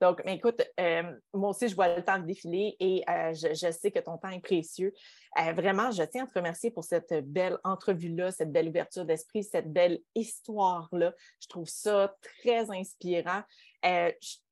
Donc, 0.02 0.22
mais 0.26 0.36
écoute, 0.36 0.62
euh, 0.82 1.04
moi 1.34 1.52
aussi, 1.52 1.70
je 1.70 1.76
vois 1.76 1.96
le 1.96 2.04
temps 2.04 2.20
défiler 2.20 2.76
et 2.82 3.04
euh, 3.10 3.34
je, 3.34 3.72
sais 3.72 3.90
que 3.90 4.00
ton 4.00 4.18
temps 4.18 4.32
est 4.32 4.42
précieux. 4.42 4.94
vraiment, 5.56 5.92
je 5.92 6.04
tiens 6.04 6.26
à 6.26 6.28
te 6.28 6.34
remercier 6.34 6.72
pour 6.72 6.84
cette 6.84 7.14
belle 7.26 7.58
entrevue-là, 7.64 8.32
cette 8.32 8.52
belle 8.52 8.68
ouverture 8.68 9.06
d'esprit, 9.06 9.46
cette 9.46 9.72
belle 9.72 10.00
histoire-là. 10.14 11.14
Je 11.40 11.48
trouve 11.48 11.70
ça 11.70 12.18
très 12.22 12.70
inspirant 12.70 13.44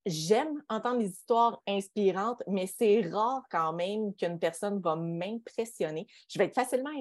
j'aime 0.06 0.62
entendre 0.70 1.00
des 1.00 1.10
histoires 1.10 1.62
inspirantes, 1.68 2.42
mais 2.48 2.68
c'est 2.68 3.02
rare 3.02 3.44
quand 3.50 3.74
même 3.74 4.14
qu'une 4.16 4.40
personne 4.40 4.80
va 4.80 4.96
m'impressionner. 4.96 6.08
Je 6.30 6.40
vais 6.40 6.46
être 6.46 6.56
facilement 6.56 6.92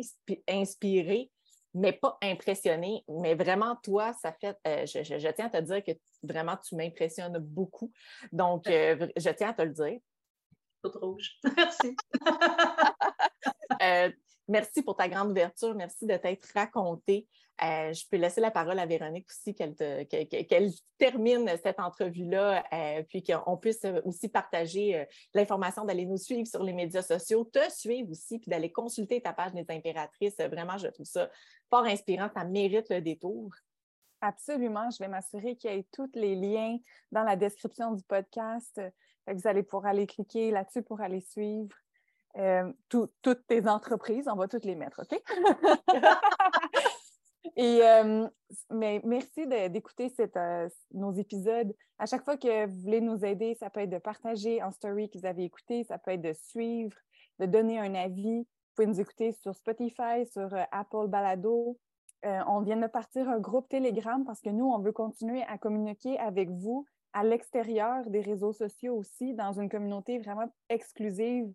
inspirée, 0.48 1.30
mais 1.74 1.92
pas 1.92 2.18
impressionnée. 2.22 3.04
Mais 3.08 3.34
vraiment, 3.34 3.76
toi, 3.76 4.12
ça 4.12 4.32
fait. 4.32 4.56
Euh, 4.66 4.86
je, 4.86 5.30
tiens 5.30 5.46
à 5.46 5.50
te 5.50 5.60
dire 5.60 5.84
que 5.84 5.92
vraiment, 6.22 6.56
tu 6.56 6.76
m'impressionnes 6.76 7.38
beaucoup. 7.38 7.92
Donc, 8.32 8.66
euh, 8.68 9.08
je 9.16 9.30
tiens 9.30 9.50
à 9.50 9.54
te 9.54 9.62
le 9.62 9.70
dire. 9.70 9.98
Toute 10.82 10.96
rouge. 10.96 11.38
Merci. 11.56 11.96
Euh, 13.82 14.10
merci 14.50 14.82
pour 14.82 14.96
ta 14.96 15.08
grande 15.08 15.30
ouverture. 15.30 15.74
Merci 15.74 16.06
de 16.06 16.16
t'être 16.16 16.46
raconté. 16.54 17.26
Euh, 17.62 17.92
je 17.92 18.04
peux 18.10 18.16
laisser 18.16 18.40
la 18.40 18.50
parole 18.50 18.78
à 18.78 18.86
Véronique 18.86 19.28
aussi, 19.28 19.54
qu'elle 19.54 19.74
termine 20.98 21.50
cette 21.62 21.78
entrevue-là, 21.78 22.64
euh, 22.72 23.02
puis 23.02 23.22
qu'on 23.22 23.56
puisse 23.58 23.84
aussi 24.04 24.28
partager 24.28 24.96
euh, 24.96 25.04
l'information, 25.34 25.84
d'aller 25.84 26.06
nous 26.06 26.16
suivre 26.16 26.48
sur 26.48 26.62
les 26.62 26.72
médias 26.72 27.02
sociaux, 27.02 27.44
te 27.44 27.70
suivre 27.70 28.10
aussi, 28.10 28.38
puis 28.38 28.50
d'aller 28.50 28.72
consulter 28.72 29.20
ta 29.20 29.32
page 29.32 29.52
des 29.52 29.66
impératrices. 29.68 30.36
Vraiment, 30.38 30.78
je 30.78 30.88
trouve 30.88 31.06
ça 31.06 31.30
fort 31.68 31.84
inspirant. 31.84 32.30
Ça 32.34 32.44
mérite 32.44 32.88
le 32.88 33.02
détour. 33.02 33.52
Absolument. 34.22 34.90
Je 34.90 34.98
vais 34.98 35.08
m'assurer 35.08 35.56
qu'il 35.56 35.70
y 35.70 35.74
ait 35.74 35.86
tous 35.92 36.10
les 36.14 36.36
liens 36.36 36.78
dans 37.12 37.22
la 37.22 37.36
description 37.36 37.92
du 37.92 38.02
podcast. 38.04 38.80
Vous 39.26 39.46
allez 39.46 39.62
pouvoir 39.62 39.86
aller 39.86 40.06
cliquer 40.06 40.50
là-dessus 40.50 40.82
pour 40.82 41.00
aller 41.00 41.20
suivre. 41.20 41.76
Toutes 42.88 43.46
tes 43.46 43.68
entreprises, 43.68 44.28
on 44.28 44.36
va 44.36 44.48
toutes 44.48 44.64
les 44.64 44.74
mettre, 44.74 45.02
OK? 45.02 45.20
Et 47.56 47.80
euh, 47.82 48.28
mais 48.70 49.00
merci 49.04 49.46
d'écouter 49.46 50.12
euh, 50.36 50.68
nos 50.92 51.12
épisodes. 51.12 51.74
À 51.98 52.06
chaque 52.06 52.24
fois 52.24 52.36
que 52.36 52.66
vous 52.66 52.80
voulez 52.80 53.00
nous 53.00 53.24
aider, 53.24 53.54
ça 53.54 53.70
peut 53.70 53.80
être 53.80 53.90
de 53.90 53.98
partager 53.98 54.62
en 54.62 54.70
story 54.70 55.10
que 55.10 55.18
vous 55.18 55.26
avez 55.26 55.44
écouté, 55.44 55.84
ça 55.84 55.98
peut 55.98 56.12
être 56.12 56.22
de 56.22 56.32
suivre, 56.32 56.96
de 57.38 57.46
donner 57.46 57.78
un 57.78 57.94
avis. 57.94 58.38
Vous 58.38 58.74
pouvez 58.76 58.86
nous 58.86 59.00
écouter 59.00 59.32
sur 59.32 59.54
Spotify, 59.54 60.26
sur 60.32 60.54
euh, 60.54 60.62
Apple 60.70 61.08
Balado. 61.08 61.78
on 62.22 62.60
vient 62.60 62.76
de 62.76 62.86
partir 62.86 63.28
un 63.28 63.40
groupe 63.40 63.68
Telegram 63.68 64.24
parce 64.24 64.40
que 64.40 64.50
nous, 64.50 64.66
on 64.66 64.78
veut 64.78 64.92
continuer 64.92 65.42
à 65.42 65.58
communiquer 65.58 66.18
avec 66.18 66.50
vous 66.50 66.86
à 67.12 67.24
l'extérieur 67.24 68.08
des 68.08 68.20
réseaux 68.20 68.52
sociaux 68.52 68.94
aussi, 68.94 69.34
dans 69.34 69.52
une 69.52 69.68
communauté 69.68 70.18
vraiment 70.18 70.46
exclusive 70.68 71.52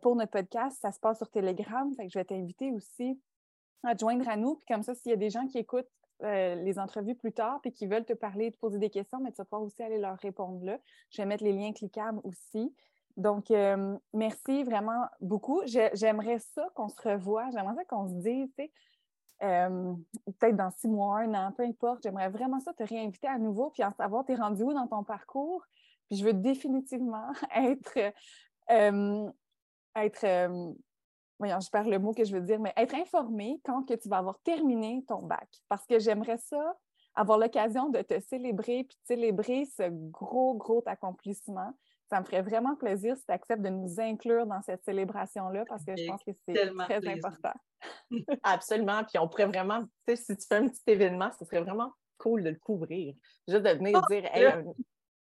pour 0.00 0.16
notre 0.16 0.30
podcast. 0.30 0.78
Ça 0.80 0.92
se 0.92 1.00
passe 1.00 1.18
sur 1.18 1.30
Telegram. 1.30 1.92
Je 1.98 2.18
vais 2.18 2.24
t'inviter 2.24 2.70
aussi 2.72 3.20
à 3.84 3.94
te 3.94 4.00
joindre 4.00 4.28
à 4.28 4.36
nous. 4.36 4.56
Puis 4.56 4.66
comme 4.66 4.82
ça, 4.82 4.94
s'il 4.94 5.10
y 5.10 5.14
a 5.14 5.16
des 5.16 5.30
gens 5.30 5.46
qui 5.46 5.58
écoutent 5.58 5.88
euh, 6.22 6.54
les 6.54 6.78
entrevues 6.78 7.16
plus 7.16 7.32
tard 7.32 7.60
puis 7.62 7.72
qui 7.72 7.86
veulent 7.86 8.04
te 8.04 8.12
parler, 8.12 8.52
te 8.52 8.58
poser 8.58 8.78
des 8.78 8.90
questions, 8.90 9.18
mais 9.20 9.32
tu 9.32 9.38
vas 9.38 9.44
pouvoir 9.44 9.62
aussi 9.62 9.82
aller 9.82 9.98
leur 9.98 10.16
répondre 10.18 10.64
là. 10.64 10.78
Je 11.10 11.20
vais 11.20 11.26
mettre 11.26 11.42
les 11.42 11.52
liens 11.52 11.72
cliquables 11.72 12.20
aussi. 12.22 12.72
Donc, 13.16 13.50
euh, 13.50 13.96
merci 14.14 14.62
vraiment 14.62 15.04
beaucoup. 15.20 15.62
J'aimerais 15.66 16.38
ça 16.38 16.68
qu'on 16.74 16.88
se 16.88 17.00
revoie, 17.02 17.50
j'aimerais 17.50 17.74
ça 17.74 17.84
qu'on 17.84 18.06
se 18.06 18.14
dise, 18.14 18.48
tu 18.56 18.64
sais, 18.64 18.72
euh, 19.42 19.94
peut-être 20.38 20.56
dans 20.56 20.70
six 20.70 20.86
mois, 20.86 21.18
un 21.18 21.34
an, 21.34 21.52
peu 21.52 21.64
importe. 21.64 22.04
J'aimerais 22.04 22.28
vraiment 22.28 22.60
ça 22.60 22.72
te 22.72 22.84
réinviter 22.84 23.26
à 23.26 23.38
nouveau, 23.38 23.70
puis 23.70 23.82
en 23.82 23.90
savoir 23.90 24.24
t'es 24.24 24.36
rendu 24.36 24.62
où 24.62 24.72
dans 24.72 24.86
ton 24.86 25.02
parcours? 25.02 25.66
Puis 26.06 26.18
je 26.18 26.24
veux 26.24 26.34
définitivement 26.34 27.32
être, 27.56 27.98
euh, 28.70 29.28
être 29.96 30.24
voyons, 31.42 31.60
je 31.60 31.70
perds 31.70 31.88
le 31.88 31.98
mot 31.98 32.12
que 32.12 32.24
je 32.24 32.32
veux 32.32 32.40
dire, 32.40 32.60
mais 32.60 32.72
être 32.76 32.94
informé 32.94 33.60
quand 33.64 33.82
que 33.82 33.94
tu 33.94 34.08
vas 34.08 34.18
avoir 34.18 34.38
terminé 34.40 35.04
ton 35.08 35.22
bac. 35.22 35.48
Parce 35.68 35.84
que 35.86 35.98
j'aimerais 35.98 36.38
ça, 36.38 36.76
avoir 37.14 37.38
l'occasion 37.38 37.88
de 37.88 38.00
te 38.00 38.18
célébrer, 38.20 38.84
puis 38.84 38.96
de 38.96 39.06
célébrer 39.06 39.64
ce 39.66 39.88
gros, 39.90 40.54
gros 40.54 40.82
accomplissement. 40.86 41.72
Ça 42.08 42.20
me 42.20 42.24
ferait 42.24 42.42
vraiment 42.42 42.76
plaisir 42.76 43.16
si 43.16 43.24
tu 43.24 43.32
acceptes 43.32 43.62
de 43.62 43.70
nous 43.70 43.98
inclure 43.98 44.46
dans 44.46 44.60
cette 44.62 44.84
célébration-là 44.84 45.64
parce 45.66 45.84
que 45.84 45.96
je 45.96 46.06
pense 46.06 46.22
que 46.22 46.30
c'est 46.46 46.54
très 46.78 47.08
important. 47.08 47.52
Absolument. 48.42 49.02
Puis 49.04 49.18
on 49.18 49.28
pourrait 49.28 49.46
vraiment, 49.46 49.80
tu 50.06 50.14
sais, 50.14 50.16
si 50.16 50.36
tu 50.36 50.46
fais 50.46 50.56
un 50.56 50.68
petit 50.68 50.82
événement, 50.86 51.30
ce 51.38 51.44
serait 51.44 51.62
vraiment 51.62 51.92
cool 52.18 52.44
de 52.44 52.50
le 52.50 52.58
couvrir. 52.58 53.14
Juste 53.48 53.62
de 53.62 53.70
venir 53.70 53.98
oh, 54.00 54.06
dire, 54.12 54.24
hey, 54.32 54.62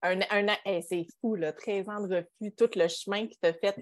un, 0.01 0.19
un, 0.29 0.81
c'est 0.81 1.05
fou, 1.19 1.35
là, 1.35 1.51
13 1.53 1.89
ans 1.89 2.07
de 2.07 2.15
refus, 2.15 2.53
tout 2.55 2.69
le 2.75 2.87
chemin 2.87 3.27
qui 3.27 3.37
t'a 3.39 3.53
fait 3.53 3.75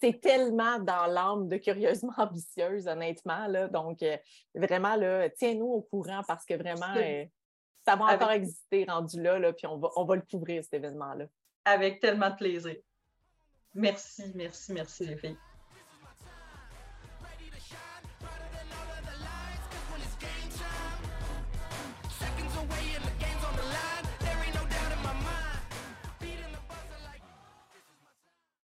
C'est 0.00 0.20
tellement 0.20 0.78
dans 0.78 1.06
l'âme 1.06 1.48
de 1.48 1.56
curieusement 1.56 2.12
ambitieuse, 2.16 2.86
honnêtement. 2.86 3.46
Là, 3.46 3.68
donc, 3.68 4.02
euh, 4.02 4.16
vraiment, 4.54 4.96
là, 4.96 5.28
tiens-nous 5.30 5.66
au 5.66 5.82
courant 5.82 6.22
parce 6.26 6.44
que 6.44 6.54
vraiment, 6.54 6.94
euh, 6.96 7.24
ça 7.86 7.96
va 7.96 8.14
encore 8.14 8.32
exister 8.32 8.84
rendu 8.88 9.22
là, 9.22 9.38
là 9.38 9.52
puis 9.52 9.66
on 9.66 9.78
va, 9.78 9.88
on 9.96 10.04
va 10.04 10.16
le 10.16 10.22
couvrir, 10.28 10.62
cet 10.62 10.74
événement-là. 10.74 11.26
Avec 11.64 12.00
tellement 12.00 12.30
de 12.30 12.36
plaisir. 12.36 12.76
Merci, 13.74 14.32
merci, 14.34 14.72
merci 14.72 15.06
les 15.06 15.16
filles. 15.16 15.36